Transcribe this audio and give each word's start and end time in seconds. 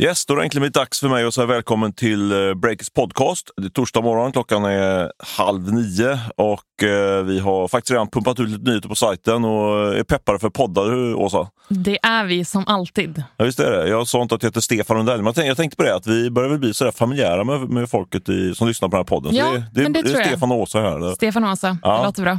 Yes, 0.00 0.26
då 0.26 0.34
är 0.34 0.38
det 0.38 0.44
äntligen 0.44 0.60
blivit 0.62 0.74
dags 0.74 1.00
för 1.00 1.08
mig 1.08 1.24
att 1.24 1.34
säga 1.34 1.46
välkommen 1.46 1.92
till 1.92 2.32
eh, 2.32 2.54
Breakers 2.54 2.90
podcast. 2.90 3.50
Det 3.56 3.64
är 3.66 3.70
torsdag 3.70 4.00
morgon, 4.00 4.32
klockan 4.32 4.64
är 4.64 5.12
halv 5.36 5.72
nio 5.72 6.18
och 6.36 6.82
eh, 6.82 7.22
vi 7.24 7.38
har 7.38 7.68
faktiskt 7.68 7.90
redan 7.90 8.08
pumpat 8.10 8.40
ut 8.40 8.48
lite 8.48 8.70
nyheter 8.70 8.88
på 8.88 8.94
sajten 8.94 9.44
och 9.44 9.96
är 9.96 10.02
peppade 10.04 10.38
för 10.38 10.50
poddar, 10.50 11.14
Åsa. 11.14 11.48
Det 11.68 11.98
är 12.02 12.24
vi 12.24 12.44
som 12.44 12.64
alltid. 12.66 13.22
Ja, 13.36 13.44
visst 13.44 13.60
är 13.60 13.70
det. 13.70 13.88
Jag 13.88 14.08
sa 14.08 14.22
inte 14.22 14.34
att 14.34 14.42
jag 14.42 14.48
heter 14.50 14.60
Stefan 14.60 14.96
Lundell, 14.96 15.22
men 15.22 15.32
jag 15.36 15.56
tänkte 15.56 15.76
på 15.76 15.82
det 15.82 15.94
att 15.94 16.06
vi 16.06 16.30
börjar 16.30 16.48
väl 16.50 16.58
bli 16.58 16.74
sådär 16.74 16.90
familjära 16.92 17.44
med, 17.44 17.60
med 17.68 17.90
folket 17.90 18.28
i, 18.28 18.54
som 18.54 18.68
lyssnar 18.68 18.88
på 18.88 18.96
den 18.96 18.98
här 18.98 19.04
podden. 19.04 19.34
Ja, 19.34 19.44
Så 19.46 19.52
det, 19.52 19.64
det, 19.72 19.82
men 19.82 19.92
det 19.92 20.02
det 20.02 20.08
tror 20.08 20.16
är 20.20 20.20
jag. 20.20 20.28
Stefan 20.30 20.52
och 20.52 20.58
Åsa 20.60 20.80
här. 20.80 21.14
Stefan 21.14 21.44
och 21.44 21.50
Åsa, 21.52 21.78
Ja. 21.82 21.98
det 21.98 22.04
låter 22.04 22.22
bra. 22.22 22.38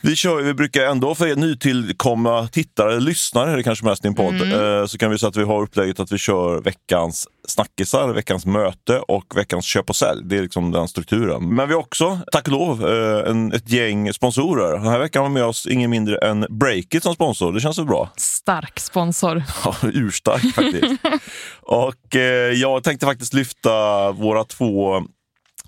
Vi, 0.00 0.16
kör, 0.16 0.42
vi 0.42 0.54
brukar 0.54 0.82
ändå 0.84 1.14
för 1.14 1.26
er 1.26 1.36
nytillkomna 1.36 2.48
tittare, 2.48 2.90
eller 2.90 3.00
lyssnare 3.00 3.50
är 3.52 3.56
det 3.56 3.62
kanske 3.62 3.84
mest 3.84 4.04
i 4.04 4.08
en 4.08 4.14
podd, 4.14 4.34
Mm. 4.42 4.80
eh, 4.80 4.86
så 4.86 4.98
kan 4.98 5.10
vi 5.10 5.18
säga 5.18 5.28
att 5.28 5.36
vi 5.36 5.42
har 5.44 5.62
upplägget 5.62 6.00
att 6.00 6.12
vi 6.12 6.18
kör 6.18 6.60
veckans 6.60 7.26
snackisar, 7.48 8.08
veckans 8.12 8.46
möte 8.46 8.98
och 8.98 9.24
veckans 9.36 9.64
köp 9.66 9.90
och 9.90 9.96
sälj. 9.96 10.22
Det 10.24 10.36
är 10.38 10.42
liksom 10.42 10.70
den 10.72 10.88
strukturen. 10.88 11.54
Men 11.54 11.68
vi 11.68 11.74
har 11.74 11.80
också, 11.80 12.18
tack 12.32 12.46
och 12.46 12.52
lov, 12.52 12.88
eh, 12.88 13.30
en, 13.30 13.52
ett 13.52 13.70
gäng 13.72 14.12
sponsorer. 14.12 14.72
Den 14.72 14.86
här 14.86 14.98
veckan 14.98 15.22
har 15.22 15.28
vi 15.28 15.34
med 15.34 15.44
oss 15.44 15.66
ingen 15.66 15.90
mindre 15.90 16.18
än 16.18 16.46
Breakit 16.50 17.02
som 17.02 17.14
sponsor. 17.14 17.52
Det 17.52 17.60
känns 17.60 17.78
väl 17.78 17.86
bra? 17.86 18.10
Stark 18.16 18.80
sponsor. 18.80 19.42
Ja, 19.64 19.74
urstark 19.82 20.54
faktiskt. 20.54 20.94
och 21.62 22.16
eh, 22.16 22.52
jag 22.52 22.84
tänkte 22.84 23.06
faktiskt 23.06 23.34
lyfta 23.34 23.70
våra 24.12 24.44
två 24.44 25.02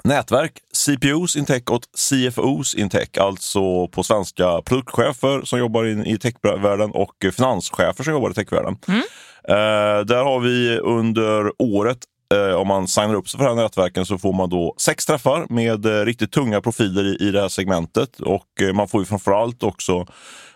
nätverk. 0.05 0.53
CPOs 0.73 1.37
in 1.37 1.45
tech 1.45 1.63
och 1.71 1.83
CFOs 2.09 2.75
in 2.75 2.89
tech, 2.89 3.09
alltså 3.21 3.89
på 3.89 4.03
svenska 4.03 4.63
produktchefer 4.63 5.43
som 5.45 5.59
jobbar 5.59 5.85
in, 5.85 6.07
i 6.07 6.19
techvärlden 6.19 6.91
och 6.91 7.13
finanschefer 7.37 8.05
som 8.05 8.13
jobbar 8.13 8.31
i 8.31 8.35
techvärlden. 8.35 8.77
Eh, 9.49 10.05
där 10.05 10.25
har 10.25 10.41
vi 10.41 10.79
under 10.79 11.53
året 11.59 11.99
eh, 12.35 12.55
om 12.55 12.69
man 12.69 12.89
signar 12.89 13.15
upp 13.15 13.29
sig 13.29 13.39
för 13.39 13.45
de 13.45 13.57
här 13.57 13.63
nätverken 13.63 14.07
så 14.07 14.19
får 14.19 14.33
man 14.33 14.49
då 14.51 14.75
sex 14.79 15.07
träffar 15.07 15.47
med 15.49 15.87
eh, 15.87 16.05
riktigt 16.05 16.33
tunga 16.33 16.61
profiler 16.61 17.05
i, 17.05 17.29
i 17.29 17.31
det 17.31 17.41
här 17.41 17.49
segmentet. 17.49 18.21
Och 18.21 18.63
eh, 18.63 18.73
man 18.73 18.89
får 18.89 19.01
ju 19.01 19.05
framförallt 19.05 19.63
också 19.63 20.07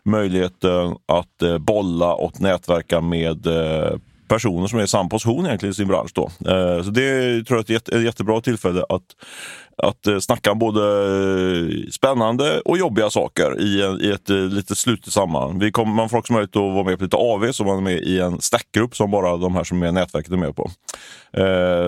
möjligheten 0.05 0.97
att 1.06 1.61
bolla 1.61 2.14
och 2.14 2.41
nätverka 2.41 3.01
med 3.01 3.47
personer 4.28 4.67
som 4.67 4.78
är 4.78 4.83
i 4.83 4.89
samma 4.89 5.08
position 5.08 5.47
egentligen 5.47 5.70
i 5.70 5.75
sin 5.75 5.89
bransch. 5.89 6.11
Då. 6.14 6.25
Eh, 6.25 6.83
så 6.83 6.91
det 6.91 7.44
tror 7.44 7.58
jag 7.58 7.58
är 7.58 7.61
ett, 7.61 7.69
jätte, 7.70 7.97
ett 7.97 8.05
jättebra 8.05 8.41
tillfälle 8.41 8.84
att, 8.89 9.03
att 9.83 10.06
eh, 10.06 10.19
snacka 10.19 10.53
om 10.53 10.58
både 10.58 10.80
eh, 10.80 11.91
spännande 11.91 12.61
och 12.61 12.78
jobbiga 12.78 13.11
saker 13.11 13.61
i, 13.61 13.83
en, 13.83 14.00
i 14.00 14.08
ett 14.08 14.28
lite 14.28 14.77
slutet 14.77 15.12
sammanhang. 15.12 15.58
Vi 15.58 15.72
kommer, 15.72 15.95
man 15.95 16.08
får 16.08 16.19
också 16.19 16.33
möjlighet 16.33 16.56
att 16.56 16.62
vara 16.62 16.84
med 16.84 16.98
på 16.98 17.05
lite 17.05 17.17
AV 17.17 17.52
så 17.52 17.64
man 17.64 17.77
är 17.77 17.83
med 17.83 17.98
i 17.98 18.20
en 18.20 18.41
stackgrupp 18.41 18.97
som 18.97 19.11
bara 19.11 19.36
de 19.36 19.55
här 19.55 19.64
som 19.64 19.83
är 19.83 19.86
i 19.86 19.92
nätverket 19.92 20.33
är 20.33 20.36
med 20.36 20.56
på. 20.56 20.70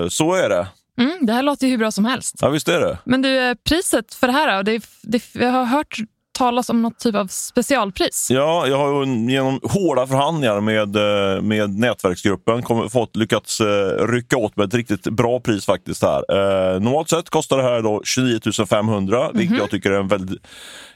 Så 0.08 0.34
är 0.34 0.48
det. 0.48 0.66
Mm, 1.00 1.26
det 1.26 1.32
här 1.32 1.42
låter 1.42 1.66
ju 1.66 1.70
hur 1.70 1.78
bra 1.78 1.90
som 1.90 2.04
helst. 2.04 2.34
Ja, 2.40 2.48
visst 2.48 2.68
är 2.68 2.80
det. 2.80 2.98
Men 3.04 3.22
du, 3.22 3.54
priset 3.68 4.14
för 4.14 4.26
det 4.26 4.32
här 4.32 4.56
då? 4.56 4.62
Det, 4.62 4.84
det, 5.02 5.22
jag 5.34 5.50
har 5.50 5.64
hört 5.64 5.98
talas 6.36 6.70
om 6.70 6.82
något 6.82 6.98
typ 6.98 7.14
av 7.14 7.26
specialpris. 7.26 8.28
Ja, 8.30 8.66
jag 8.66 8.78
har 8.78 9.06
genom 9.30 9.60
hårda 9.62 10.06
förhandlingar 10.06 10.60
med, 10.60 10.96
eh, 10.96 11.42
med 11.42 11.78
nätverksgruppen 11.78 12.62
kom, 12.62 12.90
fått, 12.90 13.16
lyckats 13.16 13.60
eh, 13.60 14.06
rycka 14.06 14.36
åt 14.36 14.56
med 14.56 14.66
ett 14.66 14.74
riktigt 14.74 15.02
bra 15.02 15.40
pris 15.40 15.66
faktiskt. 15.66 16.02
här. 16.02 16.24
Eh, 16.30 16.80
normalt 16.80 17.10
sett 17.10 17.30
kostar 17.30 17.56
det 17.56 17.62
här 17.62 17.82
då 17.82 18.02
29 18.04 18.66
500, 18.66 19.30
vilket 19.34 19.58
jag 19.58 19.70
tycker 19.70 19.90
är 19.90 20.00
en 20.00 20.08
väldigt, 20.08 20.46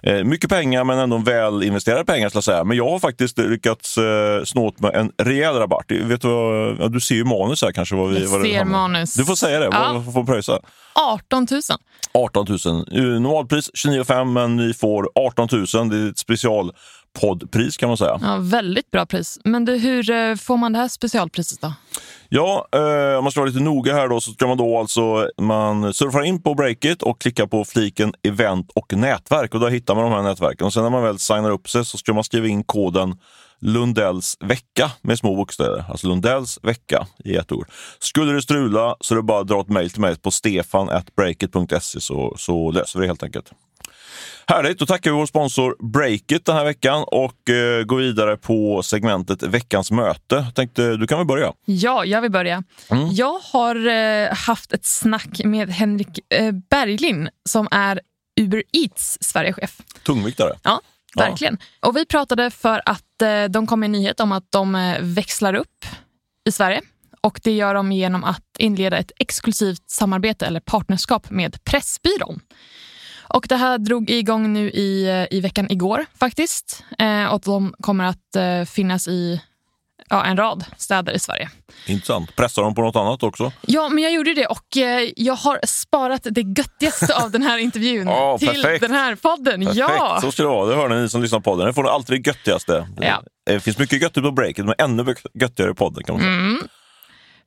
eh, 0.02 0.24
mycket 0.24 0.50
pengar 0.50 0.84
men 0.84 0.98
ändå 0.98 1.18
väl 1.18 1.62
investerade 1.62 2.04
pengar. 2.04 2.28
Ska 2.28 2.36
jag 2.36 2.44
säga. 2.44 2.64
Men 2.64 2.76
jag 2.76 2.90
har 2.90 2.98
faktiskt 2.98 3.38
lyckats 3.38 3.98
eh, 3.98 4.44
snå 4.44 4.66
åt 4.66 4.80
med 4.80 4.94
en 4.94 5.12
rejäl 5.18 5.54
rabatt. 5.54 5.84
Vet 5.88 6.22
du, 6.22 6.28
vad, 6.28 6.76
ja, 6.80 6.88
du 6.88 7.00
ser 7.00 7.14
ju 7.14 7.24
manus 7.24 7.62
här 7.62 7.72
kanske. 7.72 7.94
Vad 7.94 8.10
vi, 8.10 8.22
Jag 8.22 8.28
vad 8.28 8.42
ser 8.42 8.64
manus. 8.64 9.14
Du 9.14 9.24
får 9.24 9.34
säga 9.34 9.58
det. 9.58 9.68
Ja. 9.72 9.92
Vad 9.92 10.04
får 10.04 10.12
man 10.12 10.26
pröjsa? 10.26 10.58
18 11.00 11.46
000. 11.50 11.60
18 12.12 12.46
000. 12.64 12.86
Eh, 12.92 13.02
Normalpris 13.20 13.70
29 13.74 14.04
500 14.04 14.24
men 14.24 14.56
ni 14.56 14.74
får 14.74 15.10
18 15.14 15.48
000. 15.52 15.88
Det 15.90 15.96
är 15.96 16.10
ett 16.10 16.18
specialpoddpris 16.18 17.76
kan 17.76 17.88
man 17.88 17.96
säga. 17.96 18.18
Ja, 18.22 18.36
väldigt 18.40 18.90
bra 18.90 19.06
pris. 19.06 19.38
Men 19.44 19.64
du, 19.64 19.76
hur 19.76 20.10
eh, 20.10 20.36
får 20.36 20.56
man 20.56 20.72
det 20.72 20.78
här 20.78 20.88
specialpriset 20.88 21.60
då? 21.60 21.72
Ja, 22.28 22.68
eh, 22.72 23.18
om 23.18 23.24
man 23.24 23.30
ska 23.30 23.40
vara 23.40 23.48
lite 23.50 23.64
noga 23.64 23.94
här 23.94 24.08
då 24.08 24.20
så 24.20 24.32
ska 24.32 24.46
man 24.46 24.56
då 24.56 24.78
alltså 24.78 25.28
man 25.40 25.94
surfar 25.94 26.22
in 26.22 26.42
på 26.42 26.54
Breakit 26.54 27.02
och 27.02 27.20
klickar 27.20 27.46
på 27.46 27.64
fliken 27.64 28.14
event 28.22 28.70
och 28.74 28.92
nätverk 28.92 29.54
och 29.54 29.60
där 29.60 29.70
hittar 29.70 29.94
man 29.94 30.04
de 30.04 30.12
här 30.12 30.22
nätverken. 30.22 30.66
Och 30.66 30.72
sen 30.72 30.82
när 30.82 30.90
man 30.90 31.02
väl 31.02 31.18
signar 31.18 31.50
upp 31.50 31.70
sig 31.70 31.84
så 31.84 31.98
ska 31.98 32.12
man 32.12 32.24
skriva 32.24 32.46
in 32.46 32.64
koden 32.64 33.16
Lundells 33.60 34.36
vecka 34.40 34.92
med 35.02 35.18
små 35.18 35.36
bokstäver. 35.36 35.84
Alltså 35.88 36.08
Lundells 36.08 36.58
vecka 36.62 37.06
i 37.24 37.36
ett 37.36 37.52
ord. 37.52 37.66
Skulle 37.98 38.32
det 38.32 38.42
strula 38.42 38.96
så 39.00 39.14
är 39.14 39.16
det 39.16 39.22
bara 39.22 39.40
att 39.40 39.48
dra 39.48 39.60
ett 39.60 39.68
mejl 39.68 39.90
till 39.90 40.00
mig 40.00 40.16
på 40.16 40.30
stefan.breakit.se 40.30 42.00
så, 42.00 42.34
så 42.38 42.70
löser 42.70 42.98
vi 42.98 43.04
det 43.04 43.08
helt 43.08 43.22
enkelt. 43.22 43.52
Härligt, 44.46 44.78
då 44.78 44.86
tackar 44.86 45.10
vi 45.10 45.16
vår 45.16 45.26
sponsor 45.26 45.76
Breakit 45.92 46.46
den 46.46 46.56
här 46.56 46.64
veckan 46.64 47.04
och 47.06 47.50
eh, 47.50 47.84
går 47.84 47.96
vidare 47.96 48.36
på 48.36 48.82
segmentet 48.82 49.42
veckans 49.42 49.90
möte. 49.90 50.46
Tänkte, 50.54 50.96
du 50.96 51.06
kan 51.06 51.18
väl 51.18 51.26
börja? 51.26 51.52
Ja, 51.64 52.04
jag 52.04 52.22
vill 52.22 52.30
börja. 52.30 52.62
Mm. 52.88 53.08
Jag 53.10 53.38
har 53.52 53.86
eh, 53.86 54.34
haft 54.34 54.72
ett 54.72 54.84
snack 54.84 55.44
med 55.44 55.70
Henrik 55.70 56.32
eh, 56.34 56.52
Berglind 56.70 57.28
som 57.48 57.68
är 57.70 58.00
Uber 58.40 58.62
Eats 58.72 59.18
Sverigechef. 59.20 59.78
Tungviktare. 60.02 60.52
Ja, 60.62 60.80
Ja. 61.14 61.24
verkligen. 61.24 61.58
Och 61.80 61.96
vi 61.96 62.06
pratade 62.06 62.50
för 62.50 62.82
att 62.86 63.22
eh, 63.22 63.44
de 63.44 63.66
kom 63.66 63.80
med 63.80 63.86
en 63.86 63.92
nyhet 63.92 64.20
om 64.20 64.32
att 64.32 64.46
de 64.50 64.74
eh, 64.74 64.96
växlar 65.00 65.54
upp 65.54 65.84
i 66.48 66.52
Sverige. 66.52 66.80
Och 67.20 67.40
det 67.42 67.52
gör 67.52 67.74
de 67.74 67.92
genom 67.92 68.24
att 68.24 68.44
inleda 68.58 68.98
ett 68.98 69.12
exklusivt 69.18 69.90
samarbete 69.90 70.46
eller 70.46 70.60
partnerskap 70.60 71.30
med 71.30 71.64
Pressbyrån. 71.64 72.40
Och 73.34 73.46
det 73.48 73.56
här 73.56 73.78
drog 73.78 74.10
igång 74.10 74.52
nu 74.52 74.70
i, 74.70 75.08
eh, 75.08 75.36
i 75.36 75.40
veckan 75.40 75.70
igår 75.70 76.06
faktiskt. 76.14 76.84
Eh, 76.98 77.26
och 77.26 77.40
de 77.40 77.74
kommer 77.80 78.04
att 78.04 78.36
eh, 78.36 78.64
finnas 78.64 79.08
i 79.08 79.40
ja, 80.08 80.24
en 80.24 80.36
rad 80.36 80.64
städer 80.76 81.12
i 81.12 81.18
Sverige. 81.18 81.50
Intressant. 81.86 82.36
Pressar 82.36 82.62
de 82.62 82.74
på 82.74 82.82
något 82.82 82.96
annat 82.96 83.22
också? 83.22 83.52
Ja, 83.60 83.88
men 83.88 84.02
jag 84.04 84.12
gjorde 84.12 84.34
det 84.34 84.46
och 84.46 84.76
eh, 84.76 85.10
jag 85.16 85.34
har 85.34 85.60
sparat 85.66 86.26
det 86.30 86.40
göttigaste 86.40 87.16
av 87.16 87.30
den 87.30 87.42
här 87.42 87.58
intervjun 87.58 88.06
Ja, 88.06 88.38
till 88.38 88.48
perfekt. 88.48 88.80
den 88.80 88.90
här 88.92 89.14
podden. 89.14 89.60
Perfekt, 89.60 89.76
Ja, 89.78 90.18
så 90.22 90.32
ska 90.32 90.42
det 90.42 90.48
vara. 90.48 90.66
Det 90.66 90.76
hör 90.76 90.88
ni 90.88 91.08
som 91.08 91.22
lyssnar 91.22 91.40
på 91.40 91.50
podden. 91.50 91.66
Ni 91.66 91.72
får 91.72 91.88
alltid 91.88 92.22
det 92.22 92.28
göttigaste. 92.30 92.88
Ja. 93.00 93.22
Det 93.46 93.60
finns 93.60 93.78
mycket 93.78 94.02
göttigt 94.02 94.24
på 94.24 94.30
breaket, 94.32 94.64
men 94.64 94.74
ännu 94.78 95.14
göttigare 95.34 95.70
i 95.70 95.74
podden 95.74 96.04
kan 96.04 96.14
man 96.14 96.22
säga. 96.22 96.32
Mm. 96.34 96.62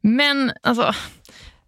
Men 0.01 0.51
alltså, 0.63 0.93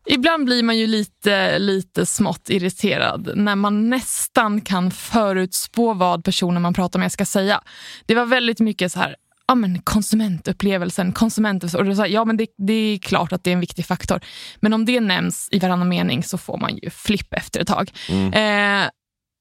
ibland 0.05 0.45
blir 0.45 0.63
man 0.63 0.77
ju 0.77 0.87
lite, 0.87 1.59
lite 1.59 2.05
smått 2.05 2.49
irriterad 2.49 3.31
när 3.35 3.55
man 3.55 3.89
nästan 3.89 4.61
kan 4.61 4.91
förutspå 4.91 5.93
vad 5.93 6.23
personen 6.25 6.61
man 6.61 6.73
pratar 6.73 6.99
med 6.99 7.11
ska 7.11 7.25
säga. 7.25 7.61
Det 8.05 8.15
var 8.15 8.25
väldigt 8.25 8.59
mycket 8.59 8.91
så 8.91 8.99
här, 8.99 9.15
ja, 9.47 9.55
men 9.55 9.81
konsumentupplevelsen, 9.81 11.11
konsumentupplevelsen. 11.11 11.79
Och 11.79 11.95
det, 11.95 12.01
här, 12.01 12.07
ja, 12.07 12.25
men 12.25 12.37
det, 12.37 12.47
det 12.57 12.73
är 12.73 12.97
klart 12.97 13.33
att 13.33 13.43
det 13.43 13.49
är 13.49 13.53
en 13.53 13.59
viktig 13.59 13.85
faktor. 13.85 14.19
Men 14.59 14.73
om 14.73 14.85
det 14.85 14.99
nämns 14.99 15.49
i 15.51 15.59
varannan 15.59 15.89
mening 15.89 16.23
så 16.23 16.37
får 16.37 16.57
man 16.57 16.77
ju 16.77 16.89
flipp 16.89 17.33
efter 17.33 17.59
ett 17.59 17.67
tag. 17.67 17.91
Eh, 18.33 18.89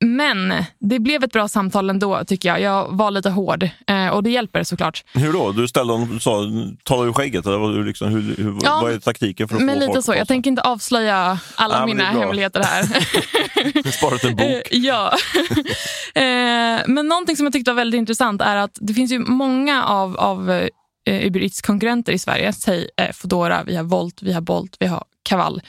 men 0.01 0.65
det 0.79 0.99
blev 0.99 1.25
ett 1.25 1.33
bra 1.33 1.49
samtal 1.49 1.91
ändå 1.91 2.25
tycker 2.25 2.49
jag. 2.49 2.61
Jag 2.61 2.97
var 2.97 3.11
lite 3.11 3.31
hård 3.31 3.69
eh, 3.87 4.09
och 4.09 4.23
det 4.23 4.31
hjälper 4.31 4.63
såklart. 4.63 5.05
Hur 5.15 5.33
då? 5.33 5.53
Du 5.53 5.69
ställde 5.69 5.93
honom, 5.93 6.09
du 6.09 6.21
sa, 6.21 6.45
talar 6.83 7.07
du 7.07 7.13
skägget? 7.13 7.47
Eller 7.47 7.59
vad, 7.59 7.87
liksom, 7.87 8.09
hur, 8.09 8.37
hur, 8.37 8.59
Ja, 8.63 8.81
vad 8.83 8.93
är 8.93 8.99
taktiken 8.99 9.49
för 9.49 9.57
att 9.57 9.63
Men 9.63 9.81
få 9.81 9.87
lite 9.87 10.03
så. 10.03 10.15
Jag 10.15 10.29
tänker 10.29 10.51
inte 10.51 10.63
avslöja 10.63 11.39
alla 11.55 11.79
Nej, 11.79 11.95
mina 11.95 12.05
hemligheter 12.05 12.63
här. 12.63 12.83
Sparat 13.91 14.25
en 14.25 14.37
bok. 14.37 14.47
Eh, 14.47 14.63
ja. 14.71 15.13
Eh, 16.15 16.81
men 16.87 17.09
någonting 17.09 17.37
som 17.37 17.47
jag 17.47 17.53
tyckte 17.53 17.71
var 17.71 17.77
väldigt 17.77 17.99
intressant 17.99 18.43
är 18.43 18.57
att 18.57 18.79
det 18.81 18.95
finns 18.95 19.13
ju 19.13 19.19
många 19.19 19.85
av, 19.85 20.17
av 20.17 20.69
Uber 21.11 21.43
Eats 21.43 21.63
konkurrenter 21.63 22.13
i 22.13 22.19
Sverige. 22.19 22.53
Säg 22.53 22.89
eh, 22.97 23.13
Foodora, 23.13 23.65
vi 23.67 23.77
har 23.77 23.85
Volt, 23.85 24.23
vi 24.23 24.33
har 24.33 24.41
Bolt, 24.41 24.77
vi 24.81 24.87
har 24.87 25.05
Kaval. 25.23 25.63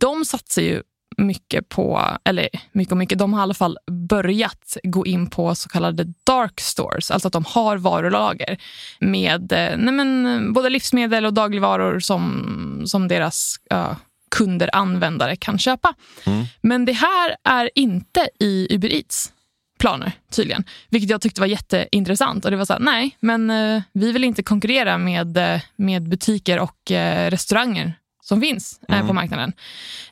De 0.00 0.24
satsar 0.24 0.62
ju 0.62 0.82
mycket 1.16 1.68
på, 1.68 2.02
eller 2.24 2.48
mycket 2.72 2.92
och 2.92 2.98
mycket, 2.98 3.18
de 3.18 3.32
har 3.32 3.40
i 3.40 3.42
alla 3.42 3.54
fall 3.54 3.78
börjat 4.08 4.76
gå 4.82 5.06
in 5.06 5.30
på 5.30 5.54
så 5.54 5.68
kallade 5.68 6.04
dark 6.26 6.60
stores, 6.60 7.10
alltså 7.10 7.28
att 7.28 7.32
de 7.32 7.44
har 7.48 7.76
varulager 7.76 8.58
med 9.00 9.52
eh, 9.52 9.76
nej 9.76 9.94
men, 9.94 10.52
både 10.52 10.70
livsmedel 10.70 11.26
och 11.26 11.34
dagligvaror 11.34 12.00
som, 12.00 12.82
som 12.86 13.08
deras 13.08 13.56
ja, 13.70 13.96
kunder, 14.30 14.70
användare 14.72 15.36
kan 15.36 15.58
köpa. 15.58 15.94
Men 16.60 16.84
det 16.84 16.92
här 16.92 17.36
är 17.44 17.70
inte 17.74 18.28
i 18.40 18.66
Uber 18.70 18.92
Eats 18.92 19.32
planer 19.82 20.12
tydligen, 20.30 20.64
vilket 20.90 21.10
jag 21.10 21.20
tyckte 21.20 21.40
var 21.40 21.48
jätteintressant. 21.48 22.44
Och 22.44 22.50
det 22.50 22.56
var 22.56 22.64
så 22.64 22.72
här, 22.72 22.80
nej, 22.80 23.16
men 23.20 23.50
eh, 23.50 23.82
vi 23.92 24.12
vill 24.12 24.24
inte 24.24 24.42
konkurrera 24.42 24.98
med, 24.98 25.36
eh, 25.36 25.60
med 25.76 26.08
butiker 26.08 26.58
och 26.58 26.90
eh, 26.90 27.30
restauranger 27.30 27.94
som 28.22 28.40
finns 28.40 28.80
eh, 28.88 29.06
på 29.06 29.12
marknaden. 29.12 29.52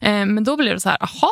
Eh, 0.01 0.27
men 0.27 0.45
då 0.45 0.57
blev 0.57 0.75
det 0.75 0.81
så 0.81 0.89
här, 0.89 1.03
aha, 1.03 1.31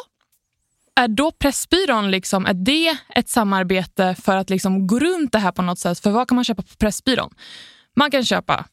är 0.96 1.08
då 1.08 1.32
Pressbyrån, 1.32 2.10
liksom, 2.10 2.46
är 2.46 2.54
det 2.54 2.98
ett 3.14 3.28
samarbete 3.28 4.14
för 4.22 4.36
att 4.36 4.50
liksom 4.50 4.86
gå 4.86 4.98
runt 4.98 5.32
det 5.32 5.38
här 5.38 5.52
på 5.52 5.62
något 5.62 5.78
sätt? 5.78 5.98
För 5.98 6.10
vad 6.10 6.28
kan 6.28 6.34
man 6.36 6.44
köpa 6.44 6.62
på 6.62 6.76
Pressbyrån? 6.78 7.34
Man 7.96 8.10
kan 8.10 8.24
köpa 8.24 8.64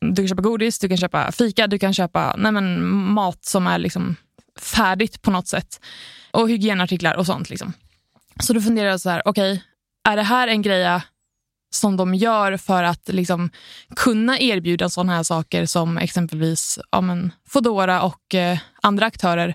du 0.00 0.16
kan 0.16 0.28
köpa 0.28 0.42
godis, 0.42 0.78
du 0.78 0.88
kan 0.88 0.96
köpa 0.96 1.32
fika, 1.32 1.66
du 1.66 1.78
kan 1.78 1.94
köpa 1.94 2.34
nej 2.38 2.52
men, 2.52 2.90
mat 2.90 3.44
som 3.44 3.66
är 3.66 3.78
liksom 3.78 4.16
färdigt 4.58 5.22
på 5.22 5.30
något 5.30 5.48
sätt. 5.48 5.80
Och 6.30 6.48
hygienartiklar 6.48 7.14
och 7.14 7.26
sånt. 7.26 7.50
Liksom. 7.50 7.72
Så 8.40 8.52
då 8.52 8.60
funderar 8.60 8.88
jag 8.88 9.00
så 9.00 9.10
här, 9.10 9.22
okej, 9.24 9.52
okay, 9.52 9.62
är 10.12 10.16
det 10.16 10.22
här 10.22 10.48
en 10.48 10.62
grej 10.62 11.00
som 11.70 11.96
de 11.96 12.14
gör 12.14 12.56
för 12.56 12.82
att 12.82 13.08
liksom 13.08 13.50
kunna 13.96 14.38
erbjuda 14.38 14.88
sådana 14.88 15.16
här 15.16 15.22
saker 15.22 15.66
som 15.66 15.98
exempelvis 15.98 16.78
ja, 16.90 17.00
men, 17.00 17.32
Fodora 17.48 18.02
och 18.02 18.34
eh, 18.34 18.58
andra 18.82 19.06
aktörer 19.06 19.54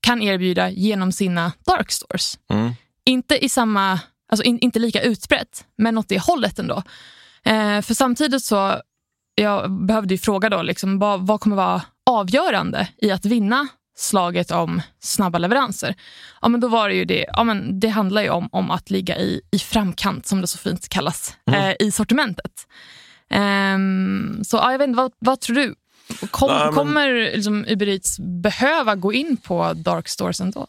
kan 0.00 0.22
erbjuda 0.22 0.70
genom 0.70 1.12
sina 1.12 1.52
dark 1.66 1.92
stores. 1.92 2.38
Mm. 2.50 2.72
Inte 3.04 3.44
i 3.44 3.48
samma, 3.48 4.00
alltså 4.28 4.44
in, 4.44 4.58
inte 4.58 4.78
lika 4.78 5.02
utbrett, 5.02 5.64
men 5.78 5.98
åt 5.98 6.08
det 6.08 6.18
hållet 6.18 6.58
ändå. 6.58 6.82
Eh, 7.44 7.80
för 7.80 7.94
samtidigt 7.94 8.44
så, 8.44 8.80
jag 9.34 9.70
behövde 9.70 10.14
ju 10.14 10.18
fråga 10.18 10.48
då, 10.48 10.62
liksom, 10.62 10.98
vad, 10.98 11.26
vad 11.26 11.40
kommer 11.40 11.56
vara 11.56 11.82
avgörande 12.10 12.88
i 12.96 13.10
att 13.10 13.24
vinna 13.24 13.68
slaget 13.96 14.50
om 14.50 14.82
snabba 15.00 15.38
leveranser. 15.38 15.94
Ja, 16.42 16.48
men 16.48 16.60
då 16.60 16.68
var 16.68 16.88
det 16.88 16.94
ju 16.94 17.04
det, 17.04 17.26
ja, 17.32 17.44
men 17.44 17.80
det 17.80 17.88
handlar 17.88 18.22
ju 18.22 18.30
om, 18.30 18.48
om 18.52 18.70
att 18.70 18.90
ligga 18.90 19.18
i, 19.18 19.40
i 19.50 19.58
framkant, 19.58 20.26
som 20.26 20.40
det 20.40 20.46
så 20.46 20.58
fint 20.58 20.88
kallas, 20.88 21.36
mm. 21.46 21.60
eh, 21.60 21.86
i 21.86 21.90
sortimentet. 21.90 22.66
Um, 23.30 24.44
så 24.44 24.56
ja, 24.56 24.72
jag 24.72 24.78
vet 24.78 24.88
inte, 24.88 24.96
vad, 24.96 25.12
vad 25.18 25.40
tror 25.40 25.56
du? 25.56 25.74
Kom, 26.30 26.50
Nej, 26.50 26.64
men... 26.64 26.74
Kommer 26.74 27.12
liksom 27.12 27.64
Uber 27.68 27.88
Eats 27.88 28.18
behöva 28.18 28.94
gå 28.94 29.12
in 29.12 29.36
på 29.36 29.72
dark 29.72 30.08
stores 30.08 30.40
ändå? 30.40 30.66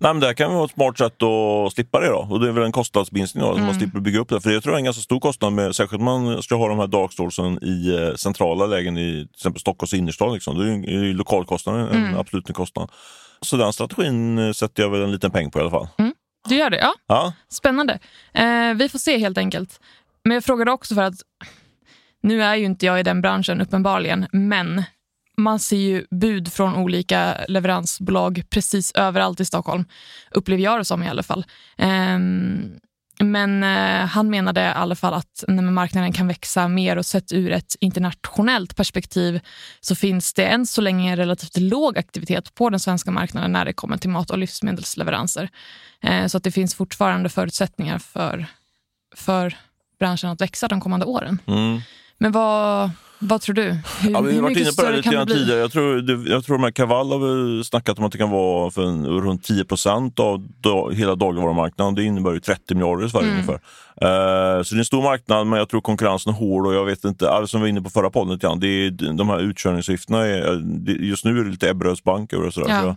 Nej, 0.00 0.14
men 0.14 0.20
det 0.20 0.26
här 0.26 0.34
kan 0.34 0.54
vara 0.54 0.64
ett 0.64 0.70
smart 0.70 0.98
sätt 0.98 1.22
att 1.22 1.72
slippa 1.72 2.00
det. 2.00 2.08
Då. 2.08 2.26
Och 2.30 2.40
det 2.40 2.48
är 2.48 2.52
väl 2.52 2.64
en 2.64 2.72
kostnadsminskning 2.72 3.44
då, 3.44 3.52
mm. 3.52 3.64
man 3.64 3.74
slipper 3.74 4.00
bygga 4.00 4.20
upp 4.20 4.28
det. 4.28 4.40
För 4.40 4.50
jag 4.50 4.62
tror 4.62 4.72
det 4.72 4.76
är 4.76 4.78
en 4.78 4.84
ganska 4.84 5.02
stor 5.02 5.20
kostnad, 5.20 5.52
med, 5.52 5.76
särskilt 5.76 6.00
om 6.00 6.04
man 6.04 6.42
ska 6.42 6.54
ha 6.54 6.68
de 6.68 6.78
här 6.78 6.86
darkstoresen 6.86 7.64
i 7.64 7.94
eh, 7.94 8.14
centrala 8.14 8.66
lägen 8.66 8.98
i 8.98 9.12
till 9.12 9.34
exempel 9.34 9.60
Stockholms 9.60 9.94
innerstad. 9.94 10.34
Liksom. 10.34 10.58
Det 10.58 10.92
är 10.92 11.04
ju 11.04 11.14
lokalkostnaden 11.14 11.88
mm. 11.88 12.04
en 12.04 12.16
absolut 12.16 12.48
en 12.48 12.54
kostnad. 12.54 12.90
Så 13.40 13.56
den 13.56 13.72
strategin 13.72 14.38
eh, 14.38 14.52
sätter 14.52 14.82
jag 14.82 14.90
väl 14.90 15.02
en 15.02 15.12
liten 15.12 15.30
peng 15.30 15.50
på 15.50 15.58
i 15.58 15.62
alla 15.62 15.70
fall. 15.70 15.88
Mm. 15.98 16.14
Du 16.48 16.56
gör 16.56 16.70
det? 16.70 16.78
Ja. 16.78 16.94
ja. 17.06 17.32
Spännande. 17.48 17.98
Eh, 18.34 18.74
vi 18.74 18.88
får 18.88 18.98
se 18.98 19.18
helt 19.18 19.38
enkelt. 19.38 19.80
Men 20.24 20.34
jag 20.34 20.44
frågade 20.44 20.70
också 20.70 20.94
för 20.94 21.02
att 21.02 21.14
nu 22.22 22.42
är 22.42 22.56
ju 22.56 22.64
inte 22.64 22.86
jag 22.86 23.00
i 23.00 23.02
den 23.02 23.20
branschen 23.20 23.60
uppenbarligen, 23.60 24.26
men 24.32 24.82
man 25.38 25.58
ser 25.58 25.76
ju 25.76 26.06
bud 26.10 26.52
från 26.52 26.76
olika 26.76 27.36
leveransbolag 27.48 28.42
precis 28.50 28.92
överallt 28.92 29.40
i 29.40 29.44
Stockholm. 29.44 29.84
Upplever 30.30 30.62
jag 30.62 30.80
det 30.80 30.84
som 30.84 31.02
i 31.02 31.08
alla 31.08 31.22
fall. 31.22 31.44
Um, 31.78 32.78
men 33.20 33.62
uh, 33.62 34.06
han 34.06 34.30
menade 34.30 34.60
i 34.60 34.64
alla 34.64 34.94
fall 34.94 35.14
att 35.14 35.44
när 35.48 35.62
marknaden 35.62 36.12
kan 36.12 36.28
växa 36.28 36.68
mer 36.68 36.96
och 36.96 37.06
sett 37.06 37.32
ur 37.32 37.52
ett 37.52 37.76
internationellt 37.80 38.76
perspektiv 38.76 39.40
så 39.80 39.94
finns 39.94 40.34
det 40.34 40.46
än 40.46 40.66
så 40.66 40.80
länge 40.80 41.10
en 41.10 41.16
relativt 41.16 41.56
låg 41.56 41.98
aktivitet 41.98 42.54
på 42.54 42.70
den 42.70 42.80
svenska 42.80 43.10
marknaden 43.10 43.52
när 43.52 43.64
det 43.64 43.72
kommer 43.72 43.96
till 43.96 44.10
mat 44.10 44.30
och 44.30 44.38
livsmedelsleveranser. 44.38 45.48
Uh, 46.08 46.26
så 46.26 46.36
att 46.36 46.44
det 46.44 46.50
finns 46.50 46.74
fortfarande 46.74 47.28
förutsättningar 47.28 47.98
för, 47.98 48.46
för 49.16 49.56
branschen 49.98 50.30
att 50.30 50.40
växa 50.40 50.68
de 50.68 50.80
kommande 50.80 51.06
åren. 51.06 51.38
Mm. 51.46 51.80
Men 52.18 52.32
vad, 52.32 52.90
vad 53.18 53.40
tror 53.40 53.54
du? 53.54 53.62
Hur, 53.62 54.10
ja, 54.10 54.20
vi 54.20 54.34
har 54.34 54.42
varit 54.42 54.56
inne 54.56 54.70
på 54.76 54.82
det 54.82 54.96
lite 54.96 55.10
grann 55.10 55.26
tidigare. 55.26 55.60
Jag 55.60 55.72
tror, 55.72 55.96
det, 55.96 56.30
jag 56.30 56.44
tror 56.44 56.58
här 56.58 56.70
Kaval 56.70 57.12
har 57.12 57.62
snackat 57.62 57.98
om 57.98 58.04
att 58.04 58.12
det 58.12 58.18
kan 58.18 58.30
vara 58.30 58.70
för 58.70 58.82
en, 58.82 59.06
runt 59.06 59.44
10 59.44 59.64
procent 59.64 60.20
av 60.20 60.48
da, 60.60 60.88
hela 60.88 61.14
dagligvarumarknaden. 61.14 61.94
Det 61.94 62.04
innebär 62.04 62.32
ju 62.32 62.40
30 62.40 62.74
miljarder 62.74 63.06
i 63.06 63.10
Sverige 63.10 63.26
mm. 63.26 63.36
ungefär. 63.38 63.60
Uh, 64.02 64.62
så 64.62 64.74
det 64.74 64.78
är 64.78 64.80
en 64.80 64.84
stor 64.84 65.02
marknad, 65.02 65.46
men 65.46 65.58
jag 65.58 65.68
tror 65.68 65.80
konkurrensen 65.80 66.32
är 66.32 66.36
hård 66.36 66.66
och 66.66 66.74
jag 66.74 66.84
vet 66.84 67.04
inte, 67.04 67.30
alltså, 67.30 67.46
som 67.46 67.60
vi 67.60 67.64
var 67.64 67.68
inne 67.68 67.82
på 67.82 67.90
förra 67.90 68.10
podden, 68.10 68.60
det 68.60 68.68
är, 68.68 69.12
de 69.12 69.28
här 69.28 69.38
utkörningssiffrorna, 69.38 70.26
är, 70.26 70.62
just 71.00 71.24
nu 71.24 71.40
är 71.40 71.44
det 71.44 71.50
lite 71.50 71.70
Ebberöds 71.70 72.04
bank 72.04 72.32
och 72.32 72.54
sådär. 72.54 72.68
Ja. 72.68 72.82
Så 72.82 72.96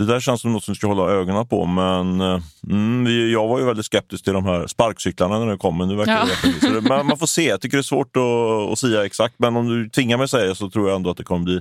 det 0.00 0.06
där 0.06 0.20
känns 0.20 0.40
som 0.40 0.52
något 0.52 0.64
som 0.64 0.72
vi 0.72 0.76
ska 0.76 0.86
hålla 0.86 1.12
ögonen 1.12 1.46
på. 1.46 1.66
Men 1.66 2.20
eh, 2.20 2.40
mm, 2.70 3.30
jag 3.30 3.48
var 3.48 3.58
ju 3.58 3.64
väldigt 3.64 3.86
skeptisk 3.86 4.24
till 4.24 4.32
de 4.32 4.44
här 4.44 4.66
sparkcyklarna 4.66 5.38
när 5.38 5.46
de 5.46 5.58
kom. 5.58 5.78
Men 5.78 5.88
nu 5.88 5.96
verkar 5.96 6.28
ja. 6.42 6.50
det, 6.60 6.80
det 6.80 6.88
man, 6.88 7.06
man 7.06 7.18
får 7.18 7.26
se. 7.26 7.48
Jag 7.48 7.60
tycker 7.60 7.76
det 7.76 7.80
är 7.80 7.82
svårt 7.82 8.16
att, 8.16 8.72
att 8.72 8.78
säga 8.78 9.06
exakt. 9.06 9.34
Men 9.38 9.56
om 9.56 9.68
du 9.68 9.88
tvingar 9.88 10.16
mig 10.16 10.24
att 10.24 10.30
säga 10.30 10.54
så 10.54 10.70
tror 10.70 10.88
jag 10.88 10.96
ändå 10.96 11.10
att 11.10 11.16
det 11.16 11.24
kommer 11.24 11.44
bli 11.44 11.60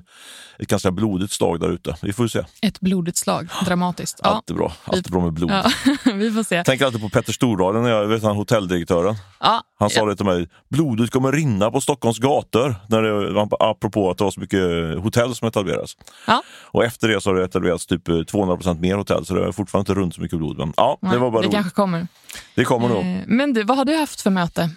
ett 0.60 0.68
ganska 0.68 0.92
blodigt 0.92 1.32
slag 1.32 1.60
där 1.60 1.70
ute. 1.70 1.96
Vi 2.02 2.14
får 2.14 2.28
se. 2.28 2.44
Ett 2.62 2.80
blodigt 2.80 3.18
slag, 3.18 3.48
dramatiskt. 3.66 4.20
Ja. 4.24 4.30
Alltid 4.30 4.56
bra. 4.56 4.74
Alltid 4.84 5.12
bra 5.12 5.22
med 5.22 5.34
blod. 5.34 5.52
Ja. 5.52 5.72
vi 6.14 6.32
får 6.32 6.44
se. 6.44 6.64
Tänker 6.64 6.86
alltid 6.86 7.02
på 7.02 7.10
Petter 7.10 7.34
Stordalen, 7.34 7.86
jag 7.86 8.08
vet 8.08 8.24
han 8.24 8.36
hotelldirektören. 8.36 9.16
Ja. 9.40 9.64
Han 9.80 9.90
sa 9.90 10.06
det 10.06 10.16
till 10.16 10.26
mig, 10.26 10.50
blodet 10.70 11.10
kommer 11.10 11.32
rinna 11.32 11.72
på 11.72 11.82
Stockholms 11.82 12.20
gator. 12.20 12.76
När 12.88 13.02
det, 13.02 13.48
apropå 13.60 14.12
att 14.12 14.18
det 14.18 14.24
var 14.24 14.32
så 14.32 14.40
mycket 14.40 14.60
hotell 15.04 15.36
som 15.36 15.48
etablerades. 15.48 15.92
Ja. 16.28 16.44
Och 16.64 16.86
efter 16.86 17.08
det 17.08 17.22
så 17.22 17.30
har 17.30 17.36
det 17.36 17.44
etablerats 17.44 17.86
typ 17.86 18.29
200% 18.32 18.80
mer 18.80 18.96
hotell, 18.96 19.26
så 19.26 19.34
det 19.34 19.48
är 19.48 19.52
fortfarande 19.52 19.92
inte 19.92 20.02
runt 20.02 20.16
så 20.16 20.22
mycket 20.22 20.38
blod. 20.38 20.58
Men, 20.58 20.74
ja, 20.78 20.98
Nej, 21.02 21.12
det 21.12 21.18
var 21.18 21.32
bara 21.32 21.42
det 21.42 21.48
roligt. 21.48 21.56
kanske 21.56 21.72
kommer. 21.72 22.08
Det 22.56 22.66
kommer 22.66 22.90
nog. 22.90 22.98
Eh, 22.98 23.22
men 23.28 23.54
du, 23.54 23.64
vad 23.64 23.78
har 23.78 23.86
du 23.86 23.96
haft 23.96 24.22
för 24.22 24.30
möte? 24.30 24.70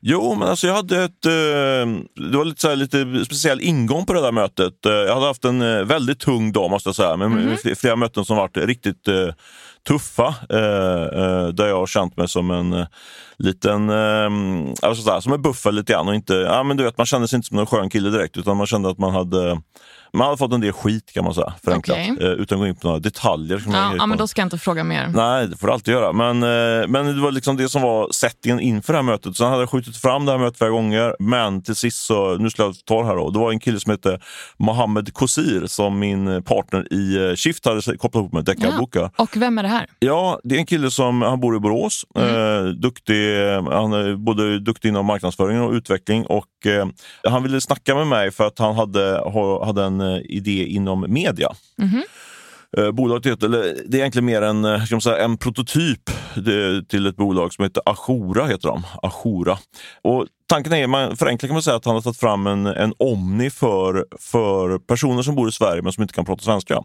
Jo, 0.00 0.34
men 0.34 0.48
alltså 0.48 0.66
jag 0.66 0.74
hade 0.74 1.04
ett... 1.04 1.26
Eh, 1.26 1.30
det 2.30 2.36
var 2.36 2.44
lite, 2.44 2.60
så 2.60 2.68
här, 2.68 2.76
lite 2.76 3.24
speciell 3.24 3.60
ingång 3.60 4.06
på 4.06 4.12
det 4.12 4.20
där 4.20 4.32
mötet. 4.32 4.86
Eh, 4.86 4.92
jag 4.92 5.14
hade 5.14 5.26
haft 5.26 5.44
en 5.44 5.88
väldigt 5.88 6.20
tung 6.20 6.52
dag 6.52 6.70
måste 6.70 6.88
jag 6.88 6.96
säga, 6.96 7.16
med 7.16 7.26
mm. 7.26 7.56
flera 7.76 7.96
möten 7.96 8.24
som 8.24 8.36
varit 8.36 8.56
riktigt 8.56 9.08
tuffa. 9.86 10.34
Där 11.52 11.66
jag 11.66 11.78
har 11.78 11.86
känt 11.86 12.16
mig 12.16 12.28
som 12.28 12.50
en 12.50 12.86
liten, 13.38 13.90
alltså 14.82 15.02
så 15.02 15.10
här, 15.10 15.20
som 15.20 15.32
en 15.32 15.42
buffel 15.42 15.74
lite 15.74 15.92
grann. 15.92 16.08
Och 16.08 16.14
inte, 16.14 16.34
ja, 16.34 16.62
men 16.62 16.76
du 16.76 16.84
vet, 16.84 16.98
man 16.98 17.06
kände 17.06 17.28
sig 17.28 17.36
inte 17.36 17.48
som 17.48 17.58
en 17.58 17.66
skön 17.66 17.90
kille 17.90 18.10
direkt, 18.10 18.36
utan 18.36 18.56
man 18.56 18.66
kände 18.66 18.90
att 18.90 18.98
man 18.98 19.14
hade 19.14 19.60
man 20.12 20.24
hade 20.24 20.36
fått 20.36 20.52
en 20.52 20.60
del 20.60 20.72
skit 20.72 21.12
kan 21.12 21.24
man 21.24 21.34
säga, 21.34 21.54
förenklat. 21.64 21.98
Okay. 21.98 22.26
Eh, 22.26 22.32
utan 22.32 22.58
att 22.58 22.62
gå 22.62 22.66
in 22.66 22.76
på 22.76 22.88
några 22.88 23.00
detaljer. 23.00 23.62
Ja, 23.66 23.94
ja, 23.98 24.06
men 24.06 24.18
då 24.18 24.26
ska 24.26 24.40
jag 24.40 24.46
inte 24.46 24.58
fråga 24.58 24.84
mer. 24.84 25.08
Nej, 25.14 25.48
det 25.48 25.56
får 25.56 25.66
du 25.66 25.72
alltid 25.72 25.94
göra. 25.94 26.12
Men, 26.12 26.42
eh, 26.42 26.88
men 26.88 27.06
det 27.06 27.20
var 27.22 27.32
liksom 27.32 27.56
det 27.56 27.68
som 27.68 27.82
var 27.82 28.08
settingen 28.12 28.60
inför 28.60 28.92
det 28.92 28.98
här 28.98 29.02
mötet. 29.02 29.36
Sen 29.36 29.46
hade 29.46 29.62
jag 29.62 29.70
skjutit 29.70 29.96
fram 29.96 30.26
det 30.26 30.32
här 30.32 30.38
mötet 30.38 30.58
flera 30.58 30.70
gånger, 30.70 31.16
men 31.18 31.62
till 31.62 31.76
sist 31.76 32.06
så, 32.06 32.36
nu 32.36 32.50
ska 32.50 32.62
jag 32.62 32.74
ta 32.84 33.00
det 33.00 33.06
här 33.06 33.16
då. 33.16 33.30
Det 33.30 33.38
var 33.38 33.50
en 33.50 33.60
kille 33.60 33.80
som 33.80 33.90
hette 33.90 34.20
Mohammed 34.58 35.14
Kosir 35.14 35.66
som 35.66 35.98
min 35.98 36.42
partner 36.42 36.92
i 36.92 37.28
eh, 37.28 37.34
Shift 37.34 37.64
hade 37.64 37.82
kopplat 37.82 38.14
ihop 38.14 38.32
med, 38.32 38.44
Deckarboka. 38.44 39.10
Och 39.16 39.36
vem 39.36 39.58
är 39.58 39.62
det 39.62 39.68
här? 39.68 39.86
Ja, 39.98 40.40
det 40.44 40.54
är 40.54 40.58
en 40.58 40.66
kille 40.66 40.90
som, 40.90 41.22
han 41.22 41.40
bor 41.40 41.56
i 41.56 41.60
Borås. 41.60 42.04
Mm. 42.14 42.28
Eh, 42.28 42.64
duktig, 42.64 43.36
han 43.70 43.92
är 43.92 44.16
både 44.16 44.58
duktig 44.58 44.88
inom 44.88 45.06
marknadsföring 45.06 45.60
och 45.60 45.72
utveckling 45.72 46.26
och 46.26 46.66
eh, 46.66 46.86
han 47.28 47.42
ville 47.42 47.60
snacka 47.60 47.94
med 47.94 48.06
mig 48.06 48.30
för 48.30 48.46
att 48.46 48.58
han 48.58 48.74
hade, 48.74 49.22
hade 49.64 49.84
en 49.84 50.00
idé 50.24 50.64
inom 50.64 51.04
media. 51.08 51.48
Mm 51.78 51.90
-hmm. 51.90 52.02
Bolaget 52.92 53.32
heter, 53.32 53.48
det 53.48 53.96
är 53.96 54.00
egentligen 54.00 54.26
mer 54.26 54.42
en, 54.42 54.64
eh, 54.64 54.84
ska 54.84 55.00
säga, 55.00 55.24
en 55.24 55.38
prototyp 55.38 56.10
till 56.88 57.06
ett 57.06 57.16
bolag 57.16 57.52
som 57.52 57.64
heter 57.64 57.82
Agora. 57.86 58.46
Heter 58.46 58.68
de. 58.68 58.82
Agora. 59.02 59.58
Och 60.02 60.26
tanken 60.48 60.72
är, 60.72 60.86
man, 60.86 61.16
förenklat 61.16 61.48
kan 61.48 61.54
man 61.54 61.62
säga 61.62 61.76
att 61.76 61.84
han 61.84 61.94
har 61.94 62.02
tagit 62.02 62.20
fram 62.20 62.46
en, 62.46 62.66
en 62.66 62.92
Omni 62.98 63.50
för, 63.50 64.06
för 64.18 64.78
personer 64.78 65.22
som 65.22 65.34
bor 65.34 65.48
i 65.48 65.52
Sverige 65.52 65.82
men 65.82 65.92
som 65.92 66.02
inte 66.02 66.14
kan 66.14 66.24
prata 66.24 66.42
svenska. 66.44 66.82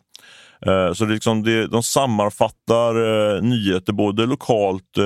Så 0.94 1.06
det 1.06 1.12
är 1.12 1.14
liksom 1.14 1.44
det, 1.44 1.68
de 1.68 1.84
sammanfattar 1.84 3.42
nyheter 3.42 3.94
både 3.94 4.26
lokalt, 4.26 4.98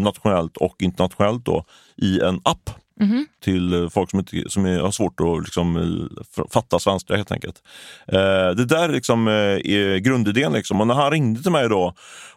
nationellt 0.00 0.56
och 0.56 0.76
internationellt 0.82 1.44
då, 1.44 1.64
i 1.96 2.20
en 2.20 2.40
app. 2.44 2.70
Mm. 3.00 3.26
till 3.44 3.72
eh, 3.72 3.88
folk 3.88 4.10
som, 4.10 4.18
inte, 4.18 4.50
som 4.50 4.66
är, 4.66 4.80
har 4.80 4.90
svårt 4.90 5.20
att 5.20 5.44
liksom, 5.44 5.76
eh, 5.76 6.44
fatta 6.50 6.78
svenska 6.78 7.16
helt 7.16 7.32
enkelt. 7.32 7.62
Eh, 8.06 8.50
det 8.56 8.64
där 8.64 8.88
liksom, 8.88 9.28
eh, 9.28 9.34
är 9.34 9.98
grundidén. 9.98 10.52
Liksom. 10.52 10.80
Och 10.80 10.86
när 10.86 10.94
han 10.94 11.10
ringde 11.10 11.42
till 11.42 11.52
mig 11.52 11.68
då, 11.68 11.94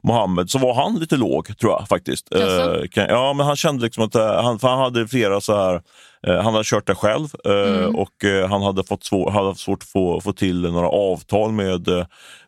Mohammed, 0.08 0.50
så 0.50 0.60
var 0.60 0.74
han 0.74 1.00
lite 1.00 1.18
låg 1.18 1.58
tror 1.58 1.72
jag 1.72 1.88
faktiskt. 1.88 2.36
Eh, 2.36 3.06
ja, 3.10 3.34
men 3.34 3.46
han 3.46 3.56
kände 3.56 3.84
liksom 3.84 4.04
att 4.04 4.16
eh, 4.16 4.44
han, 4.44 4.60
han 4.62 4.80
hade 4.80 5.08
flera 5.08 5.42
så 5.42 5.56
här 5.56 5.82
Eh, 6.28 6.42
han 6.42 6.54
hade 6.54 6.66
kört 6.66 6.88
det 6.88 6.96
själv 6.96 7.28
mm. 7.46 7.96
och 7.96 8.14
han 8.50 8.62
hade 8.62 8.84
fått 8.84 9.04
svår, 9.04 9.32
hade 9.32 9.56
svårt 9.56 9.84
att 9.84 9.90
få, 9.90 10.22
få 10.22 10.34
till 10.34 10.62
några 10.62 10.88
avtal 10.88 11.52
med, 11.52 11.88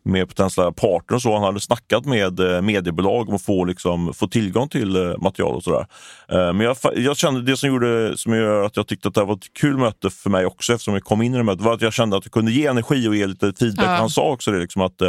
med 0.02 0.28
potentiella 0.28 0.72
partners. 0.72 1.24
Han 1.24 1.42
hade 1.42 1.60
snackat 1.60 2.04
med 2.04 2.64
mediebolag 2.64 3.28
om 3.28 3.34
att 3.34 3.42
få, 3.42 3.64
liksom, 3.64 4.14
få 4.14 4.28
tillgång 4.28 4.68
till 4.68 5.14
material 5.18 5.54
och 5.56 5.62
sådär. 5.62 5.86
Men 6.28 6.60
jag, 6.60 6.76
jag 6.96 7.16
kände 7.16 7.42
det 7.42 7.56
som 7.56 7.68
gjorde 7.68 8.18
som 8.18 8.34
gör 8.34 8.62
att 8.62 8.76
jag 8.76 8.86
tyckte 8.86 9.08
att 9.08 9.14
det 9.14 9.24
var 9.24 9.34
ett 9.34 9.52
kul 9.60 9.76
möte 9.76 10.10
för 10.10 10.30
mig 10.30 10.46
också 10.46 10.72
eftersom 10.72 10.94
jag 10.94 11.04
kom 11.04 11.22
in 11.22 11.34
i 11.34 11.36
det 11.36 11.44
mötet 11.44 11.64
var 11.64 11.74
att 11.74 11.82
jag 11.82 11.92
kände 11.92 12.16
att 12.16 12.24
jag 12.24 12.32
kunde 12.32 12.52
ge 12.52 12.66
energi 12.66 13.08
och 13.08 13.16
ge 13.16 13.26
lite 13.26 13.52
feedback. 13.58 13.86
Ja. 13.86 13.94
Han 13.94 14.10
sa 14.10 14.22
också 14.22 14.50
det, 14.50 14.58
liksom 14.58 14.82
att 14.82 15.02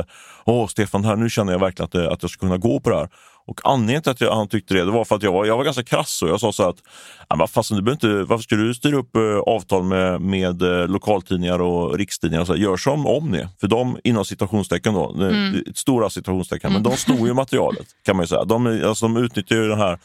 Åh, 0.46 0.68
Stefan, 0.68 1.06
här, 1.06 1.16
nu 1.16 1.30
känner 1.30 1.54
jag 1.54 1.60
verkligen 1.60 1.86
att, 1.86 2.14
att 2.14 2.24
jag 2.24 2.30
kunna 2.40 2.58
gå 2.58 2.80
på 2.80 2.90
det 2.90 2.96
här. 2.96 3.10
Och 3.50 3.62
anledningen 3.64 4.02
till 4.02 4.12
att 4.12 4.22
jag, 4.22 4.36
han 4.36 4.48
tyckte 4.48 4.74
det, 4.74 4.86
det 4.86 4.92
var 4.92 5.06
för 5.06 5.16
att 5.16 5.24
jag 5.24 5.32
var, 5.32 5.46
jag 5.46 5.58
var 5.58 5.64
ganska 5.64 5.84
krass 5.84 6.22
och 6.22 6.30
jag 6.30 6.40
sa 6.40 6.52
så 6.52 6.70
att 6.70 6.78
vad 7.28 7.50
fasen, 7.50 7.86
du 7.86 7.92
inte, 7.92 8.08
varför 8.08 8.44
ska 8.44 8.56
du 8.56 8.74
styra 8.74 8.98
upp 8.98 9.16
uh, 9.18 9.38
avtal 9.38 9.84
med, 9.84 10.22
med 10.22 10.62
uh, 10.62 10.88
lokaltidningar 10.88 11.62
och 11.62 11.98
rikstidningar? 11.98 12.46
Så 12.46 12.54
här, 12.54 12.60
gör 12.60 12.78
som 12.78 13.08
Omni, 13.08 13.48
för 13.60 13.68
de 13.68 13.98
inom 14.04 14.26
citationstecken 14.26 14.94
då, 14.94 15.12
mm. 15.12 15.64
stora 15.76 16.10
citationstecken, 16.10 16.70
mm. 16.70 16.84
men 16.84 16.92
de 16.92 16.98
snor 16.98 17.28
ju 17.28 17.34
materialet 17.34 17.88
kan 18.06 18.16
man 18.16 18.24
ju 18.24 18.28
säga. 18.28 18.44
De, 18.44 18.82
alltså, 18.86 19.08
de 19.08 19.18
utnyttjar 19.18 19.56
ju 19.56 19.68
den 19.68 19.80
här 19.80 20.00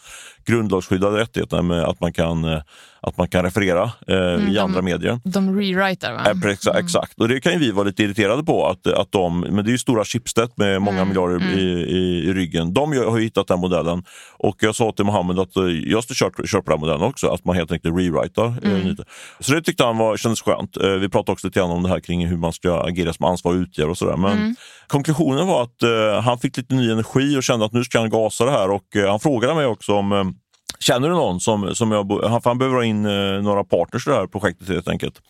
grundlagsskyddade 0.45 1.19
rättigheterna 1.19 1.63
med 1.63 1.85
att 1.85 2.01
man 2.01 2.13
kan, 2.13 2.45
eh, 2.45 2.61
att 3.07 3.17
man 3.19 3.29
kan 3.29 3.43
referera 3.45 3.83
eh, 4.09 4.17
Mm, 4.17 4.49
i 4.49 4.55
de- 4.55 4.59
andra 4.61 4.83
medier. 4.83 5.21
De 5.25 5.57
rewritar 5.61 6.13
va? 6.13 6.21
Eh, 6.27 6.35
exa- 6.35 6.79
Exakt, 6.79 7.21
och 7.21 7.29
det 7.29 7.41
kan 7.41 7.53
ju 7.53 7.59
vi 7.59 7.71
vara 7.71 7.85
lite 7.87 8.03
irriterade 8.03 8.45
på. 8.45 8.67
Att, 8.67 8.87
att 8.87 9.13
de, 9.13 9.41
men 9.41 9.65
det 9.65 9.69
är 9.69 9.73
ju 9.73 9.79
stora 9.79 10.05
Schibsted 10.05 10.49
med 10.57 10.83
många 10.83 10.97
Mm, 10.97 11.09
miljarder 11.09 11.37
mm. 11.37 11.59
I, 11.59 11.63
i, 11.63 12.25
i 12.29 12.33
ryggen. 12.33 12.75
De 12.75 12.93
har 12.93 13.19
ju 13.19 13.25
hittat 13.25 13.47
den 13.49 13.61
modellen 13.61 14.03
och 14.39 14.57
jag 14.61 14.75
sa 14.75 14.93
till 14.93 15.05
Mohammed 15.05 15.39
att 15.39 15.57
eh, 15.57 15.65
jag 15.65 16.05
ska 16.05 16.15
köra, 16.15 16.47
köra 16.47 16.63
på 16.63 16.71
den 16.71 16.81
modellen 16.81 17.03
också, 17.03 17.27
att 17.29 17.45
man 17.45 17.57
helt 17.57 17.73
enkelt 17.73 17.97
rewritar. 17.97 18.47
eh, 18.63 18.71
Mm. 18.75 18.97
Så 19.41 19.53
det 19.55 19.63
tyckte 19.63 19.85
han 19.85 19.99
var, 19.99 20.17
kändes 20.17 20.43
skönt. 20.43 20.77
Eh, 20.77 20.89
Vi 20.91 21.09
pratade 21.09 21.33
också 21.33 21.47
lite 21.47 21.61
grann 21.61 21.71
om 21.71 21.83
det 21.83 21.89
här 21.89 22.01
kring 22.01 22.27
hur 22.27 22.37
man 22.37 22.53
ska 22.53 22.81
agera 22.81 23.13
som 23.13 23.25
ansvarig 23.27 23.59
utgivare 23.61 23.91
och 23.91 23.99
sådär. 23.99 24.17
Men 24.17 24.33
Mm. 24.39 24.55
konklusionen 24.87 25.47
var 25.47 25.63
att 25.63 25.83
eh, 25.83 26.23
han 26.23 26.39
fick 26.39 26.57
lite 26.57 26.75
ny 26.75 26.91
energi 26.91 27.37
och 27.39 27.43
kände 27.43 27.67
att 27.67 27.73
nu 27.73 27.85
ska 27.85 27.99
han 28.01 28.11
gasa 28.11 28.45
det 28.45 28.51
här 28.51 28.71
och 28.71 28.85
han 29.09 29.21
frågade 29.21 29.55
mig 29.55 29.67
också 29.67 29.93
om 29.93 30.35
Känner 30.81 31.09
du 31.09 31.15
någon 31.15 31.41
som, 31.41 31.75
som 31.75 31.93
jag, 31.93 32.23
han, 32.29 32.41
han 32.45 32.59
behöver 32.59 32.77
ha 32.77 32.85
in 32.85 33.07
eh, 33.07 33.43
några 33.43 33.65
partners 33.65 34.07
i 34.07 34.11
det 34.11 34.17
här 34.17 34.27
projektet 34.27 34.69
helt 34.69 34.89
enkelt. 34.89 35.21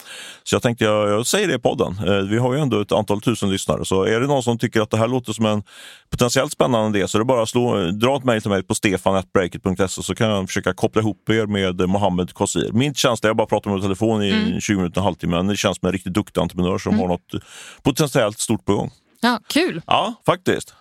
Så 0.44 0.54
jag 0.54 0.62
tänkte 0.62 0.84
jag, 0.84 1.08
jag 1.08 1.26
säger 1.26 1.48
det 1.48 1.54
i 1.54 1.58
podden. 1.58 1.98
Eh, 2.06 2.14
vi 2.18 2.38
har 2.38 2.54
ju 2.54 2.60
ändå 2.60 2.80
ett 2.80 2.92
antal 2.92 3.20
tusen 3.20 3.50
lyssnare. 3.50 3.84
Så 3.84 4.02
är 4.04 4.20
det 4.20 4.26
någon 4.26 4.42
som 4.42 4.58
tycker 4.58 4.80
att 4.80 4.90
det 4.90 4.96
här 4.96 5.08
låter 5.08 5.32
som 5.32 5.46
en 5.46 5.62
potentiellt 6.10 6.52
spännande 6.52 6.98
idé 6.98 7.08
så 7.08 7.18
är 7.18 7.20
det 7.20 7.24
bara 7.24 7.42
att 7.42 7.48
slå, 7.48 7.76
dra 7.90 8.16
ett 8.16 8.24
mejl 8.24 8.40
till 8.42 8.50
mig 8.50 8.62
på 8.62 8.74
stefan.breakit.se 8.74 10.02
så 10.02 10.14
kan 10.14 10.28
jag 10.28 10.48
försöka 10.48 10.74
koppla 10.74 11.02
ihop 11.02 11.30
er 11.30 11.46
med 11.46 11.80
eh, 11.80 11.86
Mohammed 11.86 12.32
Kosir. 12.32 12.70
Min 12.72 12.94
känsla, 12.94 13.28
jag 13.28 13.36
bara 13.36 13.46
pratar 13.46 13.70
med 13.70 13.82
telefon 13.82 14.22
i 14.22 14.30
Mm. 14.34 14.60
20 14.60 14.76
minuter, 14.76 15.00
en 15.00 15.04
halvtimme, 15.04 15.36
men 15.36 15.46
det 15.46 15.56
känns 15.56 15.78
som 15.78 15.86
en 15.86 15.92
riktigt 15.92 16.14
duktig 16.14 16.40
entreprenör 16.40 16.78
som 16.78 16.98
har 16.98 17.08
något 17.08 17.32
potentiellt 17.82 18.38
stort 18.38 18.64
på 18.64 18.74
gång. 18.76 18.90
Ja, 19.20 19.40
kul. 19.48 19.82
Ja, 19.86 20.14
faktiskt. 20.26 20.74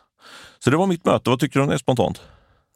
Så 0.63 0.70
det 0.70 0.77
var 0.77 0.88
mitt 0.88 1.05
möte. 1.05 1.29
Vad 1.29 1.39
tycker 1.39 1.60
du 1.60 1.63
om 1.63 1.70
det 1.70 1.79
spontant? 1.79 2.22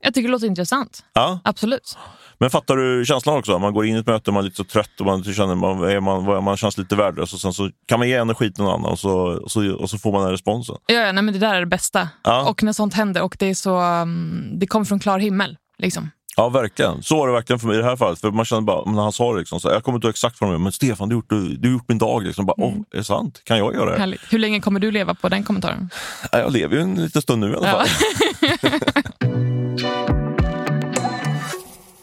Jag 0.01 0.13
tycker 0.13 0.27
det 0.27 0.31
låter 0.31 0.47
intressant. 0.47 1.03
Ja, 1.13 1.39
Absolut. 1.43 1.97
men 2.39 2.49
fattar 2.49 2.75
du 2.75 3.05
känslan 3.05 3.37
också? 3.37 3.59
Man 3.59 3.73
går 3.73 3.85
in 3.85 3.95
i 3.95 3.99
ett 3.99 4.07
möte, 4.07 4.31
man 4.31 4.39
är 4.39 4.43
lite 4.43 4.57
så 4.57 4.63
trött 4.63 4.99
och 4.99 5.05
man 5.05 5.23
känner 5.23 5.55
man, 5.55 5.83
är 5.83 5.99
man, 5.99 6.43
man 6.43 6.57
känns 6.57 6.77
lite 6.77 6.95
värdelös 6.95 7.33
och 7.33 7.39
sen 7.39 7.53
så 7.53 7.69
kan 7.87 7.99
man 7.99 8.09
ge 8.09 8.15
energi 8.15 8.53
till 8.53 8.63
någon 8.63 8.73
annan 8.73 8.91
och 8.91 8.99
så, 8.99 9.13
och 9.17 9.51
så, 9.51 9.73
och 9.75 9.89
så 9.89 9.97
får 9.97 10.11
man 10.11 10.21
den 10.21 10.31
responsen. 10.31 10.75
Ja, 10.85 10.95
ja, 10.95 11.11
nej, 11.11 11.23
men 11.23 11.33
det 11.33 11.39
där 11.39 11.55
är 11.55 11.59
det 11.59 11.65
bästa. 11.65 12.09
Ja. 12.23 12.49
Och 12.49 12.63
när 12.63 12.73
sånt 12.73 12.93
händer 12.93 13.21
och 13.21 13.35
det 13.39 13.49
är 13.49 13.53
så, 13.55 13.81
um, 13.81 14.49
det 14.59 14.67
kommer 14.67 14.85
från 14.85 14.99
klar 14.99 15.19
himmel. 15.19 15.57
Liksom. 15.79 16.11
Ja, 16.39 16.49
verkligen. 16.49 17.03
Så 17.03 17.17
var 17.17 17.27
det 17.27 17.33
verkligen 17.33 17.59
för 17.59 17.67
mig 17.67 17.75
i 17.75 17.79
det 17.79 17.85
här 17.85 17.95
fallet. 17.95 18.21
För 18.21 18.31
man 18.31 18.45
kände 18.45 18.61
bara, 18.63 18.91
när 18.91 19.01
han 19.01 19.11
sa 19.11 19.33
det, 19.33 19.39
liksom, 19.39 19.59
så, 19.59 19.69
jag 19.69 19.83
kommer 19.83 19.95
inte 19.97 20.07
ihåg 20.07 20.13
exakt 20.13 20.41
vad 20.41 20.51
de 20.51 20.63
men 20.63 20.71
Stefan, 20.71 21.09
du 21.09 21.15
har 21.15 21.17
gjort, 21.17 21.59
du 21.61 21.67
har 21.69 21.73
gjort 21.73 21.87
min 21.87 21.97
dag. 21.97 22.23
Liksom. 22.23 22.45
Bara, 22.45 22.55
Åh, 22.57 22.73
är 22.91 22.97
det 22.97 23.03
sant? 23.03 23.41
Kan 23.43 23.57
jag 23.57 23.73
göra 23.73 23.91
det? 23.91 23.99
Härligt. 23.99 24.21
Hur 24.29 24.39
länge 24.39 24.59
kommer 24.59 24.79
du 24.79 24.91
leva 24.91 25.13
på 25.13 25.29
den 25.29 25.43
kommentaren? 25.43 25.89
Ja, 26.31 26.39
Jag 26.39 26.51
lever 26.51 26.75
ju 26.75 26.81
en 26.81 26.95
liten 26.95 27.21
stund 27.21 27.41
nu 27.41 27.51
i 27.51 27.55
alla 27.55 27.67
Ja. 27.67 27.85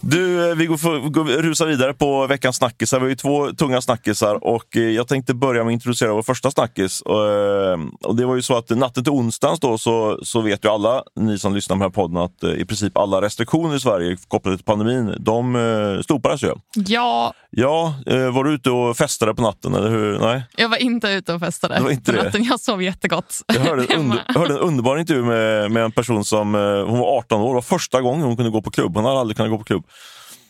Du, 0.06 0.50
eh, 0.50 0.56
vi 0.56 0.66
går, 0.66 0.76
för, 0.76 0.98
går 0.98 1.24
rusar 1.24 1.66
vidare 1.66 1.94
på 1.94 2.26
veckans 2.26 2.56
snackisar. 2.56 2.98
Vi 2.98 3.04
har 3.04 3.08
ju 3.08 3.16
två 3.16 3.50
tunga 3.52 3.80
snackisar 3.80 4.44
och 4.44 4.76
eh, 4.76 4.82
jag 4.82 5.08
tänkte 5.08 5.34
börja 5.34 5.64
med 5.64 5.70
att 5.70 5.72
introducera 5.72 6.12
vår 6.12 6.22
första 6.22 6.50
snackis. 6.50 7.00
Och, 7.00 7.28
eh, 7.28 7.78
och 8.02 8.16
det 8.16 8.26
var 8.26 8.34
ju 8.34 8.42
så 8.42 8.56
att 8.56 8.70
natten 8.70 9.04
till 9.04 9.12
onsdagens 9.12 9.60
då 9.60 9.78
så, 9.78 10.18
så 10.22 10.40
vet 10.40 10.64
ju 10.64 10.68
alla 10.68 11.02
ni 11.20 11.38
som 11.38 11.54
lyssnar 11.54 11.76
på 11.76 11.78
den 11.78 11.90
här 11.90 11.94
podden 11.94 12.16
att 12.16 12.58
i 12.58 12.64
princip 12.64 12.98
alla 12.98 13.22
restriktioner 13.22 13.76
i 13.76 13.80
Sverige 13.80 14.16
kopplade 14.28 14.56
till 14.56 14.64
pandemin, 14.64 15.14
de 15.20 16.02
slopades 16.06 16.42
ju. 16.42 16.50
Ja, 16.74 17.34
Ja, 17.56 17.94
var 18.06 18.44
du 18.44 18.54
ute 18.54 18.70
och 18.70 18.96
festade 18.96 19.34
på 19.34 19.42
natten 19.42 19.74
eller 19.74 19.90
hur? 19.90 20.18
Nej? 20.18 20.42
jag 20.56 20.68
var 20.68 20.76
inte 20.76 21.08
ute 21.08 21.34
och 21.34 21.40
festade 21.40 21.74
Det 21.74 21.80
var 21.80 21.90
inte 21.90 22.12
på 22.12 22.18
det. 22.18 22.24
natten. 22.24 22.44
Jag 22.44 22.60
sov 22.60 22.82
jättegott. 22.82 23.42
Jag 23.46 23.60
hörde 23.60 23.84
en, 23.84 24.00
under, 24.00 24.22
hörde 24.26 24.54
en 24.54 24.60
underbar 24.60 24.98
intervju 24.98 25.24
med, 25.24 25.70
med 25.70 25.84
en 25.84 25.92
person 25.92 26.24
som, 26.24 26.54
hon 26.88 26.98
var 26.98 27.18
18 27.18 27.40
år, 27.40 27.48
det 27.48 27.54
var 27.54 27.62
första 27.62 28.00
gången 28.00 28.26
hon 28.26 28.36
kunde 28.36 28.50
gå 28.50 28.62
på 28.62 28.70
klubb. 28.70 28.96
Hon 28.96 29.04
hade 29.04 29.20
aldrig 29.20 29.36
kunnat 29.36 29.50
gå 29.50 29.58
på 29.58 29.64
klubb. 29.64 29.84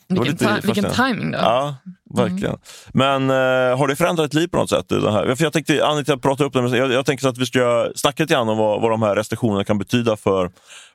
Det 0.09 0.15
var 0.15 0.25
vilken, 0.25 0.55
lite 0.55 0.67
vilken 0.67 0.91
timing 0.91 1.31
då. 1.31 1.39
Ja, 1.39 1.77
verkligen. 2.15 2.57
Men 2.93 3.31
eh, 3.31 3.79
har 3.79 3.89
det 3.89 3.97
förändrat 3.97 4.31
ditt 4.31 4.41
liv 4.41 4.49
på 4.49 4.57
något 4.57 4.71
sätt? 4.71 4.89
Det 4.89 5.13
här? 5.13 5.35
För 5.35 5.45
jag 5.45 5.53
tänkte, 5.53 5.87
Annika 5.87 6.17
pratar 6.17 6.45
upp 6.45 6.53
det, 6.53 6.63
men 6.63 6.73
jag, 6.73 6.93
jag 6.93 7.07
tänker 7.07 7.29
att 7.29 7.39
vi 7.39 7.47
ska 7.47 7.93
snacka 7.95 8.23
lite 8.23 8.35
grann 8.35 8.49
om 8.49 8.59
vad, 8.59 8.81
vad 8.81 8.91
de 8.91 9.03
här 9.03 9.17
restriktionerna 9.17 9.65
kan 9.65 9.79
betyda 9.79 10.17
för, 10.17 10.51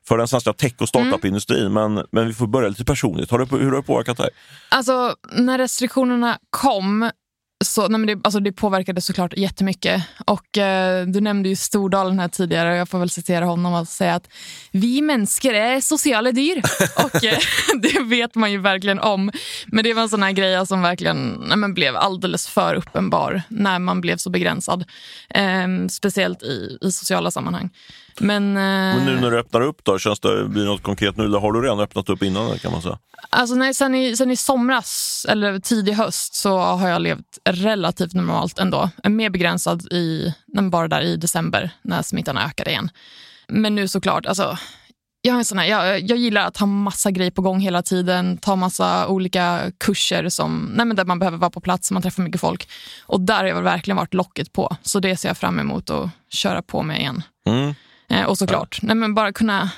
för 0.08 0.18
den 0.18 0.28
svenska 0.28 0.52
tech 0.52 0.74
och 0.80 0.88
startup-industrin. 0.88 1.72
Men, 1.72 2.06
men 2.12 2.26
vi 2.26 2.34
får 2.34 2.46
börja 2.46 2.68
lite 2.68 2.84
personligt. 2.84 3.30
Har 3.30 3.38
det, 3.38 3.46
hur 3.50 3.70
har 3.70 3.76
det 3.76 3.82
påverkat 3.82 4.16
dig? 4.16 4.30
Alltså, 4.68 5.14
när 5.32 5.58
restriktionerna 5.58 6.38
kom 6.50 7.10
så, 7.64 7.88
nej 7.88 8.00
men 8.00 8.06
det, 8.06 8.20
alltså 8.24 8.40
det 8.40 8.52
påverkade 8.52 9.00
såklart 9.00 9.36
jättemycket. 9.36 10.02
Och, 10.26 10.58
eh, 10.58 11.06
du 11.06 11.20
nämnde 11.20 11.48
ju 11.48 11.56
Stordalen 11.56 12.18
här 12.18 12.28
tidigare 12.28 12.70
och 12.70 12.76
jag 12.76 12.88
får 12.88 12.98
väl 12.98 13.10
citera 13.10 13.44
honom 13.44 13.74
och 13.74 13.88
säga 13.88 14.14
att 14.14 14.28
vi 14.70 15.02
människor 15.02 15.54
är 15.54 15.80
sociala 15.80 16.32
dyr. 16.32 16.62
och 17.04 17.24
eh, 17.24 17.38
det 17.82 18.02
vet 18.02 18.34
man 18.34 18.52
ju 18.52 18.58
verkligen 18.58 19.00
om. 19.00 19.30
Men 19.66 19.84
det 19.84 19.94
var 19.94 20.02
en 20.02 20.08
sån 20.08 20.22
här 20.22 20.32
grej 20.32 20.66
som 20.66 20.82
verkligen 20.82 21.44
nej 21.48 21.56
men 21.56 21.74
blev 21.74 21.96
alldeles 21.96 22.46
för 22.46 22.74
uppenbar 22.74 23.42
när 23.48 23.78
man 23.78 24.00
blev 24.00 24.16
så 24.16 24.30
begränsad. 24.30 24.84
Eh, 25.28 25.86
speciellt 25.90 26.42
i, 26.42 26.78
i 26.80 26.92
sociala 26.92 27.30
sammanhang. 27.30 27.70
Men, 28.20 28.56
eh, 28.56 28.96
Men 28.96 29.04
nu 29.04 29.20
när 29.20 29.30
du 29.30 29.38
öppnar 29.38 29.60
upp, 29.60 29.84
då, 29.84 29.98
känns 29.98 30.20
det, 30.20 30.48
blir 30.48 30.62
det 30.62 30.68
något 30.68 30.82
konkret 30.82 31.16
nu? 31.16 31.24
Eller 31.24 31.38
har 31.38 31.52
du 31.52 31.62
redan 31.62 31.80
öppnat 31.80 32.08
upp 32.08 32.22
innan? 32.22 32.58
kan 32.58 32.72
man 32.72 32.82
säga? 32.82 32.98
Alltså 33.30 33.54
nej, 33.54 33.74
sen, 33.74 33.94
i, 33.94 34.16
sen 34.16 34.30
i 34.30 34.36
somras, 34.36 35.26
eller 35.28 35.58
tidig 35.58 35.92
höst, 35.92 36.34
så 36.34 36.58
har 36.58 36.88
jag 36.88 37.02
levt 37.02 37.38
relativt 37.44 38.14
normalt 38.14 38.58
ändå. 38.58 38.90
Mer 39.04 39.30
begränsad 39.30 39.92
i, 39.92 40.34
bara 40.70 40.88
där 40.88 41.00
i 41.00 41.16
december 41.16 41.70
när 41.82 42.02
smittan 42.02 42.38
ökade 42.38 42.70
igen. 42.70 42.90
Men 43.48 43.74
nu 43.74 43.88
såklart, 43.88 44.26
alltså, 44.26 44.58
jag, 45.22 45.34
är 45.34 45.38
en 45.38 45.44
sån 45.44 45.58
här, 45.58 45.66
jag, 45.66 46.00
jag 46.00 46.18
gillar 46.18 46.46
att 46.46 46.56
ha 46.56 46.66
massa 46.66 47.10
grejer 47.10 47.30
på 47.30 47.42
gång 47.42 47.60
hela 47.60 47.82
tiden, 47.82 48.36
ta 48.36 48.56
massa 48.56 49.08
olika 49.08 49.72
kurser 49.78 50.28
som, 50.28 50.72
nej, 50.74 50.94
där 50.94 51.04
man 51.04 51.18
behöver 51.18 51.38
vara 51.38 51.50
på 51.50 51.60
plats, 51.60 51.90
man 51.90 52.02
träffar 52.02 52.22
mycket 52.22 52.40
folk. 52.40 52.68
Och 53.06 53.20
där 53.20 53.38
har 53.38 53.44
jag 53.44 53.62
verkligen 53.62 53.96
varit 53.96 54.14
locket 54.14 54.52
på, 54.52 54.76
så 54.82 55.00
det 55.00 55.16
ser 55.16 55.28
jag 55.28 55.38
fram 55.38 55.58
emot 55.58 55.90
att 55.90 56.10
köra 56.28 56.62
på 56.62 56.82
med 56.82 57.00
igen. 57.00 57.22
Mm. 57.46 57.74
Eh, 58.10 58.24
och 58.24 58.38
såklart, 58.38 58.78
nej, 58.82 58.96
men 58.96 59.14
bara 59.14 59.32
kunna, 59.32 59.70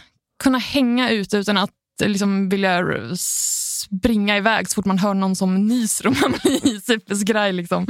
kunna 0.43 0.59
hänga 0.59 1.11
ute 1.11 1.37
utan 1.37 1.57
att 1.57 1.71
eh, 2.03 2.09
liksom 2.09 2.49
vilja 2.49 2.83
springa 3.83 4.37
iväg 4.37 4.69
så 4.69 4.75
fort 4.75 4.85
man 4.85 4.99
hör 4.99 5.15
någon 5.15 5.37
som 5.37 5.67
nyser 5.67 6.07
och 6.07 6.17
man 6.23 6.31
blir 6.43 6.81
superskraj. 6.81 7.53
Liksom. 7.53 7.87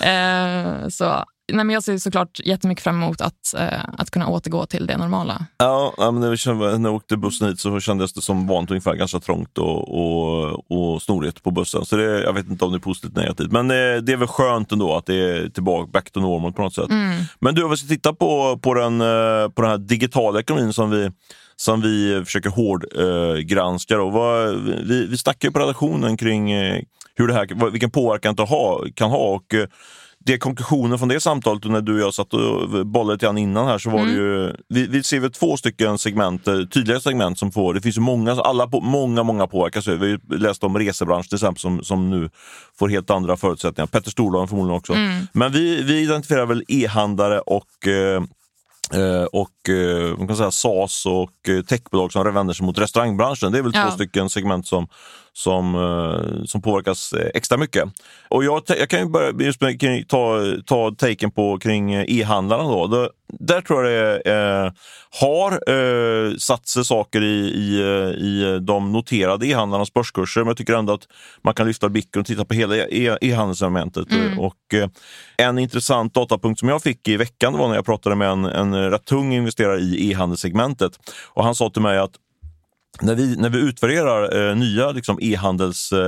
Eh, 0.00 0.88
så, 0.88 1.04
nej, 1.52 1.64
men 1.64 1.70
jag 1.70 1.82
ser 1.82 1.98
såklart 1.98 2.40
jättemycket 2.44 2.84
fram 2.84 3.02
emot 3.02 3.20
att, 3.20 3.54
eh, 3.58 3.84
att 3.98 4.10
kunna 4.10 4.28
återgå 4.28 4.66
till 4.66 4.86
det 4.86 4.96
normala. 4.96 5.46
Ja, 5.58 5.94
men 5.98 6.20
när, 6.20 6.30
vi 6.30 6.36
kände, 6.36 6.78
när 6.78 6.88
jag 6.88 6.96
åkte 6.96 7.16
bussen 7.16 7.48
hit 7.48 7.60
så 7.60 7.80
kändes 7.80 8.12
det 8.12 8.22
som 8.22 8.46
vanligt 8.46 8.70
ungefär 8.70 8.94
ganska 8.94 9.20
trångt 9.20 9.58
och, 9.58 9.94
och, 9.98 10.70
och 10.70 11.02
snorigt 11.02 11.42
på 11.42 11.50
bussen. 11.50 11.84
Så 11.84 11.96
det, 11.96 12.22
jag 12.22 12.32
vet 12.32 12.48
inte 12.50 12.64
om 12.64 12.72
det 12.72 12.78
är 12.78 12.80
positivt 12.80 13.12
eller 13.12 13.22
negativt. 13.22 13.52
Men 13.52 13.68
det, 13.68 14.00
det 14.00 14.12
är 14.12 14.16
väl 14.16 14.28
skönt 14.28 14.72
ändå 14.72 14.96
att 14.96 15.06
det 15.06 15.14
är 15.14 15.48
tillbaka, 15.48 15.90
back 15.92 16.10
to 16.10 16.20
normal 16.20 16.52
på 16.52 16.62
något 16.62 16.74
sätt. 16.74 16.90
Men 17.38 17.54
du, 17.54 17.64
om 17.64 17.70
vi 17.70 17.76
ska 17.76 17.88
titta 17.88 18.14
på, 18.14 18.58
på, 18.62 18.74
den, 18.74 19.00
eh, 19.00 19.48
på 19.48 19.62
den 19.62 19.70
här 19.70 19.78
digitala 19.78 20.40
ekonomin 20.40 20.72
som 20.72 20.90
vi, 20.90 21.10
som 21.56 21.80
vi 21.80 22.22
försöker 22.24 22.50
hårdgranska. 22.50 23.98
Vad, 23.98 24.56
vi, 24.64 25.06
vi 25.06 25.18
snackar 25.18 25.48
ju 25.48 25.52
på 25.52 25.58
redaktionen 25.58 26.16
kring 26.16 26.50
eh, 26.50 26.82
hur 27.14 27.28
det 27.28 27.34
här, 27.34 27.70
vilken 27.70 27.90
påverkan 27.90 28.34
det 28.34 28.42
ha, 28.42 28.84
kan 28.94 29.10
ha. 29.10 29.34
Och, 29.34 29.54
eh, 29.54 29.66
det 30.26 30.38
konklusionen 30.38 30.98
från 30.98 31.08
det 31.08 31.20
samtalet 31.20 31.64
och 31.64 31.70
när 31.70 31.80
du 31.80 31.94
och 31.94 32.00
jag 32.00 32.14
satt 32.14 32.34
och 32.34 32.86
bollade 32.86 33.14
lite 33.14 33.26
grann 33.26 33.38
innan 33.38 33.66
här 33.66 33.78
så 33.78 33.90
var 33.90 34.06
det 34.06 34.12
ju, 34.12 34.52
vi, 34.68 34.86
vi 34.86 35.02
ser 35.02 35.20
väl 35.20 35.32
två 35.32 35.56
stycken 35.56 35.98
segment, 35.98 36.48
eh, 36.48 36.60
tydliga 36.60 37.00
segment 37.00 37.38
som 37.38 37.52
får, 37.52 37.74
det 37.74 37.80
finns 37.80 37.96
ju 37.96 38.00
många, 38.00 38.32
alla 38.32 38.68
många, 38.82 39.22
många 39.22 39.46
påverkas. 39.46 39.88
Vi 39.88 39.96
har 39.96 40.06
ju 40.06 40.18
läst 40.38 40.64
om 40.64 40.78
resebranschen 40.78 41.28
till 41.28 41.36
exempel 41.36 41.60
som, 41.60 41.84
som 41.84 42.10
nu 42.10 42.30
får 42.78 42.88
helt 42.88 43.10
andra 43.10 43.36
förutsättningar. 43.36 43.86
Petter 43.86 44.10
Stordalen 44.10 44.48
förmodligen 44.48 44.78
också. 44.78 44.92
Men 45.32 45.52
vi, 45.52 45.82
vi 45.82 46.00
identifierar 46.00 46.46
väl 46.46 46.64
e-handlare 46.68 47.40
och 47.40 47.86
eh, 47.88 48.22
Eh, 48.22 48.22
och 49.32 49.68
eh, 49.68 50.18
man 50.18 50.26
kan 50.28 50.36
säga 50.36 50.50
SaaS 50.50 51.06
och 51.06 51.48
eh, 51.48 51.62
techbolag 51.62 52.12
som 52.12 52.34
vänder 52.34 52.54
sig 52.54 52.66
mot 52.66 52.78
restaurangbranschen. 52.78 53.52
Det 53.52 53.58
är 53.58 53.62
väl 53.62 53.72
Ja. 53.74 53.84
två 53.84 53.90
stycken 53.90 54.30
segment 54.30 54.66
som, 54.66 54.88
som, 55.36 55.74
eh, 55.74 56.44
som 56.44 56.62
påverkas 56.62 57.12
eh, 57.12 57.30
extra 57.34 57.58
mycket. 57.58 57.84
Och 58.28 58.44
jag, 58.44 58.62
jag 58.66 58.88
kan 58.88 59.00
ju 59.00 59.06
börja 59.06 59.32
just 59.46 59.60
med, 59.60 60.08
ta, 60.08 60.40
ta 60.66 60.90
taken 60.90 61.30
på 61.30 61.58
kring 61.58 61.92
eh, 61.92 62.04
e-handlarna. 62.08 62.62
Då. 62.62 62.86
Det, 62.86 63.08
där 63.38 63.60
tror 63.60 63.86
jag 63.86 64.20
det 64.24 64.32
eh, 64.32 64.72
har 65.20 65.52
eh, 65.52 66.36
satt 66.36 66.68
sig 66.68 66.84
saker 66.84 67.22
i, 67.22 67.48
i, 67.48 67.80
i 68.18 68.58
de 68.62 68.92
noterade 68.92 69.46
e-handlarnas 69.46 69.92
börskurser. 69.92 70.40
Men 70.40 70.48
jag 70.48 70.56
tycker 70.56 70.74
ändå 70.74 70.92
att 70.92 71.08
man 71.42 71.54
kan 71.54 71.66
lyfta 71.66 71.88
blicken 71.88 72.20
och 72.20 72.26
titta 72.26 72.44
på 72.44 72.54
hela 72.54 72.76
e- 72.76 73.18
e-handelssegmentet. 73.20 74.06
Och, 74.38 74.74
eh, 74.74 74.88
en 75.36 75.58
intressant 75.58 76.14
datapunkt 76.14 76.60
som 76.60 76.68
jag 76.68 76.82
fick 76.82 77.08
i 77.08 77.16
veckan 77.16 77.58
var 77.58 77.68
när 77.68 77.74
jag 77.74 77.84
pratade 77.84 78.16
med 78.16 78.28
en, 78.28 78.44
en 78.44 78.90
rätt 78.90 79.04
tung 79.04 79.34
investerare 79.34 79.78
i 79.78 80.10
e-handelssegmentet. 80.10 80.92
Och 81.28 81.44
han 81.44 81.54
sa 81.54 81.70
till 81.70 81.82
mig 81.82 81.98
att 81.98 82.12
när 83.02 83.14
vi, 83.14 83.36
när 83.36 83.48
vi 83.48 83.58
utvärderar 83.58 84.48
eh, 84.48 84.56
nya 84.56 84.90
liksom, 84.90 85.18
e-handelscase, 85.20 85.98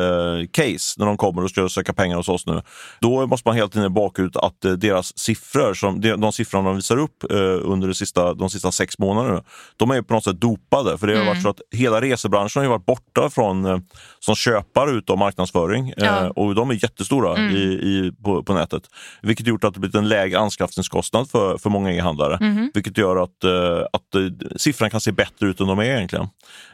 eh, 0.65 0.99
när 0.99 1.07
de 1.07 1.17
kommer 1.17 1.45
och 1.45 1.51
ska 1.51 1.69
söka 1.69 1.93
pengar 1.93 2.17
hos 2.17 2.29
oss 2.29 2.47
nu, 2.47 2.63
då 3.01 3.27
måste 3.27 3.49
man 3.49 3.57
hela 3.57 3.69
tiden 3.69 3.95
bakut 3.95 4.37
att 4.37 4.65
eh, 4.65 4.73
deras 4.73 5.19
siffror, 5.19 5.75
som, 5.75 6.01
de, 6.01 6.17
de 6.17 6.33
siffror 6.33 6.63
de 6.63 6.77
visar 6.77 6.97
upp 6.97 7.31
eh, 7.31 7.37
under 7.63 7.89
de 7.89 7.95
sista, 7.95 8.35
de 8.35 8.51
sista 8.51 8.73
sex 8.73 8.99
månaderna, 8.99 9.43
de 9.77 9.91
är 9.91 10.03
på 10.03 10.15
något 10.15 10.25
sätt 10.25 10.41
dopade. 10.41 10.99
För 10.99 11.07
det 11.07 11.13
har 11.13 11.23
mm. 11.23 11.27
varit 11.27 11.43
så 11.43 11.49
att 11.49 11.61
hela 11.71 12.01
resebranschen 12.01 12.63
har 12.63 12.69
varit 12.69 12.87
borta 12.87 13.31
från, 13.31 13.65
eh, 13.65 13.79
som 14.21 14.35
köpare 14.35 14.91
utav 14.91 15.19
marknadsföring 15.19 15.89
eh, 15.89 15.95
ja. 15.97 16.31
och 16.31 16.55
de 16.55 16.71
är 16.71 16.75
jättestora 16.75 17.37
mm. 17.37 17.57
i, 17.57 17.63
i, 17.63 18.13
på, 18.25 18.43
på 18.43 18.55
nätet. 18.55 18.83
Vilket 19.23 19.47
gjort 19.47 19.65
att 19.65 19.75
det 19.75 19.81
blivit 19.81 19.97
en 19.97 20.09
lägre 20.09 20.39
anskaffningskostnad 20.39 21.31
för, 21.31 21.59
för 21.59 21.71
många 21.71 21.93
e-handlare. 21.93 22.37
Mm. 22.41 22.71
Vilket 22.75 22.99
gör 22.99 23.17
att, 23.17 23.45
att 23.93 24.61
siffran 24.61 24.91
kan 24.91 25.01
se 25.01 25.13
bättre 25.13 25.47
ut 25.47 25.61
än 25.61 25.67
de 25.67 25.79
är 25.79 25.85
egentligen. 25.85 26.29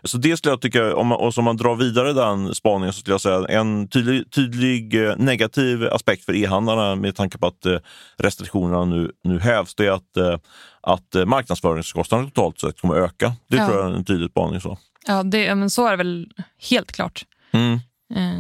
Så 0.05 0.19
det 0.19 0.37
skulle 0.37 0.53
jag 0.53 0.61
tycka, 0.61 0.95
om 0.97 1.07
man, 1.07 1.19
och 1.19 1.39
om 1.39 1.45
man 1.45 1.57
drar 1.57 1.77
vidare 1.77 2.13
den 2.13 2.55
spaningen, 2.55 2.93
så 2.93 3.01
skulle 3.01 3.15
jag 3.15 3.21
säga 3.21 3.47
en 3.49 3.89
tydlig, 3.89 4.31
tydlig 4.31 5.07
eh, 5.07 5.17
negativ 5.17 5.89
aspekt 5.93 6.25
för 6.25 6.35
e-handlarna 6.35 6.95
med 6.95 7.17
tanke 7.17 7.39
på 7.39 7.47
att 7.47 7.67
eh, 7.67 7.79
restriktionerna 8.19 8.85
nu, 8.85 9.11
nu 9.25 9.39
hävs, 9.39 9.75
det 9.75 9.87
är 9.87 9.91
att, 9.91 10.17
eh, 10.17 10.39
att 10.81 11.29
marknadsföringskostnaderna 11.29 12.31
totalt 12.31 12.61
sett 12.61 12.81
kommer 12.81 12.97
att 12.97 13.11
öka. 13.11 13.33
Det 13.49 13.57
ja. 13.57 13.67
tror 13.67 13.79
jag 13.79 13.91
är 13.91 13.95
en 13.95 14.05
tydlig 14.05 14.31
spaning. 14.31 14.61
Så. 14.61 14.79
Ja, 15.07 15.23
det, 15.23 15.55
men 15.55 15.71
så 15.71 15.87
är 15.87 15.91
det 15.91 15.97
väl 15.97 16.29
helt 16.71 16.93
klart. 16.93 17.25
Mm. 17.53 17.81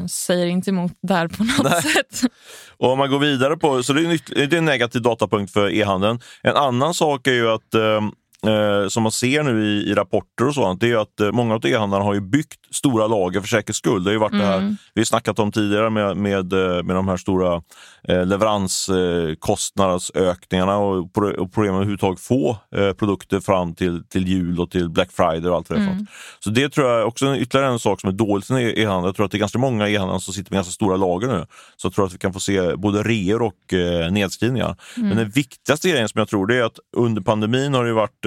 Säger 0.08 0.46
inte 0.46 0.70
emot 0.70 0.92
där 1.02 1.28
på 1.28 1.44
något 1.44 1.70
Nej. 1.70 1.82
sätt. 1.82 2.32
Och 2.76 2.92
om 2.92 2.98
man 2.98 3.10
går 3.10 3.18
vidare 3.18 3.56
på, 3.56 3.82
så 3.82 3.92
det 3.92 4.00
är, 4.00 4.46
det 4.46 4.56
är 4.56 4.58
en 4.58 4.64
negativ 4.64 5.02
datapunkt 5.02 5.52
för 5.52 5.70
e-handeln. 5.70 6.20
En 6.42 6.56
annan 6.56 6.94
sak 6.94 7.26
är 7.26 7.32
ju 7.32 7.50
att 7.50 7.74
eh, 7.74 8.00
eh, 8.46 8.88
som 8.88 9.02
man 9.02 9.12
ser 9.12 9.42
nu 9.42 9.64
i, 9.64 9.90
i 9.90 9.94
rapporter 9.94 10.46
och 10.46 10.54
sånt, 10.54 10.80
det 10.80 10.90
är 10.90 10.96
att 10.96 11.20
eh, 11.20 11.32
många 11.32 11.54
av 11.54 11.66
e-handlarna 11.66 12.04
har 12.04 12.14
ju 12.14 12.20
byggt 12.20 12.74
stora 12.74 13.06
lager 13.06 13.40
för 13.40 13.48
säkerhets 13.48 13.78
skull. 13.78 14.04
Det 14.04 14.10
har 14.10 14.12
ju 14.12 14.18
varit 14.18 14.32
mm. 14.32 14.46
det 14.46 14.52
här 14.52 14.58
mm. 14.58 14.76
vi 14.94 15.00
har 15.00 15.04
snackat 15.04 15.38
om 15.38 15.52
tidigare 15.52 15.90
med, 15.90 16.16
med, 16.16 16.52
eh, 16.52 16.82
med 16.82 16.96
de 16.96 17.08
här 17.08 17.16
stora 17.16 17.62
eh, 18.08 18.26
leveranskostnadsökningarna 18.26 20.78
och, 20.78 20.98
och 20.98 21.52
problemen 21.52 21.74
med 21.74 21.76
överhuvudtaget 21.76 22.20
få 22.20 22.56
eh, 22.76 22.92
produkter 22.92 23.40
fram 23.40 23.74
till, 23.74 24.04
till 24.04 24.28
jul 24.28 24.60
och 24.60 24.70
till 24.70 24.90
Black 24.90 25.12
Friday 25.12 25.50
och 25.50 25.56
allt 25.56 25.68
det 25.68 25.76
mm. 25.76 26.06
Så 26.40 26.50
det 26.50 26.68
tror 26.68 26.90
jag 26.90 27.08
också 27.08 27.26
är 27.26 27.36
ytterligare 27.36 27.72
en 27.72 27.78
sak 27.78 28.00
som 28.00 28.08
är 28.08 28.14
dåligt 28.14 28.50
i 28.50 28.82
e-handel. 28.82 29.08
Jag 29.08 29.16
tror 29.16 29.26
att 29.26 29.32
det 29.32 29.36
är 29.36 29.40
ganska 29.40 29.58
många 29.58 29.88
e-handlare 29.88 30.20
som 30.20 30.34
sitter 30.34 30.52
med 30.52 30.56
ganska 30.56 30.72
stora 30.72 30.96
lager 30.96 31.28
nu. 31.28 31.46
Så 31.76 31.86
jag 31.86 31.94
tror 31.94 32.06
att 32.06 32.14
vi 32.14 32.18
kan 32.18 32.32
få 32.32 32.40
se 32.40 32.76
både 32.76 33.02
reor 33.02 33.42
och 33.42 33.74
eh, 33.74 34.12
nedskrivningar. 34.12 34.76
Mm. 34.96 35.08
Men 35.08 35.18
den 35.18 35.30
viktigaste 35.30 35.88
grejen 35.88 36.08
som 36.08 36.18
jag 36.18 36.28
tror 36.28 36.46
det 36.46 36.56
är 36.56 36.62
att 36.62 36.78
under 36.96 37.22
pandemin 37.22 37.74
har 37.74 37.84
det 37.84 37.92
varit 37.92 38.24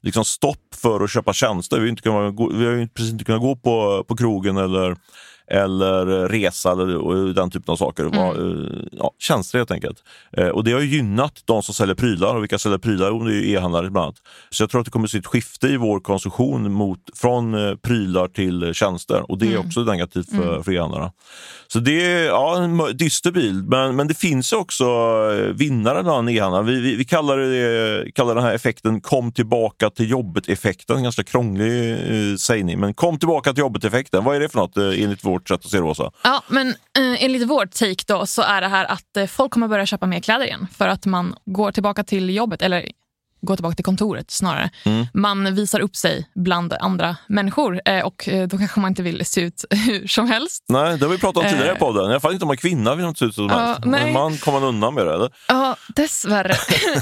liksom 0.00 0.24
stopp 0.24 0.74
för 0.74 1.04
att 1.04 1.10
köpa 1.10 1.32
tjänster. 1.32 1.76
Vi 1.76 1.82
har, 1.82 1.88
inte 1.88 2.02
kunnat, 2.02 2.34
vi 2.54 2.66
har 2.66 2.86
precis 2.86 3.12
inte 3.12 3.24
kunnat 3.24 3.40
gå 3.40 3.56
på, 3.56 4.04
på 4.08 4.16
krogen 4.16 4.56
eller 4.56 4.96
eller 5.50 6.28
resa 6.28 6.72
eller 6.72 7.34
den 7.34 7.50
typen 7.50 7.72
av 7.72 7.76
saker. 7.76 8.04
Mm. 8.04 8.20
Eh, 8.20 8.88
ja, 8.92 9.12
tjänster 9.18 9.58
helt 9.58 9.70
enkelt. 9.70 9.98
Eh, 10.32 10.48
och 10.48 10.64
det 10.64 10.72
har 10.72 10.80
gynnat 10.80 11.42
de 11.44 11.62
som 11.62 11.74
säljer 11.74 11.94
prylar 11.94 12.34
och 12.34 12.42
vilka 12.42 12.58
säljer 12.58 12.78
prylar? 12.78 13.08
Jo, 13.08 13.24
det 13.24 13.34
är 13.34 13.56
e-handlare 13.56 13.90
bland 13.90 14.04
annat. 14.04 14.22
Så 14.50 14.62
jag 14.62 14.70
tror 14.70 14.80
att 14.80 14.84
det 14.84 14.90
kommer 14.90 15.06
att 15.06 15.10
se 15.10 15.18
ett 15.18 15.26
skifte 15.26 15.68
i 15.68 15.76
vår 15.76 16.00
konsumtion 16.00 16.72
mot, 16.72 17.00
från 17.14 17.54
eh, 17.54 17.76
prylar 17.76 18.28
till 18.28 18.74
tjänster 18.74 19.30
och 19.30 19.38
det 19.38 19.46
är 19.46 19.50
mm. 19.50 19.66
också 19.66 19.80
negativt 19.80 20.30
för, 20.30 20.52
mm. 20.52 20.64
för 20.64 20.72
e-handlarna. 20.72 21.12
Så 21.68 21.78
det 21.78 22.04
är 22.12 22.24
ja, 22.24 22.62
en 22.62 22.96
dyster 22.96 23.30
bild, 23.30 23.68
men, 23.68 23.96
men 23.96 24.08
det 24.08 24.14
finns 24.14 24.52
också 24.52 24.84
vinnare 25.54 26.02
bland 26.02 26.30
e-handlare. 26.30 26.62
Vi, 26.62 26.80
vi, 26.80 26.96
vi, 26.96 27.04
kallar, 27.04 27.38
det, 27.38 28.12
kallar 28.14 28.34
den 28.34 28.44
här 28.44 28.54
effekten 28.54 29.00
kom 29.00 29.32
tillbaka 29.32 29.90
till 29.90 30.10
jobbet-effekten. 30.10 31.02
Ganska 31.02 31.24
krånglig 31.24 31.92
eh, 31.92 32.36
sägning, 32.36 32.80
men 32.80 32.94
kom 32.94 33.18
tillbaka 33.18 33.52
till 33.52 33.60
jobbet-effekten. 33.60 34.24
Vad 34.24 34.36
är 34.36 34.40
det 34.40 34.48
för 34.48 34.58
något 34.58 34.76
enligt 34.76 35.24
vår 35.24 35.35
vårt 35.36 35.48
sätt 35.48 35.64
att 35.64 35.70
se 35.70 35.80
Åsa. 35.80 36.10
Ja, 36.24 36.42
men 36.48 36.68
eh, 36.68 37.24
enligt 37.24 37.48
vårt 37.48 37.70
take 37.70 38.04
då 38.06 38.26
så 38.26 38.42
är 38.42 38.60
det 38.60 38.68
här 38.68 38.84
att 38.84 39.16
eh, 39.16 39.26
folk 39.26 39.52
kommer 39.52 39.68
börja 39.68 39.86
köpa 39.86 40.06
mer 40.06 40.20
kläder 40.20 40.44
igen 40.44 40.66
för 40.78 40.88
att 40.88 41.06
man 41.06 41.34
går 41.44 41.72
tillbaka 41.72 42.04
till 42.04 42.30
jobbet, 42.30 42.62
eller 42.62 42.88
går 43.40 43.56
tillbaka 43.56 43.74
till 43.74 43.84
kontoret 43.84 44.30
snarare. 44.30 44.70
Mm. 44.84 45.06
Man 45.14 45.54
visar 45.54 45.80
upp 45.80 45.96
sig 45.96 46.28
bland 46.34 46.72
andra 46.72 47.16
människor 47.26 47.80
eh, 47.84 48.06
och 48.06 48.28
eh, 48.28 48.48
då 48.48 48.58
kanske 48.58 48.80
man 48.80 48.90
inte 48.90 49.02
vill 49.02 49.26
se 49.26 49.40
ut 49.40 49.64
hur 49.70 50.06
som 50.06 50.28
helst. 50.28 50.64
Nej, 50.68 50.98
det 50.98 51.04
har 51.04 51.12
vi 51.12 51.18
pratat 51.18 51.44
om 51.44 51.50
tidigare 51.50 51.76
i 51.76 51.78
podden. 51.78 52.04
I 52.04 52.10
alla 52.10 52.20
fall 52.20 52.32
inte 52.32 52.44
om 52.44 52.46
man 52.46 52.54
är 52.54 52.58
kvinna 52.58 52.94
vill 52.94 53.14
se 53.14 53.24
ut 53.24 53.34
som 53.34 53.50
uh, 53.50 53.56
helst. 53.56 53.80
Nej. 53.84 54.06
En 54.06 54.12
man 54.12 54.36
kommer 54.36 54.60
man 54.60 54.68
undan 54.68 54.94
med 54.94 55.06
det, 55.06 55.14
eller? 55.14 55.30
Ja, 55.48 55.76
dessvärre. 55.88 56.54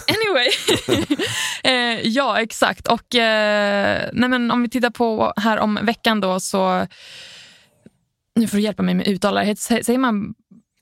anyway. 0.09 0.49
eh, 1.65 2.09
ja, 2.09 2.41
exakt. 2.41 2.89
Och 2.89 3.15
eh, 3.15 4.11
nej, 4.13 4.29
men 4.29 4.51
om 4.51 4.63
vi 4.63 4.69
tittar 4.69 4.91
på 4.91 5.33
här 5.37 5.59
om 5.59 5.79
veckan 5.83 6.21
då 6.21 6.41
så 6.41 6.87
nu 8.35 8.47
får 8.47 8.57
du 8.57 8.63
hjälpa 8.63 8.83
mig 8.83 8.95
med 8.95 9.09
uttalet. 9.09 9.59
Säger 9.59 9.99
man 9.99 10.35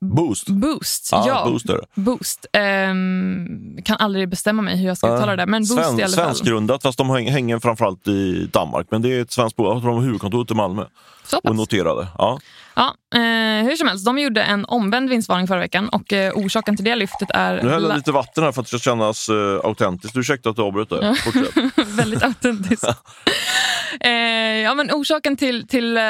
Boost. 0.03 0.49
Boost, 0.49 1.13
ah, 1.13 1.25
ja. 1.27 1.45
Booster. 1.45 1.81
Boost. 1.95 2.47
Um, 2.91 3.79
kan 3.85 3.97
aldrig 3.99 4.29
bestämma 4.29 4.63
mig 4.63 4.77
hur 4.77 4.87
jag 4.87 4.97
ska 4.97 5.09
uh, 5.09 5.15
uttala 5.15 5.37
det. 5.37 5.47
Men 5.47 5.63
Boost 5.63 5.73
Sven, 5.73 5.99
i 5.99 6.03
alla 6.03 6.17
fall. 6.17 6.25
Svenskgrundat, 6.25 6.83
fast 6.83 6.99
de 6.99 7.11
hänger 7.11 7.59
framförallt 7.59 8.09
i 8.09 8.49
Danmark. 8.53 8.87
Men 8.91 9.03
det 9.03 9.09
är 9.09 9.23
ett 9.23 9.33
svenskt 9.33 9.57
bolag. 9.57 9.83
De 9.83 9.95
har 9.95 10.03
huvudkontoret 10.03 10.51
i 10.51 10.55
Malmö. 10.55 10.85
Så 11.25 11.41
pass. 11.41 11.51
Och 11.51 11.57
noterade. 11.57 12.09
Ja. 12.19 12.39
Ja, 12.75 12.95
eh, 13.15 13.65
hur 13.65 13.77
som 13.77 13.89
helst, 13.89 14.07
de 14.07 14.19
gjorde 14.19 14.43
en 14.43 14.65
omvänd 14.65 15.11
vinstvarning 15.11 15.47
förra 15.47 15.59
veckan 15.59 15.89
och 15.89 16.13
eh, 16.13 16.33
orsaken 16.35 16.77
till 16.77 16.85
det 16.85 16.95
lyftet 16.95 17.29
är... 17.35 17.63
Nu 17.63 17.71
häller 17.71 17.89
jag 17.89 17.97
lite 17.97 18.13
vatten 18.13 18.45
här 18.45 18.53
för 18.53 18.61
att 18.61 18.67
det 18.71 18.79
ska 18.79 18.91
kännas 18.91 19.29
eh, 19.29 19.61
autentiskt. 19.65 20.17
Ursäkta 20.17 20.51
att 20.51 20.57
du 20.57 20.63
avbröt 20.63 20.89
det. 20.89 21.17
Väldigt 21.87 22.23
autentiskt. 22.23 22.85
eh, 24.01 24.11
ja, 24.63 24.75
men 24.75 24.91
orsaken 24.91 25.37
till, 25.37 25.69
till 25.69 25.97
eh, 25.97 26.03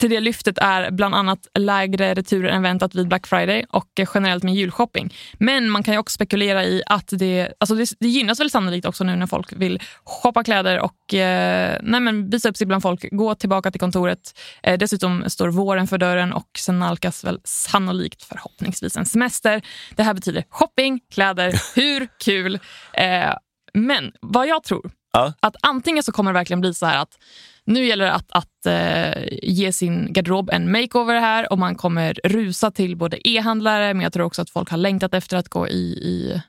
till 0.00 0.10
det 0.10 0.20
lyftet 0.20 0.58
är 0.58 0.90
bland 0.90 1.14
annat 1.14 1.38
lägre 1.58 2.14
returer 2.14 2.48
än 2.48 2.62
väntat 2.62 2.94
vid 2.94 3.08
Black 3.08 3.26
Friday 3.26 3.66
och 3.70 4.00
generellt 4.14 4.42
med 4.42 4.54
julshopping. 4.54 5.14
Men 5.38 5.70
man 5.70 5.82
kan 5.82 5.94
ju 5.94 6.00
också 6.00 6.14
spekulera 6.14 6.64
i 6.64 6.82
att 6.86 7.08
det, 7.12 7.52
alltså 7.60 7.74
det, 7.74 7.92
det 8.00 8.08
gynnas 8.08 8.40
väl 8.40 8.50
sannolikt 8.50 8.86
också 8.86 9.04
nu 9.04 9.16
när 9.16 9.26
folk 9.26 9.52
vill 9.52 9.82
shoppa 10.04 10.44
kläder 10.44 10.80
och 10.80 11.14
eh, 11.14 11.78
nej 11.82 12.00
men 12.00 12.30
visa 12.30 12.48
upp 12.48 12.56
sig 12.56 12.66
bland 12.66 12.82
folk, 12.82 13.04
gå 13.10 13.34
tillbaka 13.34 13.70
till 13.70 13.80
kontoret. 13.80 14.40
Eh, 14.62 14.78
dessutom 14.78 15.24
står 15.30 15.48
våren 15.48 15.86
för 15.86 15.98
dörren 15.98 16.32
och 16.32 16.48
sen 16.58 16.78
nalkas 16.78 17.24
väl 17.24 17.40
sannolikt 17.44 18.22
förhoppningsvis 18.22 18.96
en 18.96 19.06
semester. 19.06 19.62
Det 19.96 20.02
här 20.02 20.14
betyder 20.14 20.44
shopping, 20.50 21.00
kläder, 21.14 21.60
hur 21.74 22.08
kul? 22.24 22.58
Eh, 22.92 23.34
men 23.74 24.12
vad 24.20 24.46
jag 24.46 24.62
tror, 24.62 24.90
ja. 25.12 25.32
att 25.40 25.56
antingen 25.62 26.02
så 26.02 26.12
kommer 26.12 26.32
det 26.32 26.38
verkligen 26.38 26.60
bli 26.60 26.74
så 26.74 26.86
här 26.86 26.98
att 26.98 27.18
nu 27.64 27.84
gäller 27.84 28.04
det 28.04 28.12
att, 28.12 28.30
att 28.30 28.66
eh, 28.66 29.24
ge 29.42 29.72
sin 29.72 30.12
garderob 30.12 30.50
en 30.52 30.72
makeover 30.72 31.20
här 31.20 31.52
och 31.52 31.58
man 31.58 31.74
kommer 31.74 32.20
rusa 32.24 32.70
till 32.70 32.96
både 32.96 33.28
e-handlare 33.28 33.94
men 33.94 34.02
jag 34.02 34.12
tror 34.12 34.24
också 34.24 34.42
att 34.42 34.50
folk 34.50 34.70
har 34.70 34.78
längtat 34.78 35.14
efter 35.14 35.36
att 35.36 35.48
gå 35.48 35.68
i, 35.68 35.82
i 35.82 36.42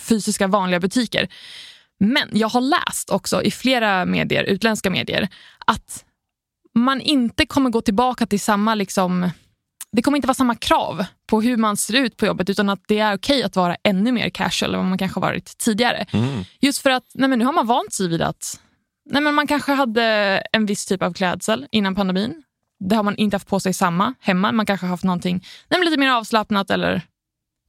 fysiska 0.00 0.46
vanliga 0.46 0.80
butiker. 0.80 1.28
Men 2.00 2.28
jag 2.32 2.48
har 2.48 2.60
läst 2.60 3.10
också 3.10 3.42
i 3.42 3.50
flera 3.50 4.04
medier, 4.04 4.44
utländska 4.44 4.90
medier 4.90 5.28
att 5.66 6.04
man 6.74 7.00
inte 7.00 7.46
kommer 7.46 7.70
gå 7.70 7.80
tillbaka 7.80 8.26
till 8.26 8.40
samma 8.40 8.74
liksom, 8.74 9.30
det 9.92 10.02
kommer 10.02 10.16
inte 10.16 10.28
vara 10.28 10.34
samma 10.34 10.54
krav 10.54 11.04
på 11.26 11.42
hur 11.42 11.56
man 11.56 11.76
ser 11.76 11.94
ut 11.94 12.16
på 12.16 12.26
jobbet 12.26 12.50
utan 12.50 12.68
att 12.68 12.82
det 12.88 12.98
är 12.98 13.16
okej 13.16 13.42
att 13.42 13.56
vara 13.56 13.76
ännu 13.82 14.12
mer 14.12 14.28
casual 14.28 14.74
än 14.74 14.80
vad 14.80 14.88
man 14.88 14.98
kanske 14.98 15.20
varit 15.20 15.58
tidigare. 15.58 16.06
Mm. 16.12 16.44
Just 16.60 16.82
för 16.82 16.90
att 16.90 17.04
nej 17.14 17.28
men 17.28 17.38
nu 17.38 17.44
har 17.44 17.52
man 17.52 17.66
vant 17.66 17.92
sig 17.92 18.08
vid 18.08 18.22
att 18.22 18.60
Nej, 19.12 19.22
men 19.22 19.34
man 19.34 19.46
kanske 19.46 19.72
hade 19.72 20.02
en 20.52 20.66
viss 20.66 20.86
typ 20.86 21.02
av 21.02 21.12
klädsel 21.12 21.66
innan 21.70 21.94
pandemin. 21.94 22.42
Det 22.80 22.96
har 22.96 23.02
man 23.02 23.16
inte 23.16 23.34
haft 23.34 23.48
på 23.48 23.60
sig 23.60 23.74
samma 23.74 24.14
hemma. 24.20 24.52
Man 24.52 24.66
kanske 24.66 24.86
har 24.86 24.90
haft 24.90 25.04
någonting 25.04 25.44
nej, 25.68 25.84
lite 25.84 25.96
mer 25.96 26.10
avslappnat 26.10 26.70
eller 26.70 27.02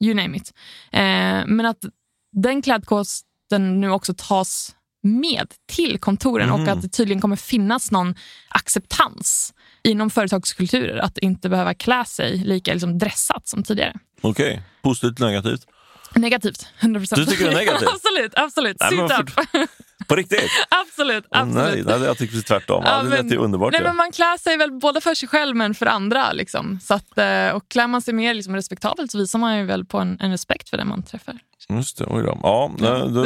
you 0.03 0.13
name 0.13 0.37
it. 0.37 0.53
Eh, 0.91 1.45
men 1.45 1.65
att 1.65 1.85
den 2.31 2.61
klädkosten 2.61 3.81
nu 3.81 3.89
också 3.89 4.13
tas 4.17 4.75
med 5.03 5.53
till 5.67 5.99
kontoren 5.99 6.49
mm. 6.49 6.61
och 6.61 6.67
att 6.67 6.81
det 6.81 6.89
tydligen 6.89 7.21
kommer 7.21 7.35
finnas 7.35 7.91
någon 7.91 8.15
acceptans 8.49 9.53
inom 9.83 10.09
företagskulturer 10.09 10.97
att 10.97 11.17
inte 11.17 11.49
behöva 11.49 11.73
klä 11.73 12.05
sig 12.05 12.37
lika 12.37 12.73
liksom 12.73 12.97
dressat 12.97 13.47
som 13.47 13.63
tidigare. 13.63 13.93
Okej, 14.21 14.51
okay. 14.51 14.63
positivt 14.81 15.19
negativt? 15.19 15.67
Negativt, 16.15 16.67
100%. 16.79 17.15
Du 17.15 17.25
tycker 17.25 17.45
det 17.45 17.51
är 17.51 17.55
negativt? 17.55 17.89
absolut, 17.93 18.33
absolut. 18.35 18.77
Nej, 18.79 19.67
På 20.07 20.15
riktigt? 20.15 20.51
absolut. 20.69 21.25
absolut. 21.29 21.85
nej, 21.85 21.97
nej, 21.99 22.07
jag 22.07 22.17
tycker 22.17 22.41
tvärtom. 22.41 22.83
Ja, 22.85 23.03
det 23.03 23.23
lät 23.23 23.37
underbart. 23.37 23.71
Nej, 23.71 23.83
men 23.83 23.95
man 23.95 24.11
klär 24.11 24.37
sig 24.37 24.57
väl 24.57 24.71
både 24.71 25.01
för 25.01 25.13
sig 25.15 25.29
själv 25.29 25.55
men 25.55 25.73
för 25.75 25.85
andra. 25.85 26.31
Liksom. 26.31 26.79
Så 26.83 26.93
att, 26.93 27.17
eh, 27.17 27.49
och 27.49 27.69
klär 27.69 27.87
man 27.87 28.01
sig 28.01 28.13
mer 28.13 28.33
liksom, 28.33 28.55
respektabelt 28.55 29.11
så 29.11 29.17
visar 29.17 29.39
man 29.39 29.57
ju 29.57 29.65
väl 29.65 29.85
på 29.85 29.97
en, 29.97 30.17
en 30.19 30.31
respekt 30.31 30.69
för 30.69 30.77
den 30.77 30.87
man 30.87 31.03
träffar. 31.03 31.39
Just 31.69 31.97
det, 31.97 32.05
oj 32.09 32.23
då. 32.23 32.39
Ja, 32.43 32.71
då, 32.77 32.85
då, 32.85 33.23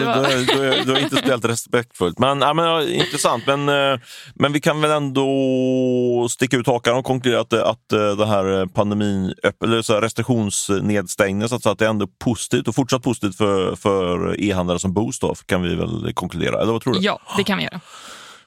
då 0.86 0.93
är 0.93 1.00
inte 1.00 1.15
spelat 1.15 1.45
respektfullt. 1.45 2.19
Men, 2.19 2.41
ja, 2.41 2.54
men 2.54 2.65
ja, 2.65 2.84
intressant. 2.84 3.43
Men, 3.47 3.69
eh, 3.69 4.00
men 4.36 4.54
vi 4.54 4.62
kan 4.62 4.82
väl 4.82 4.91
ändå 4.91 6.28
sticka 6.30 6.58
ut 6.58 6.67
hakan 6.67 6.97
och 6.97 7.06
konkludera 7.06 7.41
att, 7.41 7.54
att 7.54 7.93
eh, 7.93 8.17
det 8.17 8.26
här 8.26 8.65
pandemin, 8.65 9.34
eller 9.63 9.82
så 9.82 9.93
här 9.93 10.02
restriktionsnedstängningen, 10.02 11.50
så 11.50 11.56
att, 11.56 11.63
så 11.63 11.69
att 11.69 11.80
det 11.80 11.86
är 11.86 11.89
ändå 11.89 12.08
positivt 12.08 12.67
och 12.67 12.76
fortsatt 12.76 13.04
positivt 13.04 13.38
för, 13.38 13.76
för 13.76 14.41
e-handlare 14.41 14.80
som 14.80 14.93
Boost 14.93 15.21
då, 15.21 15.36
kan 15.45 15.62
vi 15.62 15.76
väl 15.76 16.13
konkludera. 16.13 16.62
Eller 16.62 16.71
vad 16.71 16.82
tror 16.82 16.93
du? 16.93 17.00
Ja, 17.00 17.19
det 17.38 17.43
kan 17.43 17.58
vi 17.58 17.63
göra. 17.63 17.82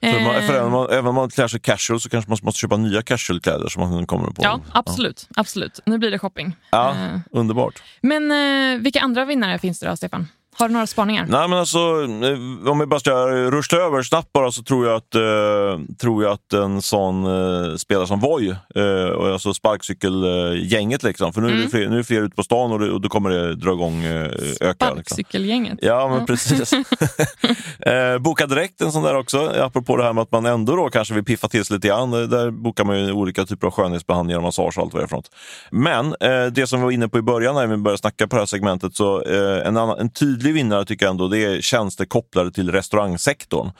För, 0.01 0.19
man, 0.23 0.35
Eh, 0.35 0.41
för 0.41 0.53
även, 0.53 0.65
om 0.65 0.71
man, 0.71 0.89
även 0.89 1.07
om 1.07 1.15
man 1.15 1.29
klär 1.29 1.47
sig 1.47 1.59
casual 1.59 1.99
så 1.99 2.09
kanske 2.09 2.31
man 2.31 2.37
måste 2.41 2.59
köpa 2.59 2.77
nya 2.77 3.01
casualkläder 3.01 3.67
som 3.69 3.89
man 3.89 4.05
kommer 4.07 4.27
på. 4.27 4.41
Ja, 4.43 4.59
absolut, 4.71 5.27
absolut. 5.35 5.79
Nu 5.85 5.97
blir 5.97 6.11
det 6.11 6.19
shopping. 6.19 6.55
Ja, 6.71 6.95
Eh, 6.95 7.19
underbart. 7.31 7.83
Men 8.01 8.31
eh, 8.31 8.81
vilka 8.83 8.99
andra 8.99 9.25
vinnare 9.25 9.59
finns 9.59 9.79
det 9.79 9.89
då, 9.89 9.95
Stefan? 9.95 10.27
Har 10.55 10.67
du 10.67 10.73
några 10.73 10.87
spaningar? 10.87 11.25
Nej 11.29 11.47
men 11.47 11.59
alltså, 11.59 11.77
eh, 11.77 12.69
om 12.71 12.79
vi 12.79 12.85
bara 12.85 12.99
ska 12.99 13.11
rusta 13.27 13.75
över 13.77 14.03
snabbt 14.03 14.33
bara 14.33 14.51
så 14.51 14.63
tror 14.63 14.87
jag 14.87 14.95
att, 14.95 15.15
eh, 15.15 15.95
tror 16.01 16.23
jag 16.23 16.31
att 16.33 16.53
en 16.53 16.81
sån 16.81 17.25
eh, 17.25 17.75
spelare 17.75 18.07
som 18.07 18.19
Voi, 18.19 18.55
eh, 18.75 19.09
och 19.09 19.27
alltså 19.27 19.53
sparkcykelgänget 19.53 21.03
liksom, 21.03 21.33
för 21.33 21.41
nu 21.41 21.47
är, 21.49 21.55
det 21.63 21.69
fler, 21.69 21.89
nu 21.89 21.99
är 21.99 22.03
fler 22.03 22.21
ute 22.21 22.35
på 22.35 22.43
stan 22.43 22.71
och, 22.71 22.79
det, 22.79 22.91
och 22.91 23.01
då 23.01 23.09
kommer 23.09 23.29
det 23.29 23.55
dra 23.55 23.71
igång 23.71 24.03
eh, 24.03 24.11
öka. 24.21 24.29
Liksom. 24.69 24.75
Sparkcykelgänget. 24.77 25.79
Ja, 25.81 26.07
men 26.07 26.25
precis. 26.25 26.73
eh, 27.79 28.17
boka 28.19 28.45
direkt 28.47 28.81
en 28.81 28.91
sån 28.91 29.03
där 29.03 29.15
också, 29.17 29.53
apropå 29.61 29.97
det 29.97 30.03
här 30.03 30.13
med 30.13 30.21
att 30.21 30.31
man 30.31 30.45
ändå 30.45 30.75
då 30.75 30.89
kanske 30.89 31.13
vill 31.13 31.23
piffa 31.23 31.47
till 31.47 31.65
sig 31.65 31.75
lite 31.75 31.87
grann. 31.87 32.13
Eh, 32.13 32.19
Där 32.19 32.51
bokar 32.51 32.83
man 32.83 32.99
ju 32.99 33.11
olika 33.11 33.45
typer 33.45 33.67
av 33.67 33.73
skönhetsbehandlingar 33.73 34.37
och 34.37 34.43
massage 34.43 34.77
och 34.77 34.83
allt 34.83 34.93
vad 34.93 35.01
det 35.01 35.05
är 35.05 35.07
för 35.07 35.15
något. 35.15 35.31
Men 35.71 36.05
eh, 36.05 36.45
det 36.51 36.67
som 36.67 36.79
vi 36.79 36.83
var 36.83 36.91
inne 36.91 37.07
på 37.07 37.17
i 37.17 37.21
början 37.21 37.55
när 37.55 37.67
vi 37.67 37.77
började 37.77 37.97
snacka 37.97 38.27
på 38.27 38.35
det 38.35 38.41
här 38.41 38.45
segmentet, 38.45 38.95
så 38.95 39.23
en, 39.65 39.77
annan, 39.77 39.99
en 39.99 40.09
tydlig 40.09 40.40
vinnare 40.49 40.85
tycker 40.85 41.05
jag 41.05 41.11
ändå, 41.11 41.27
det 41.27 41.37
är 41.37 41.61
tjänster 41.61 42.05
kopplade 42.05 42.51
till 42.51 42.71
restaurangsektorn. 42.71 43.71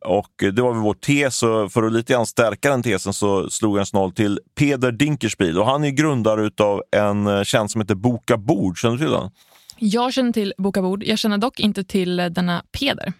Och 0.00 0.32
det 0.52 0.62
var 0.62 0.72
väl 0.72 0.82
vår 0.82 0.94
tes, 0.94 1.42
och 1.42 1.72
för 1.72 1.82
att 1.82 1.92
lite 1.92 2.12
grann 2.12 2.26
stärka 2.26 2.70
den 2.70 2.82
tesen 2.82 3.12
så 3.12 3.50
slog 3.50 3.76
jag 3.76 3.80
en 3.80 3.86
snål 3.86 4.12
till 4.12 4.40
Peder 4.54 4.92
Dinkelspiel. 4.92 5.58
Och 5.58 5.66
han 5.66 5.84
är 5.84 5.90
grundare 5.90 6.46
utav 6.46 6.82
en 6.96 7.26
eh, 7.26 7.42
tjänst 7.42 7.72
som 7.72 7.80
heter 7.80 7.94
Boka 7.94 8.36
Bord. 8.36 8.78
Känner 8.78 8.96
du 8.96 9.04
till 9.04 9.10
den? 9.10 9.30
Jag 9.78 10.12
känner 10.12 10.32
till 10.32 10.54
Boka 10.58 10.82
Bord. 10.82 11.04
Jag 11.04 11.18
känner 11.18 11.38
dock 11.38 11.60
inte 11.60 11.84
till 11.84 12.20
eh, 12.20 12.26
denna 12.26 12.62
Peder. 12.72 13.12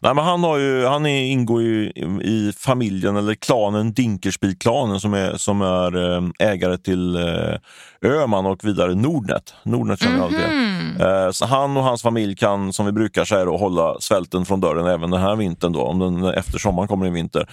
Nej, 0.00 0.14
men 0.14 0.24
han, 0.24 0.44
har 0.44 0.58
ju, 0.58 0.84
han 0.84 1.06
är, 1.06 1.22
ingår 1.22 1.62
ju 1.62 1.90
i, 2.22 2.52
familjen, 2.58 3.16
eller 3.16 3.34
klanen 3.34 3.92
Dinkelspiel-klanen 3.92 5.00
som 5.00 5.14
är, 5.14 5.36
som 5.36 5.62
är 5.62 6.16
eh, 6.16 6.48
ägare 6.48 6.78
till 6.78 7.16
eh, 7.16 8.12
Öman 8.22 8.46
och 8.46 8.64
vidare 8.64 8.94
Nordnet. 8.94 9.54
Nordnet 9.62 10.02
känner 10.02 10.18
jag 10.18 10.28
till. 10.28 11.06
Eh, 11.06 11.30
så 11.30 11.46
han 11.46 11.76
och 11.76 11.82
hans 11.82 12.02
familj 12.02 12.36
kan, 12.36 12.72
som 12.72 12.86
vi 12.86 12.92
brukar 12.92 13.24
säga, 13.24 13.44
då, 13.44 13.56
hålla 13.56 14.00
svälten 14.00 14.44
från 14.44 14.60
dörren 14.60 14.86
även 14.86 15.10
den 15.10 15.20
här 15.20 15.36
vintern, 15.36 15.72
då, 15.72 15.80
om 15.80 15.98
den 15.98 16.24
efter 16.24 16.58
sommaren 16.58 16.88
kommer 16.88 17.06
en 17.06 17.12
vinter. 17.12 17.48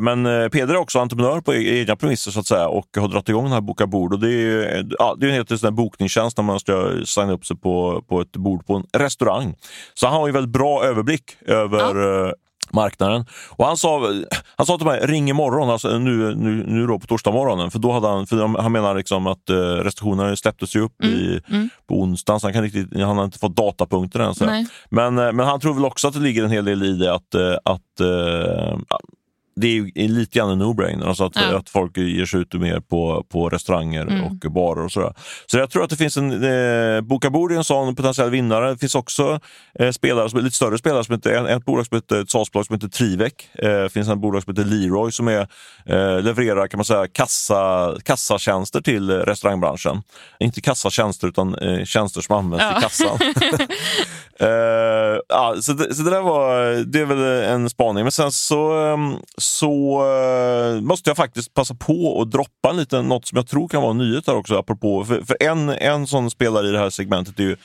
Men 0.00 0.50
Peder 0.50 0.74
är 0.74 0.78
också 0.78 0.98
entreprenör 0.98 1.40
på 1.40 1.54
e- 1.54 1.80
egna 1.80 1.96
premisser 1.96 2.30
så 2.30 2.40
att 2.40 2.46
säga 2.46 2.68
och 2.68 2.86
har 2.96 3.08
dragit 3.08 3.28
igång 3.28 3.44
den 3.44 3.52
här 3.52 3.60
Boka 3.60 3.86
bord. 3.86 4.12
Och 4.12 4.20
det 4.20 4.32
är, 4.32 4.86
ja, 4.98 5.16
det 5.18 5.26
är 5.26 5.28
en 5.28 5.34
helt 5.34 5.64
en 5.64 5.74
bokningstjänst 5.74 6.36
när 6.36 6.44
man 6.44 6.60
ska 6.60 6.92
signa 7.04 7.32
upp 7.32 7.46
sig 7.46 7.56
på, 7.56 8.04
på 8.08 8.20
ett 8.20 8.32
bord 8.32 8.66
på 8.66 8.74
en 8.74 8.84
restaurang. 9.00 9.54
Så 9.94 10.06
han 10.06 10.16
har 10.16 10.26
ju 10.26 10.32
väldigt 10.32 10.52
bra 10.52 10.84
överblick 10.84 11.22
över 11.48 12.26
eh, 12.26 12.32
marknaden. 12.72 13.26
Och 13.50 13.66
han 13.66 13.76
sa, 13.76 14.12
han 14.56 14.66
sa 14.66 14.76
till 14.76 14.86
mig, 14.86 15.00
ring 15.02 15.30
imorgon, 15.30 15.70
alltså 15.70 15.98
nu, 15.98 16.34
nu, 16.34 16.64
nu 16.66 16.86
då 16.86 16.98
på 16.98 17.06
torsdag 17.06 17.30
morgonen. 17.30 17.70
För 17.70 17.78
då 17.78 17.92
hade 17.92 18.08
han, 18.08 18.26
för 18.26 18.60
han 18.60 18.72
menar 18.72 18.94
liksom 18.94 19.26
att 19.26 19.50
eh, 19.50 19.54
restriktionerna 19.56 20.36
släpptes 20.36 20.76
ju 20.76 20.80
upp 20.80 21.04
i, 21.04 21.40
på 21.88 22.00
onsdagen, 22.00 22.40
så 22.40 22.46
han, 22.46 22.54
kan 22.54 22.62
riktigt, 22.62 23.00
han 23.00 23.16
har 23.18 23.24
inte 23.24 23.38
fått 23.38 23.56
datapunkter 23.56 24.20
än. 24.20 24.34
Så. 24.34 24.64
Men, 24.88 25.18
eh, 25.18 25.32
men 25.32 25.46
han 25.46 25.60
tror 25.60 25.74
väl 25.74 25.84
också 25.84 26.08
att 26.08 26.14
det 26.14 26.20
ligger 26.20 26.44
en 26.44 26.50
hel 26.50 26.64
del 26.64 26.82
i 26.82 26.92
det 26.92 27.14
att, 27.14 27.34
att 27.64 27.80
ja, 28.88 28.98
det 29.60 29.78
är 29.94 30.08
lite 30.08 30.38
grann 30.38 30.50
en 30.50 30.62
no-brainer, 30.62 31.06
alltså 31.08 31.24
att, 31.24 31.36
Ja. 31.36 31.56
att 31.58 31.68
folk 31.68 31.96
ger 31.96 32.26
sig 32.26 32.40
ut 32.40 32.54
mer 32.54 32.80
på, 32.80 33.24
på 33.32 33.48
restauranger 33.48 34.28
och 34.44 34.52
barer 34.52 34.84
och 34.84 34.92
sådär. 34.92 35.14
Så 35.46 35.58
jag 35.58 35.70
tror 35.70 35.84
att 35.84 35.90
det 35.90 35.96
finns 35.96 36.16
en, 36.16 36.44
eh, 36.44 37.00
Boka 37.00 37.30
Bord 37.30 37.52
är 37.52 37.56
en 37.56 37.64
sån 37.64 37.94
potentiell 37.96 38.30
vinnare. 38.30 38.70
Det 38.70 38.78
finns 38.78 38.94
också 38.94 39.40
eh, 39.78 39.90
spelare, 39.90 40.30
som, 40.30 40.40
lite 40.40 40.56
större 40.56 40.78
spelare, 40.78 41.04
som 41.04 41.14
heter, 41.14 41.30
en- 41.34 41.46
ett 41.46 41.64
bolag 41.64 41.86
som 41.86 41.94
heter, 41.96 42.20
ett 42.22 42.30
SaaS-bolag 42.30 42.66
som 42.66 42.74
heter 42.74 42.88
Trivec. 42.88 43.32
Eh, 43.54 43.68
det 43.68 43.88
finns 43.92 44.08
ett 44.08 44.18
bolag 44.18 44.42
som 44.42 44.52
heter 44.56 44.64
Leroy 44.70 45.12
som 45.12 45.28
är, 45.28 45.40
eh, 45.86 46.22
levererar 46.22 46.66
kan 46.68 46.78
man 46.78 46.84
säga, 46.84 47.08
kassa, 47.08 47.94
kassatjänster 48.04 48.80
till 48.80 49.10
restaurangbranschen. 49.10 50.02
Inte 50.40 50.60
kassatjänster 50.60 51.28
utan 51.28 51.54
eh, 51.54 51.84
tjänster 51.84 52.20
som 52.20 52.36
används 52.36 52.64
Ja. 52.64 52.78
i 52.78 52.82
kassan. 52.82 53.18
Uh, 54.42 55.20
ja, 55.28 55.56
så, 55.60 55.72
det, 55.72 55.94
så 55.94 56.02
det 56.02 56.10
där 56.10 56.20
var, 56.20 56.74
det 56.84 57.00
är 57.00 57.04
väl 57.04 57.22
en 57.42 57.70
spaning. 57.70 58.04
Men 58.04 58.12
sen 58.12 58.32
så, 58.32 58.72
ehm, 58.72 59.16
så 59.38 60.02
uh, 60.04 60.80
måste 60.80 61.10
jag 61.10 61.16
faktiskt 61.16 61.54
passa 61.54 61.74
på 61.74 62.22
att 62.22 62.30
droppa 62.30 62.70
en 62.70 62.76
liten, 62.76 63.08
något 63.08 63.26
som 63.26 63.36
jag 63.36 63.46
tror 63.46 63.68
kan 63.68 63.82
vara 63.82 63.90
en 63.90 63.98
nyhet 63.98 64.26
här 64.26 64.36
också. 64.36 64.54
Apropå, 64.58 65.04
för, 65.04 65.22
för 65.22 65.36
en, 65.40 65.68
en 65.68 66.06
sån 66.06 66.30
spelare 66.30 66.68
i 66.68 66.70
det 66.70 66.78
här 66.78 66.90
segmentet 66.90 67.38
är 67.38 67.44
ju, 67.44 67.56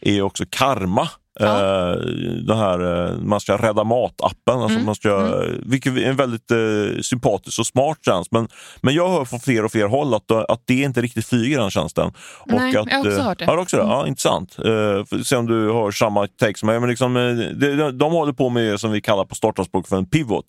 är 0.00 0.12
ju 0.12 0.22
också 0.22 0.44
Karma. 0.50 1.08
Ja. 1.38 1.46
Eh, 1.46 1.96
den 2.46 2.58
här, 2.58 3.06
eh, 3.06 3.18
man 3.18 3.40
ska 3.40 3.56
rädda 3.56 3.84
mat-appen. 3.84 4.62
Alltså 4.62 4.78
man 4.78 4.94
ska, 4.94 5.42
Vilket 5.62 5.96
är 5.96 6.02
en 6.02 6.16
väldigt 6.16 6.50
eh, 6.50 7.00
sympatisk 7.02 7.58
och 7.58 7.66
smart 7.66 7.98
tjänst. 8.04 8.32
Men, 8.32 8.48
men 8.80 8.94
jag 8.94 9.08
hör 9.08 9.24
från 9.24 9.40
fler 9.40 9.64
och 9.64 9.72
fler 9.72 9.86
håll 9.86 10.14
att, 10.14 10.30
att 10.30 10.62
det 10.64 10.82
inte 10.82 11.00
riktigt 11.00 11.26
flyger 11.26 11.58
den 11.58 11.70
tjänsten. 11.70 12.12
Nej, 12.46 12.58
att, 12.68 12.74
jag 12.74 12.96
har 12.96 12.98
också 12.98 13.20
eh, 13.20 13.24
hört 13.24 13.38
det. 13.38 13.44
Mm. 13.44 13.56
Har 13.56 13.62
också 13.62 13.76
det? 13.76 13.82
Ja, 13.82 14.06
intressant. 14.06 14.54
För 14.54 15.24
se 15.24 15.36
om 15.36 15.46
du 15.46 15.70
har 15.70 15.90
samma 15.90 16.26
take 16.26 16.58
som 16.58 16.66
mig. 16.66 16.80
Men 16.80 16.88
liksom, 16.88 17.16
eh, 17.16 17.22
de, 17.76 17.98
de, 17.98 18.12
håller 18.12 18.32
på 18.32 18.48
med 18.48 18.80
som 18.80 18.92
vi 18.92 19.00
kallar 19.00 19.24
på 19.24 19.34
startspråk 19.34 19.88
för 19.88 19.96
en 19.96 20.06
pivot. 20.06 20.44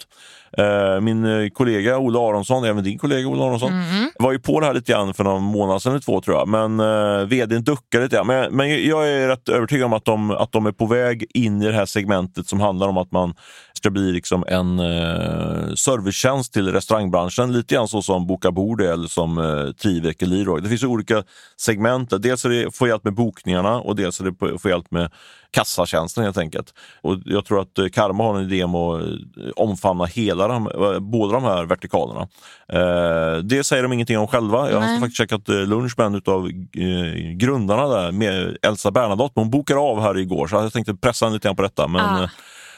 Eh, 0.58 1.02
min 1.02 1.26
eh, 1.26 1.50
kollega 1.50 1.98
Ola 1.98 2.20
Aronsson, 2.20 2.64
även 2.64 2.84
din 2.84 2.98
kollega 2.98 3.28
Ola 3.28 3.46
Aronsson, 3.46 3.72
Mm. 3.72 4.10
var 4.20 4.32
ju 4.32 4.40
på 4.40 4.60
det 4.60 4.66
här 4.66 4.74
lite 4.74 4.92
grann 4.92 5.14
för 5.14 5.24
någon 5.24 5.44
månad 5.44 5.82
sedan 5.82 5.92
eller 5.92 6.02
två 6.02 6.22
tror 6.22 6.38
jag. 6.38 6.48
Men 6.48 6.80
uh, 6.80 7.26
vdn 7.26 7.64
duckade 7.64 8.04
lite 8.04 8.16
grann. 8.16 8.28
Men, 8.28 8.56
men 8.56 8.88
jag 8.88 9.10
är 9.10 9.28
rätt 9.28 9.50
övertygad 9.50 9.86
om 9.86 9.94
att 9.94 10.06
de, 10.06 10.32
att 10.32 10.52
de 10.52 10.66
är 10.66 10.72
på 10.78 10.86
väg 10.86 11.26
in 11.34 11.62
i 11.62 11.66
det 11.66 11.74
här 11.74 11.86
segmentet 11.86 12.48
som 12.48 12.60
handlar 12.60 12.88
om 12.88 12.98
att 12.98 13.12
man 13.12 13.36
ska 13.78 13.90
bli 13.90 14.12
liksom 14.12 14.44
en 14.48 14.80
uh, 14.80 15.74
servicetjänst 15.76 16.54
till 16.54 16.72
restaurangbranschen. 16.72 17.54
Lite 17.54 17.76
grann 17.76 17.88
så 17.88 18.02
som 18.02 18.28
Boka 18.28 18.52
Bord 18.52 18.82
eller 18.82 19.08
som 19.08 19.38
uh, 19.38 19.72
Trivec 19.72 20.16
eller 20.20 20.36
Leroy. 20.36 20.62
Det 20.62 20.70
finns 20.70 20.84
olika 20.84 21.24
segment. 21.58 22.14
Dels 22.20 22.46
är 22.46 22.50
det 22.50 22.76
få 22.76 22.88
hjälp 22.88 23.04
med 23.04 23.14
bokningarna 23.14 23.80
och 23.80 23.96
dels 23.96 24.20
är 24.20 24.26
det 24.26 24.60
få 24.60 24.70
hjälp 24.70 24.92
med 24.92 25.12
kassatjänsten 25.52 26.24
helt 26.24 26.38
enkelt. 26.38 26.74
Och 27.02 27.18
jag 27.26 27.46
tror 27.46 27.62
att 27.62 27.78
eh, 27.80 27.88
Karma 27.88 28.24
har 28.24 28.36
en 28.40 28.44
idé 28.44 28.64
om 28.64 28.76
att 28.76 29.02
eh, 29.02 29.08
omfamna 29.56 30.06
hela 30.06 30.48
de, 30.48 30.68
eh, 30.68 31.00
båda 31.00 31.34
de 31.34 31.44
här 31.44 31.66
vertikalerna. 31.66 32.28
Eh, 32.74 33.38
det 33.44 33.64
säger 33.64 33.84
de 33.84 33.94
ingenting 33.94 34.18
om 34.18 34.28
själva. 34.28 34.72
Jag 34.72 34.82
har 34.82 35.00
faktiskt 35.00 35.50
eh, 35.50 35.56
lunch 35.56 35.94
med 35.98 36.06
en 36.06 36.22
av 36.26 36.48
eh, 36.48 37.32
grundarna 37.36 37.88
där, 37.88 38.12
med 38.12 38.58
Elsa 38.62 38.92
Bernadotte. 38.92 39.40
Hon 39.40 39.50
bokade 39.50 39.80
av 39.80 40.02
här 40.02 40.18
igår 40.18 40.48
så 40.48 40.56
jag 40.56 40.74
tänkte 40.74 40.96
pressa 40.96 41.26
henne 41.26 41.34
lite 41.34 41.48
grann 41.48 41.56
på 41.56 41.62
detta. 41.62 41.88
Men, 41.88 42.02
Ah. 42.08 42.30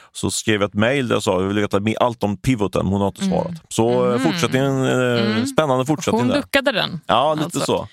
Eh, 0.10 0.14
så 0.14 0.32
skrev 0.32 0.62
jag 0.62 0.68
ett 0.68 0.74
mejl 0.74 1.08
där 1.08 1.16
jag 1.16 1.24
sa 1.24 1.36
att 1.36 1.42
jag 1.42 1.48
vill 1.48 1.60
veta 1.60 1.82
allt 2.00 2.24
om 2.24 2.38
pivoten, 2.38 2.86
hon 2.86 3.02
har 3.02 3.08
inte 3.08 3.26
svarat. 3.26 3.52
Så 3.70 4.06
mm. 4.06 4.20
fortsättningen, 4.20 4.86
eh, 4.86 5.46
spännande 5.46 5.86
fortsättning 5.86 6.22
Hon 6.22 6.30
duckade 6.30 6.72
den. 6.72 7.02
Ja, 7.08 7.34
lite 7.34 7.46
alltså. 7.46 7.60
så. 7.60 7.88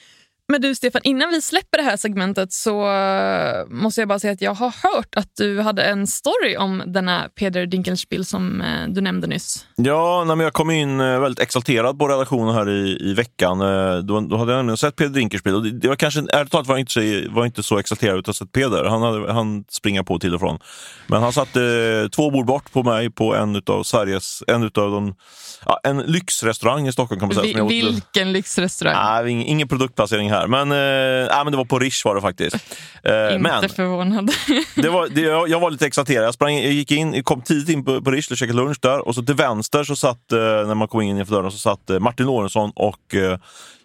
Men 0.48 0.60
du 0.60 0.74
Stefan, 0.74 1.00
innan 1.04 1.28
vi 1.30 1.42
släpper 1.42 1.78
det 1.78 1.84
här 1.84 1.96
segmentet 1.96 2.52
så 2.52 2.90
eh, 2.92 3.66
måste 3.68 4.00
jag 4.00 4.08
bara 4.08 4.18
säga 4.18 4.32
att 4.32 4.40
jag 4.40 4.54
har 4.54 4.74
hört 4.96 5.14
att 5.16 5.30
du 5.36 5.60
hade 5.60 5.82
en 5.82 6.06
story 6.06 6.56
om 6.56 6.82
denna 6.86 7.28
Peder 7.38 7.66
Dinkelspiel 7.66 8.24
som 8.24 8.60
eh, 8.60 8.88
du 8.88 9.00
nämnde 9.00 9.26
nyss. 9.26 9.66
Ja, 9.76 10.24
nej, 10.26 10.38
jag 10.44 10.52
kom 10.52 10.70
in 10.70 11.00
eh, 11.00 11.20
väldigt 11.20 11.40
exalterad 11.42 11.98
på 11.98 12.08
redaktionen 12.08 12.54
här 12.54 12.68
i, 12.70 12.98
i 13.10 13.14
veckan. 13.14 13.58
Då, 14.06 14.20
då 14.20 14.36
hade 14.36 14.52
jag 14.52 14.58
nämligen 14.58 14.76
sett 14.76 14.96
Peder 14.96 15.14
Dinkelspiel 15.14 15.54
och 15.54 15.62
det, 15.62 15.70
det 15.70 15.88
var 15.88 15.96
kanske, 15.96 16.20
ärligt 16.32 16.52
talat 16.52 16.66
var 16.66 16.74
jag 16.74 16.80
inte, 16.80 16.92
så- 16.92 17.30
var 17.34 17.46
inte 17.46 17.62
så 17.62 17.78
exalterad 17.78 18.14
ut 18.18 18.20
att 18.20 18.26
ha 18.26 18.34
sett 18.34 18.52
Peder. 18.52 18.84
Han, 18.84 19.02
hade, 19.02 19.32
han 19.32 19.64
springer 19.68 20.02
på 20.02 20.18
till 20.18 20.34
och 20.34 20.40
från. 20.40 20.58
Men 21.06 21.22
han 21.22 21.32
satte 21.32 21.62
eh, 22.04 22.08
två 22.08 22.30
bord 22.30 22.46
bort 22.46 22.72
på 22.72 22.82
mig 22.82 23.10
på 23.10 23.34
en 23.34 23.62
av 23.66 23.82
Sveriges, 23.82 24.42
en 24.46 24.62
utav 24.62 24.90
de, 24.90 25.14
ja, 25.66 25.80
en 25.84 25.98
lyxrestaurang 25.98 26.88
i 26.88 26.92
Stockholm 26.92 27.20
kan 27.20 27.28
man 27.28 27.44
säga. 27.44 27.64
Vi, 27.64 27.82
vilken 27.82 28.32
lyxrestaurang. 28.32 28.94
Nej, 29.24 29.32
ingen, 29.32 29.46
ingen 29.46 29.68
produktplacering 29.68 30.30
här, 30.30 30.35
men, 30.48 30.72
eh, 30.72 31.28
nej, 31.34 31.44
men 31.44 31.50
det 31.50 31.56
var 31.56 31.64
på 31.64 31.78
Rish 31.78 32.04
var 32.04 32.14
det 32.14 32.20
faktiskt. 32.20 32.56
Eh, 33.02 33.12
Inte 33.34 33.38
men 33.38 33.68
förvånad. 33.68 34.30
det 34.74 34.88
var, 34.88 35.08
det, 35.08 35.20
jag, 35.20 35.48
jag 35.48 35.60
var 35.60 35.70
lite 35.70 35.86
exalterad. 35.86 36.26
Jag, 36.26 36.34
sprang, 36.34 36.54
jag 36.54 36.72
gick 36.72 36.92
in, 36.92 37.22
kom 37.22 37.42
tidigt 37.42 37.68
in 37.68 37.84
på, 37.84 38.02
på 38.02 38.10
Rish 38.10 38.30
och 38.30 38.36
käkade 38.36 38.58
lunch 38.58 38.78
där 38.82 39.08
och 39.08 39.14
så 39.14 39.22
till 39.22 39.34
vänster 39.34 39.84
så 39.84 39.96
satt, 39.96 40.32
eh, 40.32 40.38
när 40.38 40.74
man 40.74 40.88
kom 40.88 41.00
in 41.00 41.18
inför 41.18 41.34
dörren, 41.34 41.50
så 41.50 41.58
satt 41.58 41.90
eh, 41.90 41.98
Martin 41.98 42.26
Lorentzon 42.26 42.72
och 42.74 43.14
eh, 43.14 43.38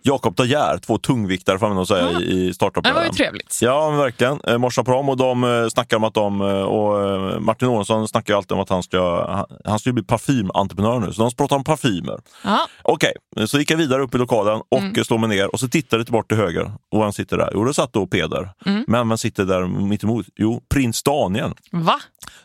Jakob 0.03 0.39
Geer, 0.39 0.77
två 0.77 0.97
tungviktare 0.97 1.59
får 1.59 1.69
man 1.69 1.85
säga, 1.85 2.11
i, 2.11 2.23
i 2.23 2.47
Det 2.47 2.53
startup 2.53 2.93
var 2.93 3.03
ju 3.03 3.09
trevligt. 3.09 3.59
Ja, 3.61 3.89
verkligen. 3.89 4.41
Eh, 4.47 4.57
Morsa 4.57 4.83
på 4.83 4.91
dem 4.91 5.09
och 5.09 5.17
de 5.17 5.43
eh, 5.43 5.67
snackar 5.67 5.97
om 5.97 6.03
att 6.03 6.13
de, 6.13 6.41
eh, 6.41 6.47
och 6.47 7.41
Martin 7.41 7.67
Lorentzon 7.67 8.07
snackar 8.07 8.33
ju 8.33 8.37
alltid 8.37 8.51
om 8.51 8.59
att 8.59 8.69
han 8.69 8.83
ska, 8.83 9.45
han, 9.65 9.79
ska 9.79 9.89
ju 9.89 9.93
bli 9.93 10.03
parfymentreprenör 10.03 10.99
nu, 10.99 11.13
så 11.13 11.21
de 11.21 11.35
pratar 11.35 11.55
om 11.55 11.63
parfymer. 11.63 12.19
Ja. 12.43 12.67
Okej, 12.83 13.13
så 13.45 13.59
gick 13.59 13.71
jag 13.71 13.77
vidare 13.77 14.01
upp 14.01 14.15
i 14.15 14.17
lokalen 14.17 14.61
och 14.69 14.79
mm. 14.79 15.03
slår 15.03 15.17
mig 15.17 15.29
ner 15.29 15.53
och 15.53 15.59
så 15.59 15.67
tittar 15.67 15.97
jag 15.97 16.05
bort 16.05 16.27
till 16.27 16.37
höger. 16.41 16.71
Och 16.91 17.01
vem 17.01 17.13
sitter 17.13 17.37
där? 17.37 17.49
Jo, 17.53 17.63
det 17.63 17.73
satt 17.73 17.93
då 17.93 18.07
Peder. 18.07 18.49
Men 18.87 19.09
vem 19.09 19.17
sitter 19.17 19.45
där 19.45 19.67
mitt 19.67 20.03
emot? 20.03 20.25
Jo, 20.35 20.63
prins 20.73 21.03
Daniel. 21.03 21.53
Va? 21.71 21.99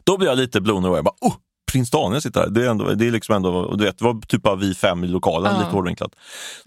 Då 0.04 0.18
blir 0.18 0.28
jag 0.28 0.38
lite 0.38 0.60
blown 0.60 0.84
away. 0.84 0.96
Jag 0.98 1.04
Bara, 1.04 1.14
oh, 1.20 1.34
prins 1.76 1.90
Daniel 1.90 2.22
sitter 2.22 2.40
här. 2.40 2.48
Det 2.48 2.64
är, 2.66 2.70
ändå, 2.70 2.94
det 2.94 3.06
är 3.06 3.10
liksom 3.10 3.34
ändå, 3.34 3.74
du 3.74 3.84
vet, 3.84 3.98
det 3.98 4.04
var 4.04 4.20
typ 4.26 4.42
bara 4.42 4.54
vi 4.56 4.74
fem 4.74 5.04
i 5.04 5.06
lokalen, 5.06 5.52
Ja. 5.54 5.58
lite 5.60 5.70
hårdvinklat. 5.70 6.10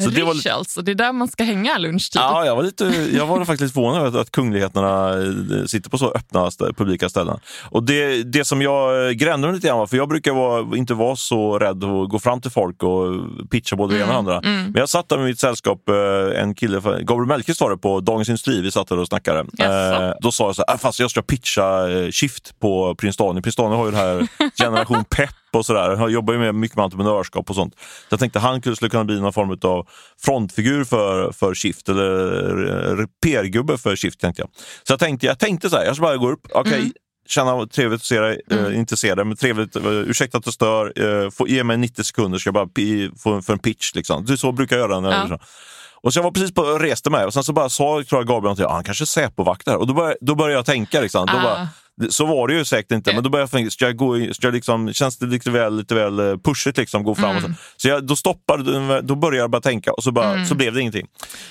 Så 0.03 0.09
det 0.09 0.23
var 0.23 0.35
alltså, 0.57 0.81
det 0.81 0.91
är 0.91 0.95
där 0.95 1.13
man 1.13 1.27
ska 1.27 1.43
hänga 1.43 1.77
lunchtid. 1.77 2.21
Ja, 2.21 2.45
jag 2.45 2.55
var, 2.55 2.63
lite, 2.63 2.85
jag 3.13 3.25
var 3.25 3.37
faktiskt 3.39 3.61
lite 3.61 3.73
förvånad 3.73 4.05
över 4.07 4.19
att 4.19 4.31
kungligheterna 4.31 5.09
eh, 5.09 5.65
sitter 5.65 5.89
på 5.89 5.97
så 5.97 6.11
öppna 6.11 6.49
publika 6.77 7.09
ställen. 7.09 7.39
Och 7.71 7.83
det, 7.83 8.23
det 8.23 8.45
som 8.45 8.61
jag 8.61 9.05
eh, 9.07 9.11
grämde 9.11 9.47
mig 9.47 9.55
lite 9.55 9.67
grann 9.67 9.77
var, 9.77 9.87
för 9.87 9.97
jag 9.97 10.09
brukar 10.09 10.31
vara, 10.33 10.77
inte 10.77 10.93
vara 10.93 11.15
så 11.15 11.59
rädd 11.59 11.83
att 11.83 12.09
gå 12.09 12.19
fram 12.19 12.41
till 12.41 12.51
folk 12.51 12.83
och 12.83 13.13
pitcha 13.49 13.75
både 13.75 13.93
det 13.97 14.01
ena 14.03 14.17
och 14.17 14.25
det 14.25 14.35
andra. 14.35 14.49
mm. 14.49 14.63
Men 14.63 14.79
jag 14.79 14.89
satt 14.89 15.09
där 15.09 15.17
med 15.17 15.25
mitt 15.25 15.39
sällskap, 15.39 15.89
eh, 15.89 16.41
en 16.41 16.55
kille, 16.55 16.81
Gabriel 17.01 17.25
Mellqvist 17.27 17.61
var 17.61 17.69
det 17.71 17.77
på 17.77 17.99
Dagens 17.99 18.29
Industri, 18.29 18.61
vi 18.61 18.71
satt 18.71 18.87
där 18.87 18.99
och 18.99 19.07
snackade. 19.07 19.39
Eh, 19.39 20.13
Då 20.21 20.31
sa 20.31 20.45
jag 20.45 20.55
så 20.55 20.63
här, 20.67 20.75
"Ah, 20.75 20.77
fast 20.77 20.99
jag 20.99 21.11
ska 21.11 21.21
pitcha 21.21 21.87
Shift 22.11 22.59
på 22.59 22.95
Prins 22.95 23.17
Daniel. 23.17 23.43
Prins 23.43 23.55
Daniel 23.55 23.77
har 23.77 23.85
ju 23.85 23.91
det 23.91 23.97
här 23.97 24.27
generation 24.99 25.05
pepp 25.17 25.35
och 25.53 25.65
sådär. 25.65 25.95
Han 25.95 26.11
jobbar 26.11 26.33
ju 26.33 26.39
med 26.39 26.55
mycket 26.55 26.77
med 26.77 26.83
entreprenörskap 26.83 27.49
och 27.49 27.55
sånt. 27.55 27.73
Så 27.79 28.05
jag 28.09 28.19
tänkte 28.19 28.39
han 28.39 28.61
skulle 28.61 28.89
kunna 28.89 29.03
bli 29.03 29.19
någon 29.19 29.33
form 29.33 29.57
av 29.63 29.87
frontfigur 30.21 30.83
för, 30.83 31.31
för 31.31 31.53
Shift 31.55 31.89
eller 31.89 32.99
eh, 32.99 33.05
PR-gubbe 33.23 33.77
för 33.77 33.95
Shift 33.95 34.19
tänkte 34.19 34.41
jag. 34.41 34.49
Så 34.87 34.93
jag 34.93 34.99
tänkte, 34.99 35.25
jag 35.25 35.39
tänkte 35.39 35.69
så 35.69 35.77
här, 35.77 35.85
jag 35.85 35.95
ska 35.95 36.03
bara 36.05 36.17
gå 36.17 36.31
upp, 36.31 36.47
okej, 36.53 36.91
känna 37.27 37.67
trevligt 37.67 37.99
att 38.01 38.05
se 38.05 38.19
dig, 38.19 38.41
eh, 38.51 38.77
inte 38.79 38.97
se 38.97 39.15
dig, 39.15 39.25
men 39.25 39.37
trevligt, 39.37 39.75
eh, 39.75 39.85
ursäkta 39.85 40.37
att 40.37 40.43
du 40.43 40.51
stör, 40.51 40.93
eh, 41.25 41.29
få, 41.29 41.47
ge 41.47 41.63
mig 41.63 41.77
90 41.77 42.03
sekunder 42.03 42.39
ska 42.39 42.47
jag 42.47 42.53
bara 42.53 42.69
få, 43.23 43.41
för 43.41 43.53
en 43.53 43.59
pitch. 43.59 43.95
Liksom. 43.95 44.25
Det 44.25 44.33
är 44.33 44.37
så 44.37 44.51
brukar 44.51 44.77
jag 44.77 44.89
göra. 44.89 44.99
När 44.99 45.11
Ja. 45.29 45.39
och 46.03 46.13
så 46.13 46.19
jag 46.19 46.23
var 46.23 46.31
precis 46.31 46.53
på 46.53 46.63
reste 46.63 47.09
mig 47.09 47.25
och 47.25 47.33
sen 47.33 47.43
så 47.43 47.53
bara 47.53 47.69
sa 47.69 48.03
tror 48.09 48.21
jag 48.21 48.27
Gabriel 48.27 48.65
ah, 48.65 48.73
han 48.73 48.83
kanske 48.83 49.03
är 49.03 49.05
Säpovakt 49.05 49.65
där. 49.65 49.75
Och 49.77 49.87
då 49.87 49.93
började, 49.93 50.17
då 50.21 50.35
började 50.35 50.53
jag 50.55 50.65
tänka, 50.65 51.01
liksom, 51.01 51.25
då 51.25 51.37
Ah. 51.37 51.41
bara, 51.43 51.67
så 52.09 52.25
var 52.25 52.47
det 52.47 52.53
ju 52.53 52.65
säkert 52.65 52.91
inte, 52.91 53.13
men 53.13 53.23
då 53.23 53.29
började 53.29 53.43
jag 53.43 53.51
tänka, 53.51 53.71
ska 53.71 53.85
jag 53.85 53.95
gå 53.95 54.33
ska 54.33 54.47
jag 54.47 54.53
liksom, 54.53 54.93
känns 54.93 55.17
det 55.17 55.25
lite 55.25 55.49
väl, 55.51 55.77
lite 55.77 55.95
väl 55.95 56.19
eh, 56.19 56.37
pushigt 56.37 56.77
liksom, 56.77 57.03
gå 57.03 57.15
fram? 57.15 57.35
Och 57.35 57.41
så 57.41 57.49
så 57.77 57.87
jag, 57.87 58.03
då 58.03 58.15
stoppade, 58.15 59.01
då 59.01 59.15
började 59.15 59.37
jag 59.37 59.49
bara 59.51 59.61
tänka 59.61 59.93
och 59.93 60.03
så, 60.03 60.11
bara, 60.11 60.45
så 60.45 60.55
blev 60.55 60.73
det 60.73 60.81
ingenting. 60.81 61.07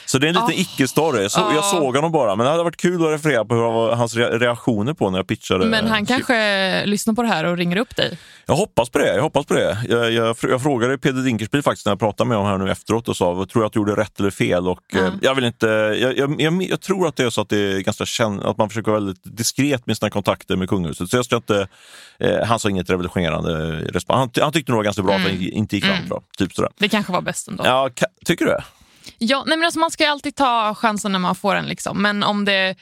Så 0.06 0.18
det 0.18 0.26
är 0.26 0.28
en 0.28 0.34
liten 0.34 0.48
Ah. 0.48 0.52
icke-story. 0.52 1.28
Så 1.28 1.40
Jag 1.40 1.58
Ah. 1.58 1.62
såg 1.62 1.96
honom 1.96 2.12
bara, 2.12 2.36
men 2.36 2.44
det 2.44 2.50
hade 2.50 2.62
varit 2.64 2.76
kul 2.76 3.04
att 3.06 3.12
referera 3.12 3.44
på 3.44 3.54
hur 3.54 3.94
hans 3.96 4.16
re- 4.16 4.38
reaktioner 4.38 4.94
på 4.94 5.10
när 5.10 5.18
jag 5.18 5.26
pitchade. 5.26 5.66
Men 5.66 5.86
han 5.86 6.06
kanske 6.06 6.86
lyssnar 6.86 7.14
på 7.14 7.22
det 7.22 7.28
här 7.28 7.44
och 7.44 7.56
ringer 7.56 7.76
upp 7.76 7.96
dig. 7.96 8.18
jag 8.46 8.54
hoppas 8.56 8.90
på 8.90 8.98
det. 8.98 9.14
Jag, 9.14 9.22
hoppas 9.22 9.46
på 9.46 9.54
det. 9.54 9.78
Jag, 9.88 10.12
jag, 10.12 10.36
jag 10.42 10.62
frågade 10.62 10.98
Peder 10.98 11.22
Dinkelspiel 11.22 11.62
faktiskt 11.62 11.86
när 11.86 11.90
jag 11.90 11.98
pratade 11.98 12.28
med 12.28 12.38
honom 12.38 12.50
här 12.52 12.66
nu 12.66 12.72
efteråt 12.72 13.08
och 13.08 13.16
sa, 13.16 13.34
tror 13.34 13.48
jag 13.62 13.66
att 13.66 13.72
du 13.72 13.78
gjorde 13.78 13.96
rätt 13.96 14.20
eller 14.20 14.30
fel? 14.30 14.68
Och, 14.68 14.94
eh, 14.94 15.08
jag, 15.22 15.34
vill 15.34 15.44
inte, 15.44 15.66
jag, 16.16 16.40
jag, 16.70 16.80
tror 16.80 17.08
att 17.08 17.16
det 17.16 17.22
är 17.24 17.30
så 17.30 17.40
att, 17.40 17.48
det 17.48 17.58
är 17.58 17.80
ganska 17.80 18.06
känn, 18.06 18.40
att 18.42 18.58
man 18.58 18.68
försöker 18.68 18.90
vara 18.90 19.00
väldigt 19.00 19.20
diskret 19.36 19.86
med 19.86 19.96
sina 19.96 20.10
kontakter 20.10 20.37
med 20.48 20.68
kungahuset. 20.68 21.10
Så 21.10 21.16
jag 21.16 21.24
ska 21.24 21.36
inte, 21.36 21.68
eh, 22.18 22.44
han 22.46 22.58
sa 22.58 22.70
inget 22.70 22.90
revolutionerande 22.90 23.80
respons. 23.80 24.18
Han, 24.18 24.42
han 24.44 24.52
tyckte 24.52 24.72
nog 24.72 24.76
det 24.76 24.78
var 24.78 24.84
ganska 24.84 25.02
bra 25.02 25.14
att 25.14 25.24
det 25.24 25.48
inte 25.48 25.76
gick 25.76 25.84
fram 25.84 26.08
bra. 26.08 26.22
Typ 26.38 26.52
sådär. 26.52 26.70
Det 26.78 26.88
kanske 26.88 27.12
var 27.12 27.20
bäst 27.20 27.48
ändå. 27.48 27.66
Ja, 27.66 27.90
ka, 27.94 28.06
tycker 28.24 28.44
du? 28.44 28.56
Ja, 29.18 29.44
nej 29.46 29.56
men 29.56 29.64
alltså 29.64 29.80
man 29.80 29.90
ska 29.90 30.04
ju 30.04 30.10
alltid 30.10 30.36
ta 30.36 30.74
chansen 30.74 31.12
när 31.12 31.18
man 31.18 31.34
får 31.34 31.54
den. 31.54 31.66
Liksom. 31.66 32.02
Men 32.02 32.22
om 32.22 32.44
det 32.44 32.76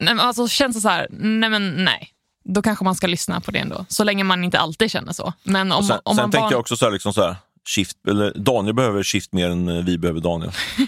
nej, 0.00 0.14
alltså, 0.18 0.48
känns 0.48 0.76
det 0.76 0.80
så 0.80 0.88
här, 0.88 1.06
nej 1.10 1.50
men 1.50 1.84
nej. 1.84 2.10
Då 2.44 2.62
kanske 2.62 2.84
man 2.84 2.94
ska 2.94 3.06
lyssna 3.06 3.40
på 3.40 3.50
det 3.50 3.58
ändå. 3.58 3.86
Så 3.88 4.04
länge 4.04 4.24
man 4.24 4.44
inte 4.44 4.58
alltid 4.58 4.90
känner 4.90 5.12
så. 5.12 5.32
Men 5.42 5.72
om, 5.72 5.84
sen 5.84 6.00
om 6.04 6.16
sen 6.16 6.22
man 6.22 6.30
tänker 6.30 6.42
van- 6.42 6.50
jag 6.50 6.60
också 6.60 6.76
så 6.76 6.84
här, 6.84 6.92
liksom 6.92 7.12
så 7.12 7.22
här 7.22 7.36
Shift, 7.68 7.96
eller 8.08 8.32
Daniel 8.34 8.74
behöver 8.74 9.02
Shift 9.02 9.32
mer 9.32 9.50
än 9.50 9.68
eh, 9.68 9.84
vi 9.84 9.98
behöver 9.98 10.20
Daniel. 10.20 10.50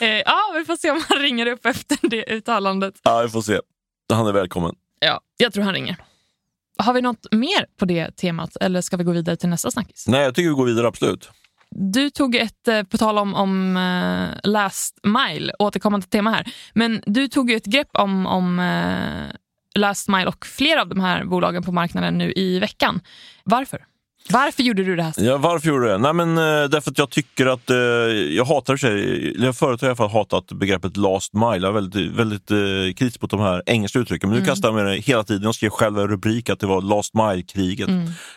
eh, 0.00 0.08
ja, 0.08 0.52
vi 0.58 0.64
får 0.64 0.76
se 0.76 0.90
om 0.90 1.02
han 1.08 1.18
ringer 1.18 1.46
upp 1.46 1.66
efter 1.66 1.98
det 2.02 2.24
uttalandet. 2.24 2.94
Ja, 3.02 3.22
vi 3.22 3.28
får 3.28 3.42
se. 3.42 3.60
Han 4.12 4.26
är 4.26 4.32
välkommen. 4.32 4.74
Ja, 5.00 5.20
jag 5.36 5.52
tror 5.52 5.64
han 5.64 5.74
ringer. 5.74 5.96
Har 6.78 6.92
vi 6.92 7.00
något 7.00 7.26
mer 7.32 7.66
på 7.78 7.84
det 7.84 8.16
temat 8.16 8.56
eller 8.60 8.80
ska 8.80 8.96
vi 8.96 9.04
gå 9.04 9.12
vidare 9.12 9.36
till 9.36 9.48
nästa 9.48 9.70
snackis? 9.70 10.04
Nej, 10.08 10.22
jag 10.22 10.34
tycker 10.34 10.48
vi 10.48 10.54
går 10.54 10.66
vidare, 10.66 10.86
absolut. 10.86 11.30
Du 11.70 12.10
tog 12.10 12.34
ett, 12.36 12.68
eh, 12.68 12.82
på 12.82 12.98
tal 12.98 13.18
om, 13.18 13.34
om 13.34 13.74
last 14.42 14.98
mile, 15.02 15.52
återkommande 15.58 16.06
tema 16.06 16.30
här, 16.30 16.52
men 16.74 17.02
du 17.06 17.28
tog 17.28 17.50
ett 17.50 17.64
grepp 17.64 17.88
om, 17.92 18.26
om 18.26 18.60
last 19.74 20.08
mile 20.08 20.26
och 20.26 20.46
flera 20.46 20.80
av 20.80 20.88
de 20.88 21.00
här 21.00 21.24
bolagen 21.24 21.62
på 21.62 21.72
marknaden 21.72 22.18
nu 22.18 22.32
i 22.36 22.58
veckan. 22.58 23.00
Varför? 23.44 23.86
Varför 24.30 24.62
gjorde 24.62 24.84
du 24.84 24.96
det 24.96 25.02
här? 25.02 25.12
Ja, 25.16 25.36
varför 25.36 25.68
gjorde 25.68 25.84
du 25.86 25.88
det? 25.92 25.98
Nej, 25.98 26.12
men, 26.12 26.38
eh, 26.38 26.68
därför 26.68 26.90
att 26.90 26.98
jag 26.98 27.10
tycker 27.10 27.46
att, 27.46 27.70
eh, 27.70 27.76
jag 28.36 28.44
hatar 28.44 28.76
sig, 28.76 29.42
jag 29.44 29.56
förut 29.56 29.80
har 29.80 29.88
jag 29.88 29.96
i 29.96 30.00
alla 30.00 30.08
fall 30.10 30.18
hatat 30.18 30.52
begreppet 30.52 30.96
last 30.96 31.32
mile. 31.34 31.46
Jag 31.56 31.64
är 31.64 31.72
väldigt, 31.72 32.12
väldigt 32.12 32.50
eh, 32.50 32.56
kritisk 32.96 33.22
mot 33.22 33.30
de 33.30 33.40
här 33.40 33.62
engelska 33.66 33.98
uttrycken. 33.98 34.30
Men 34.30 34.38
nu 34.38 34.44
kastar 34.44 34.68
jag 34.68 34.74
med 34.74 34.86
det 34.86 34.96
hela 34.96 35.24
tiden. 35.24 35.42
Jag 35.42 35.54
skrev 35.54 35.70
själv 35.70 35.98
en 35.98 36.08
rubrik 36.08 36.50
att 36.50 36.60
det 36.60 36.66
var 36.66 36.82
last 36.82 37.14
mile-kriget. 37.14 37.88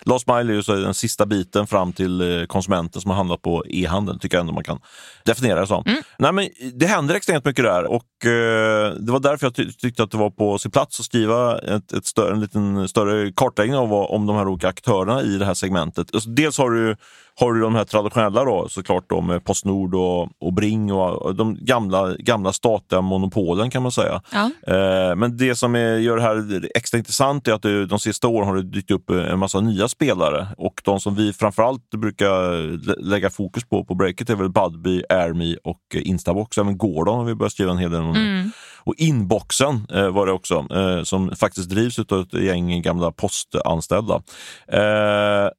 Last 0.03 0.27
mile 0.27 0.39
är 0.53 0.55
ju 0.55 0.63
så 0.63 0.75
den 0.75 0.93
sista 0.93 1.25
biten 1.25 1.67
fram 1.67 1.93
till 1.93 2.39
eh, 2.39 2.45
konsumenten 2.45 3.01
som 3.01 3.11
har 3.11 3.17
handlat 3.17 3.41
på 3.41 3.63
e-handeln, 3.69 4.19
tycker 4.19 4.37
jag 4.37 4.41
ändå 4.41 4.53
man 4.53 4.63
kan 4.63 4.79
definiera 5.25 5.59
det 5.61 5.67
som. 5.67 5.83
Nej, 6.19 6.31
men 6.33 6.47
det 6.73 6.85
händer 6.85 7.15
extremt 7.15 7.45
mycket 7.45 7.65
där 7.65 7.83
och 7.91 8.25
eh, 8.25 8.93
det 8.93 9.11
var 9.11 9.19
därför 9.19 9.45
jag 9.45 9.55
ty- 9.55 9.71
tyckte 9.71 10.03
att 10.03 10.11
det 10.11 10.17
var 10.17 10.29
på 10.29 10.57
sin 10.57 10.71
plats 10.71 10.99
att 10.99 11.05
skriva 11.05 11.59
ett, 11.59 11.93
ett 11.93 12.05
större, 12.05 12.33
en 12.33 12.39
liten 12.39 12.87
större 12.87 13.31
kartläggning 13.31 13.75
av 13.77 13.89
vad, 13.89 14.11
om 14.11 14.25
de 14.25 14.35
här 14.35 14.47
olika 14.47 14.67
aktörerna 14.67 15.21
i 15.21 15.37
det 15.37 15.45
här 15.45 15.53
segmentet. 15.53 15.76
Alltså, 15.81 16.29
dels 16.29 16.57
har 16.57 16.69
du, 16.71 16.95
har 17.39 17.53
du 17.53 17.61
de 17.61 17.75
här 17.75 17.83
traditionella 17.83 18.43
då, 18.45 18.67
såklart 18.69 19.05
då, 19.09 19.21
med 19.21 19.43
Postnord 19.43 19.95
och, 19.95 20.29
och 20.39 20.53
Bring 20.53 20.93
och, 20.93 21.35
de 21.35 21.57
gamla, 21.61 22.15
gamla 22.19 22.53
statliga 22.53 23.01
monopolen 23.01 23.69
kan 23.69 23.81
man 23.83 23.91
säga. 23.91 24.21
Ja. 24.31 24.51
Eh, 24.73 25.15
Men 25.15 25.37
det 25.37 25.55
som 25.55 25.75
är, 25.75 25.97
gör 25.97 26.15
det 26.15 26.21
här 26.21 26.69
extra 26.75 26.97
intressant 26.97 27.47
är 27.47 27.53
att 27.53 27.61
det, 27.61 27.85
de 27.85 27.99
sista 27.99 28.27
åren 28.27 28.47
har 28.47 28.55
det 28.55 28.63
dykt 28.63 28.91
upp 28.91 29.09
en 29.09 29.39
massa 29.39 29.59
nya 29.59 29.87
spelare 29.87 30.47
och 30.57 30.81
de 30.83 30.99
som 30.99 31.15
vi 31.15 31.33
framförallt 31.33 31.89
brukar 31.89 32.51
lä- 32.87 32.95
lägga 33.09 33.29
fokus 33.29 33.63
på 33.65 33.85
på 33.85 33.95
breaket 33.95 34.29
är 34.29 34.35
väl 34.35 34.49
Budbee, 34.49 35.03
AirMe 35.09 35.55
och 35.63 35.81
eh, 35.95 36.07
Instabox. 36.07 36.57
Även 36.57 36.77
Gordon 36.77 37.17
har 37.17 37.25
vi 37.25 37.35
börjat 37.35 37.53
skriva 37.53 37.71
en 37.71 37.77
hel 37.77 37.91
del 37.91 38.01
om. 38.01 38.15
Mm. 38.15 38.51
Och 38.83 38.93
Inboxen 38.97 39.87
eh, 39.93 40.09
var 40.09 40.25
det 40.25 40.31
också, 40.31 40.65
eh, 40.71 41.03
som 41.03 41.35
faktiskt 41.35 41.69
drivs 41.69 41.99
av 41.99 42.19
ett 42.21 42.33
gäng 42.33 42.81
gamla 42.81 43.11
postanställda. 43.11 44.21
Eh, 44.67 45.49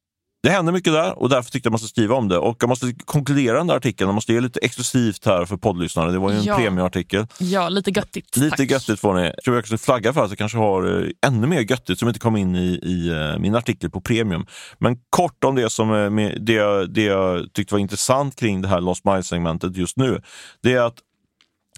det 0.43 0.49
händer 0.49 0.73
mycket 0.73 0.93
där 0.93 1.19
och 1.19 1.29
därför 1.29 1.51
tyckte 1.51 1.67
jag 1.67 1.71
man 1.71 1.79
ska 1.79 1.87
skriva 1.87 2.15
om 2.15 2.27
det. 2.27 2.37
Och 2.37 2.57
jag 2.59 2.67
måste 2.69 2.93
konkludera 3.05 3.57
den 3.57 3.67
där 3.67 3.75
artikeln, 3.75 4.07
jag 4.07 4.15
måste 4.15 4.33
ge 4.33 4.39
lite 4.41 4.59
exklusivt 4.59 5.25
här 5.25 5.45
för 5.45 5.57
poddlyssnare. 5.57 6.11
Det 6.11 6.17
var 6.19 6.31
ju 6.31 6.37
en 6.37 6.43
Ja. 6.43 6.55
premiumartikel. 6.55 7.27
Ja, 7.39 7.69
lite 7.69 7.91
göttigt. 7.91 8.37
Lite 8.37 8.57
tack. 8.57 8.71
göttigt 8.71 8.99
får 8.99 9.13
ni. 9.13 9.21
Jag 9.25 9.43
tror 9.43 9.55
jag 9.55 9.65
skulle 9.65 9.77
flagga 9.77 10.13
för 10.13 10.23
att 10.23 10.29
jag 10.31 10.37
kanske 10.37 10.57
har 10.57 11.01
eh, 11.03 11.09
ännu 11.27 11.47
mer 11.47 11.59
göttigt 11.61 11.99
som 11.99 12.07
inte 12.07 12.19
kom 12.19 12.35
in 12.37 12.55
i, 12.55 12.79
i 12.83 13.09
eh, 13.09 13.39
min 13.39 13.55
artikel 13.55 13.89
på 13.89 14.01
Premium. 14.01 14.45
Men 14.77 14.97
kort 15.09 15.43
om 15.43 15.55
det 15.55 15.69
som 15.69 15.93
eh, 16.17 16.31
det, 16.39 16.53
jag- 16.53 16.93
det 16.93 17.03
jag 17.03 17.53
tyckte 17.53 17.73
var 17.73 17.79
intressant 17.79 18.35
kring 18.35 18.61
det 18.61 18.67
här 18.67 18.81
Lost 18.81 19.05
Mile-segmentet 19.05 19.77
just 19.77 19.97
nu. 19.97 20.21
Det 20.63 20.73
är 20.73 20.81
att 20.81 20.95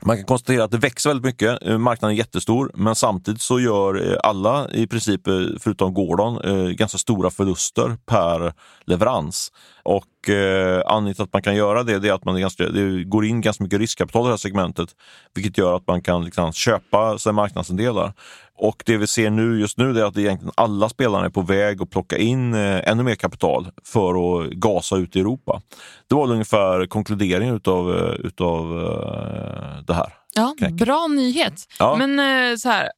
man 0.06 0.18
kan 0.18 0.26
konstatera 0.26 0.64
att 0.64 0.72
det 0.72 0.78
växer 0.78 1.10
väldigt 1.10 1.26
mycket. 1.26 1.64
Eh, 1.68 1.78
marknaden 1.78 2.16
är 2.16 2.18
jättestor, 2.18 2.72
men 2.74 2.96
samtidigt 2.96 3.42
så 3.42 3.60
gör 3.60 4.12
eh, 4.12 4.18
alla 4.24 4.70
i 4.72 4.88
princip, 4.88 5.28
eh, 5.28 5.34
förutom 5.60 5.94
Gordon, 5.94 6.40
ganska 6.76 6.98
stora 6.98 7.30
förluster 7.30 7.98
per 8.06 8.54
leverans. 8.86 9.52
Och 9.84 10.06
eh, 10.30 10.82
anledningen 10.86 11.16
till 11.16 11.24
att 11.24 11.34
man 11.34 11.42
kan 11.42 11.56
göra 11.56 11.84
det, 11.84 12.00
det 12.00 12.10
är 12.10 12.14
att 12.14 12.26
man 12.26 12.36
är 12.36 12.40
ganska, 12.40 12.70
det 12.70 13.04
går 13.04 13.26
in 13.26 13.42
ganska 13.42 13.64
mycket 13.64 13.80
riskkapital 13.80 14.22
i 14.22 14.26
det 14.26 14.32
här 14.32 14.38
segmentet, 14.38 14.90
vilket 15.34 15.58
gör 15.58 15.76
att 15.76 15.88
man 15.88 16.02
kan 16.02 16.26
liksom 16.26 16.54
köpa 16.54 17.18
sig 17.18 17.34
marknadsandelar. 17.34 18.14
Och 18.58 18.84
det 18.86 18.98
vi 18.98 19.08
ser 19.08 19.30
nu 19.30 19.60
just 19.60 19.78
nu 19.78 20.00
är 20.00 20.04
att 20.04 20.18
egentligen 20.18 20.54
alla 20.56 20.90
spelarna 20.90 21.26
är 21.26 21.30
på 21.30 21.42
väg 21.42 21.82
att 21.82 21.90
plocka 21.90 22.18
in 22.18 22.54
eh, 22.54 22.90
ännu 22.90 23.04
mer 23.04 23.16
kapital 23.16 23.68
för 23.84 24.10
att 24.10 24.52
gasa 24.52 24.98
ut 24.98 25.16
i 25.16 25.20
Europa. 25.20 25.62
Det 26.08 26.16
var 26.16 26.32
ungefär 26.32 26.86
konkluderingen 26.86 27.56
utav, 27.56 27.98
eh, 27.98 28.26
utav 28.26 28.80
eh, 28.80 29.84
det 29.88 29.94
här. 29.94 30.14
Ja, 30.34 30.56
bra 30.72 31.08
nyhet. 31.08 31.66
Ja. 31.80 31.96
Men 32.00 32.20
eh, 32.20 32.56
så 32.56 32.70
här, 32.70 32.90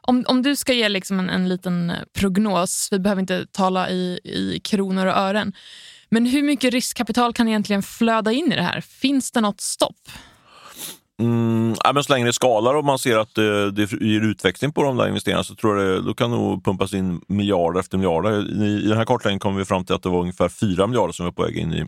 om, 0.00 0.24
om 0.28 0.42
du 0.42 0.56
ska 0.56 0.72
ge 0.72 0.88
liksom 0.88 1.18
en, 1.18 1.30
en 1.30 1.48
liten 1.48 1.92
prognos, 2.18 2.88
vi 2.90 2.98
behöver 2.98 3.20
inte 3.20 3.46
tala 3.46 3.90
i, 3.90 4.20
i 4.24 4.60
kronor 4.64 5.06
och 5.06 5.16
ören, 5.16 5.52
men 6.08 6.26
hur 6.26 6.42
mycket 6.42 6.74
riskkapital 6.74 7.32
kan 7.32 7.48
egentligen 7.48 7.82
flöda 7.82 8.32
in 8.32 8.52
i 8.52 8.56
det 8.56 8.62
här? 8.62 8.80
Finns 8.80 9.30
det 9.30 9.40
något 9.40 9.60
stopp? 9.60 10.08
Mm, 11.20 11.74
ja, 11.84 11.92
men 11.92 12.04
så 12.04 12.12
länge 12.12 12.26
det 12.26 12.32
skalar 12.32 12.74
och 12.74 12.84
man 12.84 12.98
ser 12.98 13.18
att 13.18 13.34
det, 13.34 13.70
det 13.70 13.92
ger 13.92 14.20
utväxling 14.20 14.72
på 14.72 14.82
de 14.82 14.96
där 14.96 15.08
investeringarna 15.08 15.44
så 15.44 15.54
tror 15.54 15.78
jag 15.78 15.88
det 15.88 16.06
då 16.06 16.14
kan 16.14 16.30
nog 16.30 16.64
pumpas 16.64 16.94
in 16.94 17.20
miljarder 17.28 17.80
efter 17.80 17.98
miljarder. 17.98 18.62
I, 18.62 18.84
I 18.84 18.88
den 18.88 18.98
här 18.98 19.04
kartläggningen 19.04 19.40
kom 19.40 19.56
vi 19.56 19.64
fram 19.64 19.84
till 19.84 19.94
att 19.94 20.02
det 20.02 20.08
var 20.08 20.20
ungefär 20.20 20.48
4 20.48 20.86
miljarder 20.86 21.12
som 21.12 21.24
var 21.24 21.32
på 21.32 21.42
väg 21.42 21.56
in 21.56 21.72
i, 21.72 21.86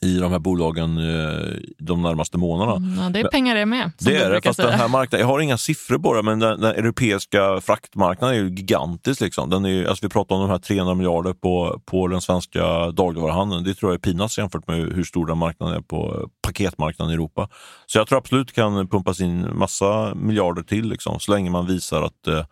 i 0.00 0.18
de 0.18 0.32
här 0.32 0.38
bolagen 0.38 0.98
eh, 0.98 1.56
de 1.78 2.02
närmaste 2.02 2.38
månaderna. 2.38 3.02
Ja, 3.02 3.10
det 3.10 3.20
är 3.20 3.28
pengar 3.28 3.54
det 3.54 3.66
med. 3.66 3.92
Det 3.98 4.16
är 4.16 4.30
det, 4.30 4.42
fast 4.42 4.56
den 4.56 4.72
här 4.72 4.88
marknaden, 4.88 5.26
jag 5.26 5.32
har 5.32 5.40
inga 5.40 5.58
siffror 5.58 5.98
på 5.98 6.14
det, 6.14 6.22
men 6.22 6.38
den, 6.38 6.60
den 6.60 6.70
europeiska 6.70 7.60
fraktmarknaden 7.60 8.36
är 8.36 8.40
ju 8.40 8.48
gigantisk. 8.48 9.20
Liksom. 9.20 9.50
Den 9.50 9.64
är, 9.64 9.86
alltså 9.86 10.06
vi 10.06 10.08
pratar 10.08 10.34
om 10.34 10.40
de 10.40 10.50
här 10.50 10.58
300 10.58 10.94
miljarder 10.94 11.32
på, 11.32 11.80
på 11.84 12.08
den 12.08 12.20
svenska 12.20 12.90
dagligvaruhandeln. 12.90 13.64
Det 13.64 13.74
tror 13.74 13.92
jag 13.92 13.94
är 13.94 14.12
peanuts 14.12 14.38
jämfört 14.38 14.68
med 14.68 14.76
hur 14.76 15.04
stor 15.04 15.26
den 15.26 15.38
marknaden 15.38 15.76
är 15.76 15.80
på 15.80 16.30
paketmarknaden 16.42 17.10
i 17.10 17.14
Europa. 17.14 17.48
Så 17.86 17.98
jag 17.98 18.06
tror 18.06 18.18
absolut 18.18 18.52
kan 18.52 18.88
pumpas 18.88 19.20
in 19.20 19.58
massa 19.58 20.14
miljarder 20.14 20.62
till, 20.62 20.88
liksom, 20.88 21.20
så 21.20 21.32
länge 21.32 21.50
man 21.50 21.66
visar 21.66 22.02
att, 22.02 22.26
eh, 22.26 22.44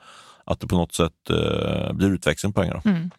att 0.44 0.60
det 0.60 0.66
på 0.66 0.76
något 0.76 0.94
sätt 0.94 1.30
eh, 1.30 1.92
blir 1.92 2.08
utväxling 2.08 2.52
på 2.52 2.60
pengarna. 2.60 2.82
Mm. 2.84 3.10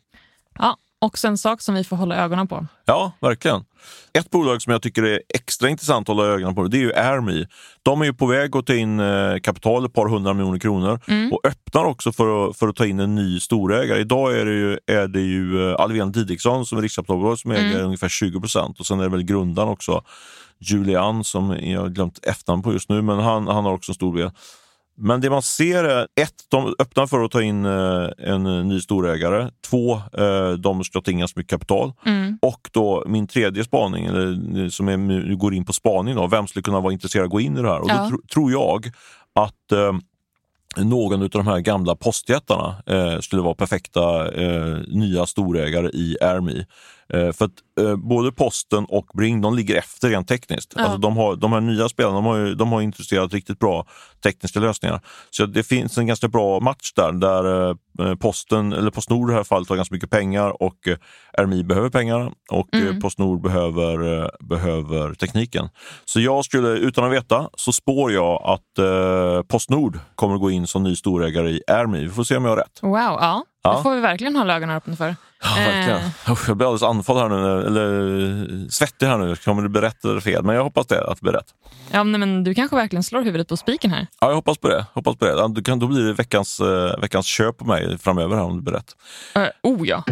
Ja, 0.60 0.78
också 1.06 1.28
en 1.28 1.38
sak 1.38 1.62
som 1.62 1.76
vi 1.76 1.84
får 1.84 1.96
hålla 1.96 2.16
ögonen 2.16 2.48
på. 2.48 2.68
Ja, 2.86 3.12
verkligen. 3.22 3.64
Ett 4.14 4.30
bolag 4.30 4.62
som 4.62 4.72
jag 4.74 4.82
tycker 4.82 5.04
är 5.04 5.22
extra 5.34 5.70
intressant 5.70 6.10
att 6.10 6.16
hålla 6.16 6.28
ögonen 6.30 6.56
på 6.56 6.64
det 6.68 6.78
är 6.78 6.82
ju 6.82 6.94
Airme. 6.94 7.46
De 7.84 8.02
är 8.02 8.06
ju 8.06 8.14
på 8.14 8.26
väg 8.26 8.56
att 8.56 8.66
ta 8.66 8.74
in 8.74 9.00
eh, 9.00 9.38
kapital, 9.44 9.86
ett 9.86 9.94
par 9.94 10.10
hundra 10.10 10.34
miljoner 10.34 10.60
kronor 10.60 11.00
Mm. 11.08 11.34
och 11.34 11.40
öppnar 11.48 11.84
också 11.86 12.12
för 12.12 12.50
att, 12.50 12.58
för 12.58 12.68
att 12.68 12.76
ta 12.76 12.86
in 12.86 13.00
en 13.00 13.16
ny 13.16 13.40
storägare. 13.40 14.00
Idag 14.00 14.38
är 14.40 14.46
det 14.46 14.52
ju, 14.54 14.78
är 14.88 15.08
det 15.08 15.22
ju 15.22 15.70
eh, 15.72 15.76
Alvén 15.80 16.12
Didriksson 16.12 16.66
som 16.66 16.78
är 16.78 16.82
riskkapitalbolag 16.82 17.40
som 17.40 17.52
äger 17.52 17.70
Mm. 17.76 17.86
ungefär 17.86 18.10
20 18.10 18.40
procent 18.40 18.80
och 18.80 18.86
sen 18.86 19.00
är 19.00 19.04
det 19.04 19.10
väl 19.10 19.24
grundaren 19.24 19.70
också, 19.70 20.02
Julian 20.60 21.24
som 21.24 21.58
jag 21.62 21.82
har 21.82 21.90
glömt 21.90 22.20
efternamn 22.26 22.64
på 22.64 22.74
just 22.74 22.90
nu, 22.90 23.02
men 23.02 23.20
han, 23.20 23.48
han 23.48 23.66
har 23.66 23.74
också 23.74 23.92
en 23.92 23.96
stor 23.96 24.18
del. 24.18 24.32
Men 24.98 25.22
det 25.22 25.30
man 25.30 25.42
ser 25.42 25.84
är 25.84 26.04
ett, 26.22 26.34
de 26.50 26.76
öppnar 26.80 27.08
för 27.08 27.24
att 27.24 27.32
ta 27.32 27.42
in 27.42 27.66
eh, 27.66 28.08
en 28.18 28.46
eh, 28.46 28.66
ny 28.66 28.82
storägare. 28.82 29.50
Två, 29.70 29.94
eh, 30.18 30.50
de 30.52 30.84
ska 30.84 31.02
ta 31.02 31.12
in 31.12 31.20
ganska 31.20 31.40
mycket 31.40 31.50
kapital. 31.52 31.94
Mm. 32.06 32.38
Och 32.42 32.70
då 32.72 33.04
min 33.08 33.28
tredje 33.28 33.64
spaning, 33.64 34.06
eller 34.06 34.70
som 34.70 34.88
är, 34.88 35.36
går 35.36 35.54
in 35.54 35.66
på 35.66 35.74
spaning, 35.74 36.16
då, 36.16 36.28
vem 36.28 36.48
skulle 36.48 36.64
kunna 36.64 36.80
vara 36.80 36.94
intresserad 36.94 37.22
av 37.24 37.26
att 37.26 37.32
gå 37.32 37.40
in 37.40 37.58
i 37.58 37.62
det 37.62 37.70
här? 37.70 37.80
Och 37.80 37.90
Ja. 37.90 38.04
då 38.04 38.10
tro, 38.10 38.18
tror 38.34 38.52
jag 38.52 38.86
att 39.36 39.72
eh, 39.72 39.94
någon 40.78 41.22
av 41.24 41.30
de 41.30 41.48
här 41.48 41.60
gamla 41.60 41.96
postjättarna 41.96 42.76
eh, 42.86 43.20
skulle 43.20 43.42
vara 43.42 43.56
perfekta 43.56 44.32
eh, 44.34 44.78
nya 44.88 45.26
storägare 45.26 45.90
i 45.94 46.18
Airme. 46.22 46.66
Eh, 47.14 47.32
för 47.32 47.46
att 47.46 47.52
eh, 47.80 47.96
både 47.96 48.32
Posten 48.32 48.86
och 48.86 49.06
Bring 49.14 49.42
de 49.42 49.56
ligger 49.56 49.76
efter 49.76 50.10
rent 50.10 50.28
tekniskt. 50.28 50.74
Ja. 50.76 50.82
Alltså 50.82 50.98
de, 50.98 51.18
har, 51.18 51.36
de 51.36 51.54
här 51.54 51.62
nya 51.62 51.90
spelarna 51.90 52.16
de 52.16 52.26
har, 52.26 52.38
ju, 52.38 52.56
de 52.56 52.72
har 52.72 52.82
introducerat 52.82 53.34
riktigt 53.34 53.60
bra 53.60 53.88
tekniska 54.24 54.60
lösningar. 54.60 55.02
Så 55.30 55.46
det 55.46 55.64
finns 55.64 55.98
en 55.98 56.08
ganska 56.08 56.28
bra 56.28 56.60
match 56.60 56.94
där, 56.96 57.12
där 57.12 57.70
eh, 57.70 58.16
Posten, 58.16 58.74
eller 58.74 58.92
Postnord 58.92 59.30
i 59.30 59.32
det 59.32 59.38
här 59.38 59.44
fallet 59.44 59.70
har 59.70 59.76
ganska 59.76 59.96
mycket 59.96 60.10
pengar 60.10 60.64
och 60.64 60.76
RMI 61.38 61.64
behöver 61.64 61.90
pengar 61.90 62.32
och 62.52 62.70
Mm. 62.76 63.02
Postnord 63.02 63.42
behöver, 63.42 64.22
eh, 64.24 64.30
behöver 64.40 65.14
tekniken. 65.14 65.70
Så 66.06 66.20
jag 66.20 66.46
skulle, 66.46 66.68
utan 66.68 67.04
att 67.04 67.12
veta, 67.12 67.50
så 67.58 67.72
spår 67.72 68.12
jag 68.12 68.42
att 68.44 69.48
Postnord 69.48 70.00
kommer 70.16 70.36
att 70.36 70.42
gå 70.42 70.52
in 70.52 70.68
som 70.68 70.84
ny 70.84 70.96
storägare 70.96 71.50
i 71.50 71.62
RMI. 71.68 72.04
Vi 72.04 72.10
får 72.10 72.24
se 72.24 72.38
om 72.38 72.46
jag 72.46 72.52
har 72.52 72.58
rätt. 72.58 72.80
Wow, 72.82 72.94
ja. 72.94 73.46
Ja. 73.66 73.78
Det 73.78 73.84
får 73.84 73.96
vi 73.96 74.02
verkligen 74.02 74.36
hålla 74.36 74.56
ögonen 74.56 74.76
öppna 74.76 74.96
för. 74.96 75.16
Ja, 75.46 75.56
verkligen. 75.56 76.00
Eh. 76.00 76.38
Jag 76.48 76.58
blir 76.58 76.68
alldeles 76.68 76.84
andfådd 76.84 77.18
här 77.18 77.30
nu, 77.30 77.66
eller 77.66 78.70
svettig 78.70 79.06
här 79.06 79.18
nu. 79.18 79.36
Kommer 79.36 79.82
rätt 79.82 80.06
eller 80.06 80.20
fel? 80.20 80.44
Men 80.44 80.56
jag 80.56 80.64
hoppas 80.64 80.88
det, 80.88 81.08
att 81.08 81.18
det 81.18 81.22
blir 81.22 81.34
rätt. 81.34 81.48
Ja, 81.92 82.04
nej, 82.04 82.20
men 82.20 82.44
du 82.44 82.54
kanske 82.54 82.76
verkligen 82.76 83.04
slår 83.04 83.22
huvudet 83.22 83.48
på 83.48 83.58
spiken 83.58 83.92
här. 83.92 84.08
Ja, 84.22 84.28
jag 84.28 84.36
hoppas 84.36 84.58
på 84.58 84.68
det. 84.68 84.86
Hoppas 84.94 85.18
på 85.18 85.26
det. 85.26 85.48
Du 85.48 85.64
kan, 85.64 85.80
då 85.80 85.88
blir 85.88 86.04
det 86.04 86.14
veckans, 86.14 86.60
eh, 86.60 87.00
veckans 87.00 87.26
köp 87.26 87.58
på 87.58 87.66
mig 87.66 87.98
framöver 87.98 88.36
här, 88.36 88.44
om 88.44 88.56
det 88.56 88.62
blir 88.62 88.74
rätt. 88.74 88.96
Uh, 89.38 89.72
oh 89.72 89.88
ja. 89.88 90.04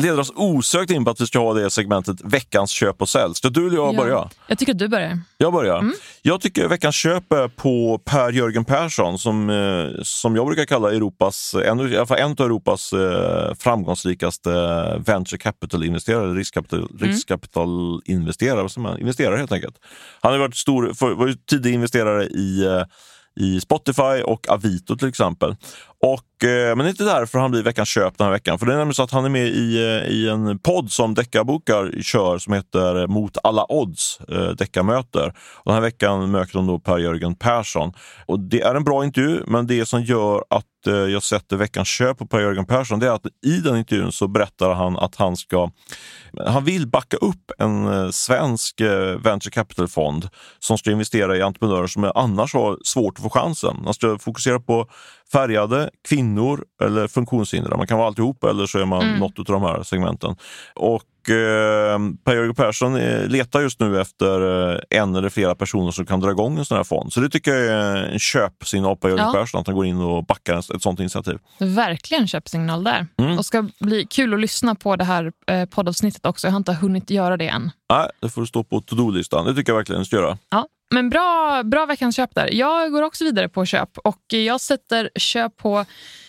Leder 0.00 0.18
oss 0.20 0.32
osökt 0.36 0.90
in 0.90 1.04
på 1.04 1.10
att 1.10 1.20
vi 1.20 1.26
ska 1.26 1.38
ha 1.38 1.54
det 1.54 1.70
segmentet 1.70 2.16
veckans 2.24 2.70
köp 2.70 3.02
och 3.02 3.08
sälj. 3.08 3.34
Ska 3.34 3.48
du 3.48 3.66
eller 3.66 3.76
jag 3.76 3.94
Ja. 3.94 3.98
börja? 3.98 4.28
Jag 4.46 4.58
tycker 4.58 4.72
att 4.72 4.78
du 4.78 4.88
börjar. 4.88 5.18
Jag 5.38 5.52
börjar. 5.52 5.92
Jag 6.22 6.40
tycker 6.40 6.68
veckans 6.68 6.94
köp 6.96 7.32
är 7.32 7.48
på 7.48 8.00
Per-Jörgen 8.04 8.64
Persson 8.64 9.18
som, 9.18 9.50
eh, 9.50 10.02
som 10.02 10.36
jag 10.36 10.46
brukar 10.46 10.64
kalla 10.64 10.92
Europas, 10.92 11.54
en, 11.64 11.92
i 11.92 11.96
alla 11.96 12.06
fall 12.06 12.18
en 12.18 12.30
av 12.30 12.40
Europas 12.40 12.92
eh, 12.92 13.54
framgångsrikaste 13.58 14.50
venture 15.06 15.38
capital-investerare, 15.38 16.34
riskkapital, 16.34 16.88
riskkapitalinvesterare, 17.00 18.62
vad 18.62 18.72
säger 18.72 18.88
man? 18.88 18.98
investerare 19.00 19.36
helt 19.36 19.52
enkelt. 19.52 19.74
Han 20.20 20.32
har 20.32 20.38
varit 20.38 20.56
stor, 20.56 20.92
för, 20.94 21.14
var 21.14 21.34
tidig 21.50 21.74
investerare 21.74 22.24
i 22.26 22.64
eh, 22.66 22.82
i 23.36 23.60
Spotify 23.60 24.22
och 24.24 24.48
Avito 24.48 24.96
till 24.96 25.08
exempel. 25.08 25.56
Och, 26.02 26.44
eh, 26.44 26.76
men 26.76 26.78
det 26.78 26.84
är 26.84 26.88
inte 26.88 27.04
därför 27.04 27.38
han 27.38 27.50
blir 27.50 27.62
veckans 27.62 27.88
köp 27.88 28.18
den 28.18 28.24
här 28.24 28.32
veckan. 28.32 28.58
För 28.58 28.66
det 28.66 28.72
är 28.72 28.76
nämligen 28.76 28.94
så 28.94 29.02
att 29.02 29.10
han 29.10 29.24
är 29.24 29.28
med 29.28 29.46
i, 29.46 29.76
eh, 29.76 30.10
i 30.10 30.28
en 30.28 30.58
podd 30.58 30.90
som 30.90 31.14
Deckarbokar 31.14 32.02
kör 32.02 32.38
som 32.38 32.52
heter 32.52 33.06
Mot 33.06 33.38
alla 33.42 33.66
odds, 33.72 34.20
eh, 34.28 34.48
Deckarmöter. 34.48 35.34
Och 35.56 35.64
den 35.64 35.74
här 35.74 35.80
veckan 35.80 36.30
möter 36.30 36.54
de 36.54 36.66
då 36.66 36.78
Per-Jörgen 36.78 37.34
Persson. 37.34 37.92
Och 38.26 38.40
det 38.40 38.60
är 38.60 38.74
en 38.74 38.84
bra 38.84 39.04
intervju, 39.04 39.42
men 39.46 39.66
det 39.66 39.86
som 39.86 40.02
gör 40.02 40.44
att 40.50 40.86
eh, 40.86 40.94
jag 40.94 41.22
sätter 41.22 41.56
veckans 41.56 41.88
köp 41.88 42.18
på 42.18 42.26
Per-Jörgen 42.26 42.66
Persson, 42.66 42.98
det 42.98 43.06
är 43.06 43.12
att 43.12 43.26
i 43.46 43.56
den 43.56 43.76
intervjun 43.76 44.12
så 44.12 44.28
berättar 44.28 44.74
han 44.74 44.96
att 44.96 45.16
han 45.16 45.36
ska 45.36 45.70
han 46.46 46.64
vill 46.64 46.86
backa 46.86 47.16
upp 47.16 47.50
en 47.58 47.86
eh, 47.86 48.10
svensk 48.10 48.80
eh, 48.80 49.18
venture 49.18 49.50
capital-fond 49.50 50.28
som 50.58 50.78
ska 50.78 50.90
investera 50.90 51.36
i 51.36 51.42
entreprenörer 51.42 51.86
som 51.86 52.12
annars 52.14 52.54
har 52.54 52.78
svårt 52.84 53.18
att 53.18 53.22
få 53.22 53.30
chansen. 53.30 53.76
Han 53.84 53.94
ska 53.94 54.18
fokusera 54.18 54.60
på 54.60 54.88
färgade, 55.32 55.90
kvinnor 56.08 56.64
eller 56.82 57.08
funktionshindrade. 57.08 57.76
Man 57.76 57.86
kan 57.86 57.98
vara 57.98 58.06
alltihop 58.08 58.44
eller 58.44 58.66
så 58.66 58.78
är 58.78 58.84
man 58.84 59.02
Mm. 59.02 59.18
något 59.18 59.38
av 59.38 59.44
de 59.44 59.62
här 59.62 59.82
segmenten. 59.82 60.36
Och 60.74 61.30
eh, 61.30 61.98
Per-Jörgen 62.24 62.54
Persson 62.54 62.96
eh, 62.96 63.26
letar 63.28 63.60
just 63.60 63.80
nu 63.80 64.00
efter 64.00 64.70
eh, 64.74 64.78
en 64.90 65.14
eller 65.14 65.28
flera 65.28 65.54
personer 65.54 65.90
som 65.90 66.06
kan 66.06 66.20
dra 66.20 66.30
igång 66.30 66.58
en 66.58 66.64
sån 66.64 66.76
här 66.76 66.84
fond. 66.84 67.12
Så 67.12 67.20
det 67.20 67.28
tycker 67.28 67.54
jag 67.54 67.66
är 67.66 67.96
en 67.96 68.18
köpsignal 68.18 68.96
på 68.96 69.00
Per-Jörgen 69.00 69.26
Ja. 69.26 69.32
Persson, 69.32 69.60
att 69.60 69.66
han 69.66 69.76
går 69.76 69.86
in 69.86 70.00
och 70.00 70.24
backar 70.26 70.58
ett 70.76 70.82
sånt 70.82 71.00
initiativ. 71.00 71.38
Verkligen 71.58 72.28
köpsignal 72.28 72.84
där. 72.84 73.06
Mm. 73.18 73.38
Och 73.38 73.46
ska 73.46 73.68
bli 73.80 74.06
kul 74.10 74.34
att 74.34 74.40
lyssna 74.40 74.74
på 74.74 74.96
det 74.96 75.04
här 75.04 75.32
eh, 75.46 75.64
poddavsnittet 75.64 76.26
också. 76.26 76.46
Jag 76.46 76.52
har 76.52 76.56
inte 76.56 76.72
hunnit 76.72 77.10
göra 77.10 77.36
det 77.36 77.48
än. 77.48 77.70
Nej, 77.92 78.08
det 78.20 78.28
får 78.28 78.44
stå 78.44 78.64
på 78.64 78.80
to-do-listan. 78.80 79.46
Det 79.46 79.54
tycker 79.54 79.72
jag 79.72 79.76
verkligen 79.76 80.04
ska 80.04 80.16
göra. 80.16 80.38
Ja. 80.50 80.66
Men 80.94 81.10
bra, 81.10 81.62
bra 81.64 81.86
veckans 81.86 82.16
köp 82.16 82.34
där. 82.34 82.48
Jag 82.52 82.92
går 82.92 83.02
också 83.02 83.24
vidare 83.24 83.48
på 83.48 83.64
köp 83.64 83.98
och 83.98 84.22
jag 84.28 84.60
sätter 84.60 85.10
köp 85.14 85.56
på 85.56 85.84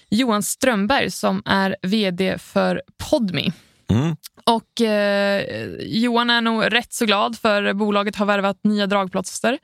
Johan 0.10 0.44
Strömberg 0.44 1.12
som 1.12 1.42
är 1.46 1.76
vd 1.82 2.38
för 2.38 2.82
Podme. 3.10 3.52
Mm. 3.90 4.16
Och 4.44 4.82
eh, 4.82 5.44
Johan 5.80 6.30
är 6.30 6.42
nog 6.42 6.74
rätt 6.74 6.94
så 6.94 7.06
glad 7.06 7.38
för 7.38 7.74
bolaget 7.74 8.16
har 8.16 8.26
värvat 8.26 8.60
nya 8.64 8.88
dragplåster. 8.88 9.58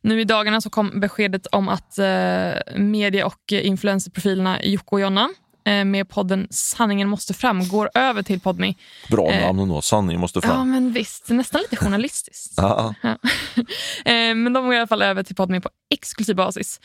Nu 0.00 0.20
i 0.20 0.24
dagarna 0.24 0.60
så 0.60 0.70
kom 0.70 1.00
beskedet 1.00 1.46
om 1.46 1.68
att 1.68 1.98
eh, 1.98 2.76
media 2.76 3.26
och 3.26 3.52
influencerprofilerna 3.52 4.62
Jocke 4.62 4.88
och 4.90 5.00
Jonna 5.00 5.28
med 5.64 6.08
podden 6.08 6.46
Sanningen 6.50 7.08
måste 7.08 7.34
fram 7.34 7.68
går 7.68 7.90
över 7.94 8.22
till 8.22 8.40
Podme. 8.40 8.74
Bra 9.10 9.30
Eh. 9.32 9.46
namn 9.46 9.58
ändå. 9.58 9.82
Sanningen 9.82 10.20
måste 10.20 10.40
Ja, 10.42 10.48
fram. 10.48 10.70
men 10.70 10.92
visst. 10.92 11.28
Nästan 11.28 11.60
lite 11.60 11.76
journalistiskt. 11.76 12.54
Ja. 12.56 12.94
Ja. 13.02 13.16
Eh, 14.04 14.34
Men 14.34 14.52
de 14.52 14.64
går 14.64 14.74
i 14.74 14.78
alla 14.78 14.86
fall 14.86 15.02
över 15.02 15.22
till 15.22 15.36
Podme 15.36 15.60
på 15.60 15.70
exklusiv 15.94 16.36
basis. 16.36 16.80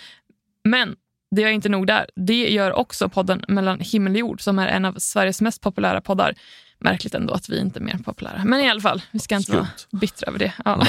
Men 0.63 0.95
det 1.35 1.43
är 1.43 1.47
inte 1.49 1.69
nog 1.69 1.87
där. 1.87 2.05
Det 2.15 2.49
gör 2.49 2.73
också 2.73 3.09
podden 3.09 3.43
Mellan 3.47 3.79
himmel 3.79 4.13
och 4.13 4.19
jord 4.19 4.41
som 4.41 4.59
är 4.59 4.67
en 4.67 4.85
av 4.85 4.95
Sveriges 4.97 5.41
mest 5.41 5.61
populära 5.61 6.01
poddar. 6.01 6.33
Märkligt 6.79 7.13
ändå 7.15 7.33
att 7.33 7.49
vi 7.49 7.59
inte 7.59 7.79
är 7.79 7.83
mer 7.83 7.97
populära. 8.05 8.41
Men 8.45 8.59
i 8.59 8.69
alla 8.69 8.81
fall, 8.81 9.01
vi 9.11 9.19
ska 9.19 9.35
inte 9.35 9.51
vara 9.51 9.67
Skumt. 9.77 9.99
bittra 9.99 10.27
över 10.27 10.39
det. 10.39 10.53
Ja. 10.65 10.85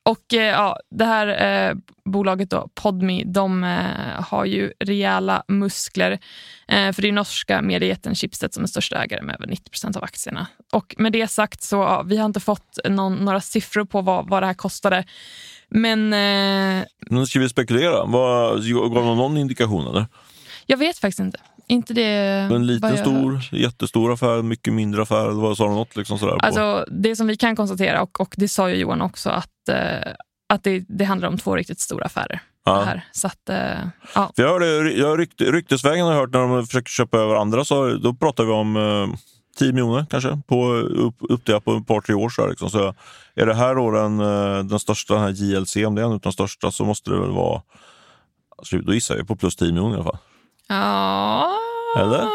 och 0.08 0.34
eh, 0.34 0.42
ja, 0.42 0.80
det 0.90 1.06
här 1.06 1.28
eh, 1.28 1.76
bolaget 2.06 2.50
då, 2.50 2.70
Podme, 2.74 3.24
de 3.26 3.64
eh, 3.64 4.24
har 4.24 4.46
ju 4.46 4.74
rejäla 4.80 5.44
muskler. 5.48 6.12
Eh, 6.68 6.92
för 6.92 7.02
det 7.02 7.08
är 7.08 7.12
norska 7.12 7.62
mediejätten 7.62 8.16
Schibsted 8.16 8.54
som 8.54 8.64
är 8.64 8.68
största 8.68 9.04
ägare 9.04 9.22
med 9.22 9.36
över 9.36 9.48
90 9.48 9.70
procent 9.70 9.96
av 9.96 10.04
aktierna. 10.04 10.48
Och 10.72 10.96
med 10.98 11.12
det 11.12 11.28
sagt 11.28 11.64
så 11.64 11.76
ja, 11.76 12.04
vi 12.04 12.18
har 12.18 12.26
inte 12.26 12.40
fått 12.40 12.80
någon, 12.90 13.16
några 13.16 13.42
siffror 13.42 13.86
på 13.86 14.02
vad, 14.02 14.30
vad 14.30 14.44
det 14.44 14.48
här 14.48 14.54
kostade. 14.54 15.06
Men 15.70 16.14
eh, 16.14 16.86
Nu 17.10 17.26
ska 17.26 17.40
vi 17.40 17.50
spekulera. 17.50 18.06
Vad, 18.06 18.68
gav 18.68 19.06
de 19.06 19.18
någon 19.18 19.38
indikation? 19.38 19.88
Eller? 19.88 20.06
jag 20.70 20.78
vet 20.78 20.98
faktiskt 20.98 21.20
inte. 21.20 21.40
Inte 21.70 21.94
det 21.94 22.04
En 22.04 22.68
liten, 22.68 22.98
stor, 22.98 23.40
jättestor 23.52 24.14
affär, 24.14 24.42
mycket 24.42 24.74
mindre 24.74 25.02
affär? 25.02 25.30
Eller 25.30 25.42
vad 25.42 25.58
sa 25.58 25.66
något 25.66 25.96
liksom 25.96 26.20
sådär 26.20 26.34
på? 26.34 26.46
Alltså, 26.46 26.86
det 26.92 27.16
som 27.16 27.28
vi 27.28 27.38
kan 27.38 27.56
konstatera, 27.56 28.02
och, 28.02 28.22
och 28.22 28.36
det 28.38 28.48
sa 28.48 28.70
ju 28.70 28.76
Johan 28.76 29.02
också, 29.02 29.30
att, 29.30 29.70
eh, 29.70 30.12
att 30.50 30.64
det, 30.64 30.86
det 30.88 31.04
handlar 31.04 31.28
om 31.28 31.38
två 31.38 31.56
riktigt 31.56 31.80
stora 31.80 32.06
affärer. 32.06 32.42
ja. 32.66 33.02
Så 33.12 33.28
att, 33.28 33.50
eh, 33.50 33.58
ja. 34.16 34.32
För 34.36 34.44
jag 34.44 34.50
hörde, 34.50 34.92
jag 34.92 35.20
rykt, 35.20 35.42
ryktesvägen 35.42 36.06
har 36.06 36.14
jag 36.14 36.20
hört 36.20 36.34
när 36.34 36.40
de 36.40 36.68
försöker 36.68 36.90
köpa 36.90 37.18
över 37.18 37.36
andra, 37.36 37.66
så 37.66 37.94
då 37.94 38.14
pratar 38.14 38.44
vi 38.44 38.52
om 38.52 38.76
eh, 38.76 39.18
10 39.58 39.74
miljoner 39.74 40.06
kanske, 40.10 40.42
på, 40.48 40.74
upp, 40.76 41.16
uppdelat 41.20 41.66
på 41.66 41.78
ett 41.78 41.88
par, 41.88 42.02
tre 42.02 42.16
år. 42.16 42.30
Så, 42.30 42.42
här, 42.42 42.50
liksom. 42.50 42.70
så 42.70 42.94
är 43.36 43.46
det 43.46 43.54
här 43.54 43.76
då 43.76 43.92
den, 43.92 44.20
eh, 44.20 44.64
den 44.64 44.80
största, 44.80 45.14
den 45.14 45.24
här 45.24 45.32
JLC, 45.32 45.76
om 45.76 45.96
det 45.96 46.02
är 46.02 46.06
en 46.06 46.12
av 46.12 46.20
de 46.20 46.32
största, 46.32 46.72
så 46.72 46.86
måste 46.86 47.12
det 47.12 47.20
väl 47.20 47.32
vara, 47.32 47.62
alltså, 48.58 48.78
då 48.78 48.94
gissar 48.94 49.16
jag 49.16 49.28
på 49.28 49.36
plus 49.36 49.56
10 49.56 49.68
miljoner 49.68 49.92
i 49.92 49.96
alla 49.96 50.04
fall. 50.04 50.18
Ja. 50.70 51.54
Eller? 52.00 52.28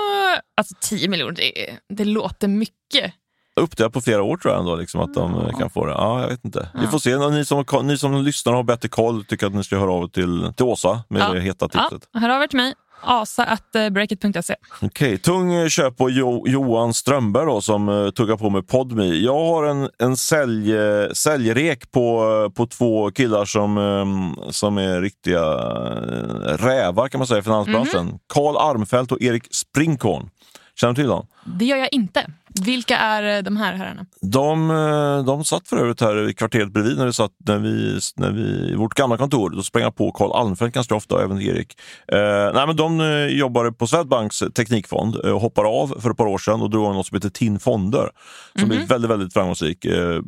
Alltså 0.57 0.75
10 0.81 1.09
miljoner, 1.09 1.33
det, 1.33 1.77
det 1.89 2.05
låter 2.05 2.49
mycket. 2.49 3.13
Uppdelat 3.61 3.93
på 3.93 4.01
flera 4.01 4.23
år 4.23 4.37
tror 4.37 4.53
jag 4.55 4.61
ändå, 4.61 4.77
liksom, 4.77 5.01
att 5.01 5.15
de 5.15 5.35
eh, 5.47 5.59
kan 5.59 5.71
få 5.71 5.87
det. 5.87 5.93
Ja, 5.93 6.21
jag 6.21 6.29
vet 6.29 6.45
inte. 6.45 6.69
Vi 6.81 6.87
får 6.87 6.99
se. 6.99 7.29
Ni 7.31 7.45
som, 7.45 7.65
ni 7.87 7.99
som 7.99 8.23
lyssnar 8.23 8.53
och 8.53 8.57
har 8.57 8.65
bättre 8.65 8.89
koll 8.89 9.25
tycker 9.25 9.47
att 9.47 9.55
ni 9.55 9.65
ska 9.65 9.79
höra 9.79 9.93
av 9.93 10.03
er 10.05 10.09
till, 10.09 10.53
till 10.57 10.65
Åsa 10.67 11.03
med 11.09 11.23
Ja. 11.23 11.29
det 11.33 11.41
heta 11.41 11.69
Ja, 11.73 11.89
tipset. 11.91 12.09
hör 12.23 12.29
av 12.29 12.43
er 12.43 12.47
till 12.47 12.57
mig. 12.57 12.75
asa.breakit.se. 13.03 14.55
Okej, 14.83 15.19
tung 15.19 15.69
köp 15.69 15.97
på 15.97 16.11
jo, 16.11 16.45
Johan 16.49 16.95
Strömberg 16.95 17.47
då, 17.47 17.61
som 17.61 17.89
uh, 17.89 18.11
tuggar 18.11 18.37
på 18.37 18.51
med 18.51 18.69
Podmi. 18.69 19.25
Jag 19.25 19.45
har 19.45 19.65
en, 19.65 19.89
en 19.99 20.17
sälj, 20.17 20.73
uh, 20.73 21.13
säljrek 21.13 21.91
på, 21.91 22.25
uh, 22.25 22.53
på 22.53 22.67
två 22.67 23.11
killar 23.11 23.45
som, 23.45 23.79
um, 23.79 24.37
som 24.51 24.79
är 24.79 25.01
riktiga 25.01 25.43
uh, 25.43 26.57
rävar 26.59 27.09
kan 27.09 27.19
man 27.19 27.27
säga 27.27 27.41
i 27.41 27.43
finansbranschen. 27.43 28.19
Karl 28.27 28.47
mm 28.47 28.57
-hmm. 28.57 28.71
Armfelt 28.71 29.13
och 29.13 29.23
Erik 29.23 29.55
Sprinkorn. 29.55 30.31
Känner 30.75 30.95
du 30.95 31.03
till 31.03 31.09
dem? 31.09 31.27
Det 31.45 31.65
gör 31.65 31.77
jag 31.77 31.93
inte. 31.93 32.27
Vilka 32.61 32.97
är 32.97 33.37
eh, 33.37 33.43
de 33.43 33.57
här 33.57 33.73
herrarna? 33.73 34.07
De, 34.21 34.71
eh, 34.71 35.25
de 35.25 35.45
satt 35.45 35.69
för 35.69 35.77
övrigt 35.77 36.01
här 36.01 36.29
i 36.29 36.35
kvarteret 36.35 36.73
bredvid 36.73 36.99
när 36.99 37.07
vi 37.07 37.13
satt 37.13 37.33
när 37.47 37.59
vi, 37.59 37.99
när 38.17 38.31
vi, 38.31 38.73
i 38.73 38.75
vårt 38.75 38.95
gamla 38.95 39.17
kontor. 39.17 39.51
Då 39.51 39.63
sprang 39.63 39.83
jag 39.83 39.97
på 39.97 40.13
Karl 40.13 40.33
Almfelt 40.33 40.75
ganska 40.75 40.95
ofta 40.95 41.15
och 41.15 41.23
även 41.23 41.41
Erik. 41.41 41.77
Eh, 42.13 42.55
nej, 42.55 42.67
men 42.67 42.77
de 42.77 43.01
eh, 43.01 43.27
jobbade 43.27 43.73
på 43.73 43.87
Swedbanks 43.87 44.43
teknikfond 44.55 45.17
och 45.17 45.41
hoppade 45.41 45.69
av 45.69 46.01
för 46.01 46.11
ett 46.11 46.17
par 46.17 46.27
år 46.27 46.39
sedan 46.39 46.63
och 46.63 46.71
drog 46.71 46.95
något 46.95 47.07
som 47.07 47.17
heter 47.17 47.31
TIN 47.31 47.59
Fonder. 47.59 48.11
Som 48.55 48.65
mm 48.65 48.79
-hmm. 48.79 48.83
är 48.83 48.87
väldigt, 48.87 49.11
väldigt 49.11 49.33
framgångsrik. 49.33 49.85
Eh, 49.85 50.21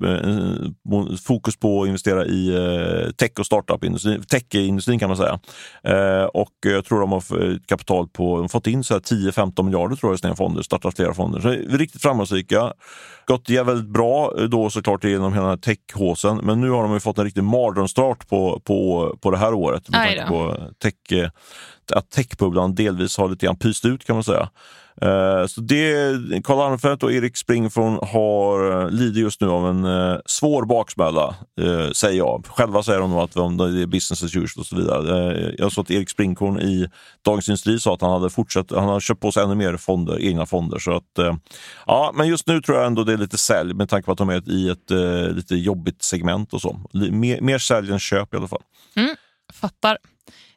fokus 1.27 1.57
på 1.57 1.83
att 1.83 1.87
investera 1.87 2.27
i 2.27 2.49
eh, 2.49 3.11
tech 3.11 3.31
och 3.39 3.47
startup-industrin, 3.47 4.23
tech-industrin 4.23 4.99
kan 4.99 5.09
man 5.09 5.17
säga. 5.17 5.41
Eh, 5.83 6.25
och 6.25 6.53
jag 6.61 6.85
tror 6.85 7.01
de 7.01 7.13
har 7.13 7.67
kapital 7.67 8.09
på, 8.09 8.37
de 8.37 8.41
har 8.41 8.49
fått 8.49 8.67
in 8.67 8.83
10-15 8.83 9.63
miljarder 9.63 9.97
tror 9.97 10.13
jag 10.13 10.17
i 10.17 10.21
sina 10.21 10.37
fonder, 10.37 10.63
startat 10.63 10.97
flera 10.97 11.15
fonder. 11.15 11.41
Så 11.41 11.77
riktigt 11.77 12.03
framgångsrika. 12.15 12.73
Gått 13.27 13.51
väldigt 13.51 13.89
bra 13.89 14.33
då 14.49 14.71
såklart 14.71 15.05
genom 15.05 15.33
hela 15.33 15.47
den 15.47 15.51
här 15.51 15.57
tech-håsen. 15.57 16.41
Men 16.43 16.61
nu 16.61 16.71
har 16.71 16.83
de 16.83 17.01
fått 17.01 17.19
en 17.19 17.25
riktig 17.25 17.45
mardrömsstart 17.45 18.29
på, 18.29 18.61
på, 18.65 19.11
på 19.21 19.31
det 19.31 19.39
här 19.39 19.55
året. 19.55 19.89
Med 19.89 20.01
tanke 20.01 20.27
på 20.29 20.57
tech, 20.79 21.31
att 21.93 22.11
techbubblan 22.11 22.75
delvis 22.75 23.19
har 23.19 23.29
lite 23.29 23.47
grann 23.47 23.57
pyst 23.57 23.85
ut 23.85 24.05
kan 24.05 24.17
man 24.17 24.25
säga. 24.25 24.49
Uh, 25.03 25.47
så 25.47 25.61
det, 25.61 26.15
Karl 26.45 26.61
Armfelt 26.61 27.03
och 27.03 27.13
Erik 27.13 27.37
Springfron 27.37 27.99
har, 28.03 28.83
eh, 28.83 28.91
lider 28.91 29.21
just 29.21 29.41
nu 29.41 29.49
av 29.49 29.69
en 29.69 29.85
uh, 29.85 30.19
svår 30.27 30.65
baksmälla, 30.65 31.35
uh, 31.61 31.91
säger 31.91 32.19
jag. 32.19 32.47
Själva 32.47 32.83
säger 32.83 33.01
de 33.01 33.11
nog 33.11 33.21
att 33.21 33.37
om 33.37 33.57
det 33.57 33.65
är 33.65 33.87
business 33.87 34.23
as 34.23 34.37
usual 34.37 34.61
och 34.61 34.67
så 34.67 34.77
vidare. 34.77 35.55
jag 35.59 35.73
såg 35.73 35.83
att 35.83 35.91
Erik 35.91 36.11
Springkorn 36.11 36.61
i 36.61 36.89
Dagens 37.25 37.49
Industri 37.49 37.81
sa 37.81 37.95
att 37.95 38.01
han 38.01 38.11
hade 38.11 38.31
fortsatt, 38.31 38.71
han 38.71 38.89
har 38.89 39.01
köpt 39.01 39.21
på 39.21 39.33
sig 39.33 39.43
ännu 39.43 39.55
mer 39.55 39.77
fonder, 39.77 40.21
egna 40.21 40.47
fonder. 40.47 40.79
Så 40.79 40.97
att, 40.97 41.39
ja, 41.87 42.13
men 42.15 42.29
just 42.29 42.47
nu 42.47 42.61
tror 42.61 42.79
jag 42.79 42.87
ändå 42.87 43.05
det 43.05 43.13
är 43.13 43.17
lite 43.17 43.39
sälj 43.39 43.75
med 43.75 43.89
tanke 43.89 44.07
på 44.07 44.13
att 44.13 44.19
de 44.19 44.29
är 44.29 44.51
i 44.51 44.69
ett 44.69 44.91
lite 45.37 45.55
jobbigt 45.55 46.03
segment 46.03 46.53
och 46.53 46.61
så. 46.61 46.81
Mer, 46.93 47.41
mer 47.41 47.59
sälj 47.59 47.93
än 47.93 47.99
köp 47.99 48.35
i 48.35 48.37
alla 48.37 48.49
fall. 48.49 48.63
Mm, 48.97 49.17
fattar. 49.53 49.97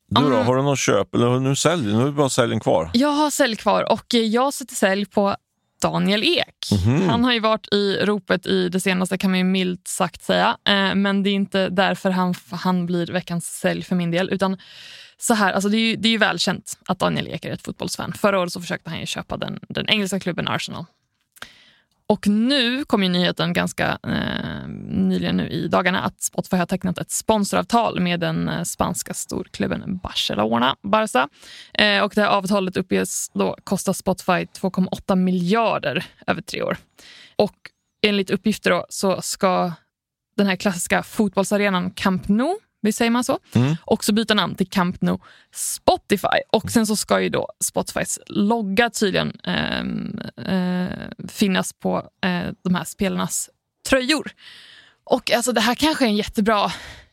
Du 0.10 0.30
då, 0.30 0.36
har 0.36 0.56
du 0.56 0.64
något 0.64 0.80
köp 0.80 1.16
eller 1.16 1.40
nu 1.40 1.56
sälj? 1.56 1.94
Nu 1.94 2.02
är 2.02 2.06
det 2.06 2.12
bara 2.12 2.30
säljen 2.30 2.60
kvar. 2.60 2.90
Jag 2.94 3.10
har 3.10 3.30
sälj 3.30 3.56
kvar 3.56 3.92
och 3.92 4.14
jag 4.14 4.54
sätter 4.54 4.76
sälj 4.76 5.06
på 5.06 5.36
Daniel 5.82 6.24
Ek. 6.24 6.86
Mm. 6.86 7.10
Han 7.10 7.24
har 7.24 7.34
ju 7.34 7.40
varit 7.40 7.74
i 7.74 7.96
ropet 8.02 8.46
i 8.46 8.70
det 8.70 8.80
senaste 8.80 9.18
kan 9.18 9.32
man 9.32 9.38
ju 9.38 9.44
milt 9.44 9.88
sagt 9.88 10.24
säga. 10.24 10.58
Eh, 10.70 10.96
men 10.96 11.24
det 11.24 11.30
är 11.30 11.34
inte 11.34 11.70
därför 11.70 12.10
han, 12.10 12.34
han 12.52 12.86
blir 12.86 13.08
veckans 13.08 13.46
sälj 13.46 13.84
för 13.84 13.96
min 13.96 14.12
del. 14.12 14.30
Utan 14.30 14.58
så 15.18 15.34
här, 15.34 15.54
alltså 15.54 15.70
det, 15.70 15.78
är 15.78 15.82
ju, 15.82 15.96
det 15.96 16.08
är 16.08 16.12
ju 16.12 16.18
välkänt 16.18 16.80
att 16.88 17.00
Daniel 17.00 17.28
Ek 17.28 17.46
är 17.46 17.52
ett 17.52 17.62
fotbollsfan. 17.62 18.14
Förra 18.14 18.40
året 18.40 18.54
så 18.54 18.62
försökte 18.62 18.90
han 18.90 19.00
ju 19.00 19.06
köpa 19.06 19.38
den, 19.38 19.60
den 19.70 19.90
engelska 19.90 20.20
klubben 20.20 20.48
Arsenal. 20.48 20.86
Och 22.10 22.28
nu 22.28 22.86
kom 22.86 23.04
ju 23.04 23.10
nyheten 23.10 23.54
ganska 23.54 24.00
eh, 24.04 24.68
nyligen 24.88 25.38
nu 25.38 25.50
i 25.50 25.68
dagarna 25.68 26.02
att 26.02 26.22
Spotify 26.22 26.58
har 26.58 26.66
tecknat 26.66 26.98
ett 26.98 27.12
sponsoravtal 27.12 28.00
med 28.00 28.20
den 28.20 28.50
eh, 28.50 28.64
spanska 28.64 29.14
storklubben 29.14 29.98
Barcelona. 29.98 30.76
Barca. 30.84 31.30
Eh, 31.74 32.04
och 32.04 32.12
det 32.16 32.22
här 32.22 32.30
avtalet 32.30 32.78
uppges 32.78 33.30
då 33.34 33.58
kosta 33.64 33.94
Spotify 33.94 34.32
2,8 34.32 35.16
miljarder 35.16 36.06
över 36.28 36.42
tre 36.42 36.62
år. 36.62 36.78
Och 37.36 37.56
enligt 38.08 38.30
uppgifter 38.30 38.70
då, 38.72 38.86
så 38.90 39.22
ska 39.22 39.72
den 40.38 40.48
här 40.48 40.56
klassiska 40.56 41.04
fotbollsarenan 41.04 41.92
Camp 41.92 42.28
Nou 42.28 42.56
vi 42.82 42.92
säger 42.92 43.12
man 43.12 43.24
så? 43.24 43.40
Mm. 43.54 43.76
Också 43.86 44.14
byta 44.14 44.34
namn 44.34 44.56
till 44.56 44.70
Camp 44.70 45.02
Nou 45.02 45.20
Spotify. 45.54 46.38
Och 46.50 46.72
sen 46.72 46.88
så 46.88 46.96
ska 46.96 47.22
ju 47.22 47.30
då 47.30 47.50
Spotifys 47.64 48.20
logga 48.28 48.90
tydligen 48.90 49.40
eh, 49.44 49.80
eh, 50.56 51.10
finnas 51.28 51.74
på 51.74 51.98
eh, 52.24 52.54
de 52.64 52.76
här 52.76 52.84
spelarnas 52.84 53.50
tröjor. 53.90 54.32
Och 55.04 55.32
alltså 55.32 55.52
det 55.52 55.62
här 55.62 55.76
kanske 55.76 56.06
är 56.06 56.10
en 56.10 56.16
jättebra 56.16 56.72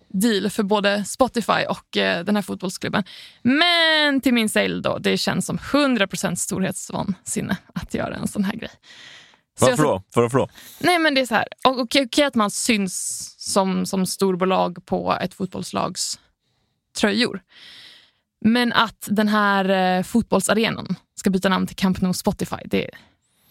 deal 0.09 0.51
för 0.51 0.62
både 0.62 1.05
Spotify 1.05 1.65
och 1.69 1.97
eh, 1.97 2.25
den 2.25 2.37
här 2.37 2.43
fotbollsklubben. 2.43 3.05
Men 3.43 4.21
till 4.21 4.35
min 4.35 4.49
sale 4.49 4.81
då, 4.81 4.99
det 4.99 5.19
känns 5.19 5.47
som 5.47 5.59
100% 5.59 6.35
storhetsvansinne 6.35 7.57
att 7.75 7.95
göra 7.95 8.15
en 8.15 8.29
sån 8.29 8.45
här 8.45 8.55
grej. 8.55 8.71
Varför 9.61 9.83
då? 9.83 10.03
Varför 10.15 10.39
då? 10.39 10.49
Nej 10.79 10.99
men 10.99 11.15
det 11.15 11.21
är 11.21 11.27
så 11.27 11.35
här, 11.35 11.49
okej 11.65 12.05
okay, 12.05 12.25
att 12.25 12.35
man 12.35 12.51
syns 12.51 13.35
som, 13.39 13.87
som 13.87 14.07
storbolag 14.07 14.87
på 14.87 15.19
ett 15.21 15.35
fotbollslags 15.35 16.19
tröjor. 16.99 17.43
Men 18.45 18.73
att 18.73 19.09
den 19.11 19.29
här 19.29 19.99
eh, 19.99 20.03
fotbollsarenan 20.03 20.97
ska 21.15 21.31
byta 21.31 21.49
namn 21.49 21.67
till 21.67 21.77
Camp 21.77 22.01
Nou 22.01 22.13
Spotify, 22.13 22.57
det 22.65 22.91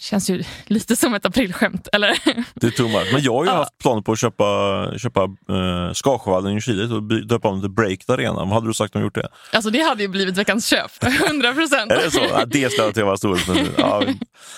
känns 0.04 0.30
ju 0.30 0.44
lite 0.66 0.96
som 0.96 1.14
ett 1.14 1.26
aprilskämt, 1.26 1.88
eller? 1.94 2.20
Det 2.54 2.68
är 2.68 2.72
tomt. 2.72 2.94
Men 3.12 3.22
jag 3.24 3.34
har 3.34 3.44
ju 3.44 3.50
ja. 3.50 3.56
haft 3.56 3.78
planer 3.78 4.02
på 4.02 4.12
att 4.12 4.20
köpa, 4.20 4.92
köpa 4.98 5.24
eh, 5.24 5.94
Skarsjövallen 5.94 6.58
i 6.58 6.62
Chile 6.62 6.96
och 6.96 7.04
döpa 7.04 7.48
om 7.48 7.62
till 7.62 7.70
Break 7.70 8.00
Arena. 8.08 8.34
Vad 8.34 8.48
hade 8.48 8.68
du 8.68 8.74
sagt 8.74 8.96
om 8.96 9.02
gjort 9.02 9.16
det? 9.16 9.28
Alltså 9.52 9.70
det 9.70 9.82
hade 9.82 10.04
ju 10.04 10.08
blivit 10.10 10.38
veckans 10.38 10.68
köp, 10.68 10.92
100 11.28 11.54
procent. 11.54 11.92
är 11.92 12.04
det 12.04 12.12
så? 12.12 12.20
Ja, 12.30 12.46
det 12.46 12.72
skulle 12.72 12.92
jag 12.96 13.06
vara 13.06 13.18
stor. 13.18 13.40
Ja, 13.78 14.04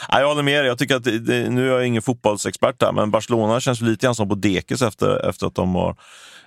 jag 0.10 0.28
håller 0.28 0.43
med 0.43 0.60
dig. 0.60 0.68
Jag 0.68 0.78
tycker 0.78 0.96
att 0.96 1.04
det, 1.04 1.50
nu 1.50 1.70
är 1.70 1.74
jag 1.74 1.88
ingen 1.88 2.02
fotbollsexpert 2.02 2.82
här, 2.82 2.91
men 2.91 3.12
Barcelona 3.12 3.60
känns 3.60 3.82
lite 3.82 4.06
grann 4.06 4.16
som 4.16 4.30
på 4.30 4.36
dekis 4.36 4.82
efter, 4.82 5.30
efter 5.30 5.48
att 5.48 5.56
de 5.56 5.76
har 5.76 5.96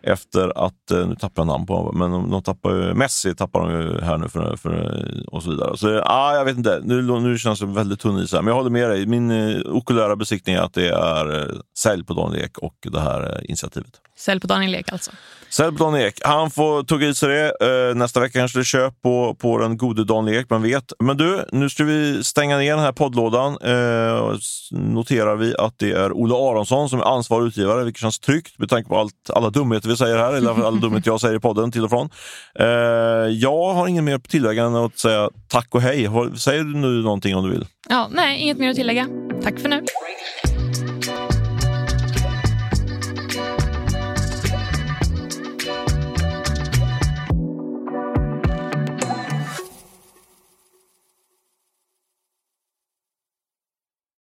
efter 0.03 0.65
att, 0.65 0.91
eh, 0.91 1.07
nu 1.07 1.15
tappar 1.15 1.43
jag 1.43 1.47
namn 1.47 1.67
på 1.67 1.93
men 1.93 2.11
de, 2.11 2.31
de 2.31 2.43
tappar 2.43 2.75
ju, 2.75 2.95
Messi 2.95 3.35
tappar 3.35 3.61
de 3.61 3.81
ju 3.81 4.01
här 4.01 4.19
nu 4.19 4.29
för, 4.29 4.57
för, 4.57 5.05
och 5.27 5.43
så 5.43 5.51
vidare. 5.51 5.77
Så 5.77 6.03
ah, 6.05 6.35
jag 6.35 6.45
vet 6.45 6.57
inte, 6.57 6.81
nu, 6.85 7.03
nu 7.03 7.39
känns 7.39 7.61
det 7.61 7.67
väldigt 7.67 8.01
tunn 8.01 8.19
is 8.19 8.33
här. 8.33 8.43
Men 8.43 8.49
jag 8.49 8.55
håller 8.55 8.71
med 8.71 8.91
dig, 8.91 9.07
min 9.07 9.31
eh, 9.31 9.61
okulära 9.67 10.17
besiktning 10.17 10.55
är 10.55 10.61
att 10.61 10.75
det 10.75 10.89
är 10.89 11.41
eh, 11.41 11.55
sälj 11.79 12.05
på 12.05 12.15
Daniel 12.15 12.45
Ek 12.45 12.59
och 12.59 12.75
det 12.81 13.01
här 13.01 13.23
eh, 13.23 13.45
initiativet. 13.45 14.01
Sälj 14.17 14.41
på 14.41 14.47
Daniel 14.47 14.75
Ek 14.75 14.93
alltså? 14.93 15.11
Sälj 15.51 15.77
på 15.77 15.85
Daniel 15.85 16.07
Ek. 16.07 16.21
Han 16.25 16.51
får 16.51 16.83
tugga 16.83 17.09
i 17.09 17.15
sig 17.15 17.29
det. 17.29 17.89
Eh, 17.89 17.95
nästa 17.95 18.21
vecka 18.21 18.39
kanske 18.39 18.59
det 18.59 18.63
är 18.63 18.65
köp 18.65 19.03
på, 19.03 19.37
på 19.39 19.59
den 19.59 19.77
gode 19.77 20.05
Daniel 20.05 20.41
Ek, 20.41 20.51
man 20.51 20.63
vet. 20.63 20.93
Men 20.99 21.17
du, 21.17 21.45
nu 21.53 21.71
ska 21.71 21.85
vi 21.85 22.25
stänga 22.25 22.59
ner 22.59 22.71
den 22.71 22.85
här 22.85 22.93
poddlådan. 22.93 23.59
Eh, 23.63 24.37
noterar 24.71 25.37
vi 25.37 25.55
att 25.57 25.75
det 25.79 25.93
är 25.93 26.13
Olle 26.13 26.35
Aronsson 26.35 26.89
som 26.89 27.01
är 27.01 27.05
ansvarig 27.05 27.47
utgivare, 27.47 27.85
vilket 27.85 28.01
känns 28.01 28.19
tryggt 28.19 28.59
med 28.59 28.69
tanke 28.69 28.89
på 28.89 28.99
allt, 28.99 29.31
alla 29.33 29.51
dumheter 29.51 29.89
vi 29.89 29.97
säger 29.97 30.19
här, 30.19 30.33
eller 30.33 30.51
alla 30.51 30.81
dumheter 30.81 31.11
jag 31.11 31.21
säger 31.21 31.37
i 31.37 31.41
podden 31.41 31.73
till 31.73 31.85
och 31.85 31.91
från. 31.91 32.09
Eh, 32.59 32.67
jag 33.31 33.75
har 33.75 33.89
inget 33.89 34.05
mer 34.05 34.15
att 34.15 34.29
tillägga 34.29 34.65
än 34.65 34.75
att 34.75 34.99
säga 34.99 35.31
tack 35.49 35.75
och 35.75 35.83
hej. 35.83 36.11
Säger 36.37 36.65
du 36.65 36.75
nu 36.77 37.03
någonting 37.03 37.37
om 37.37 37.45
du 37.45 37.51
vill? 37.51 37.67
Ja, 37.89 38.09
nej, 38.11 38.41
inget 38.41 38.59
mer 38.59 38.71
att 38.71 38.77
tillägga. 38.77 39.09
Tack 39.43 39.59
för 39.59 39.69
nu. 39.69 39.85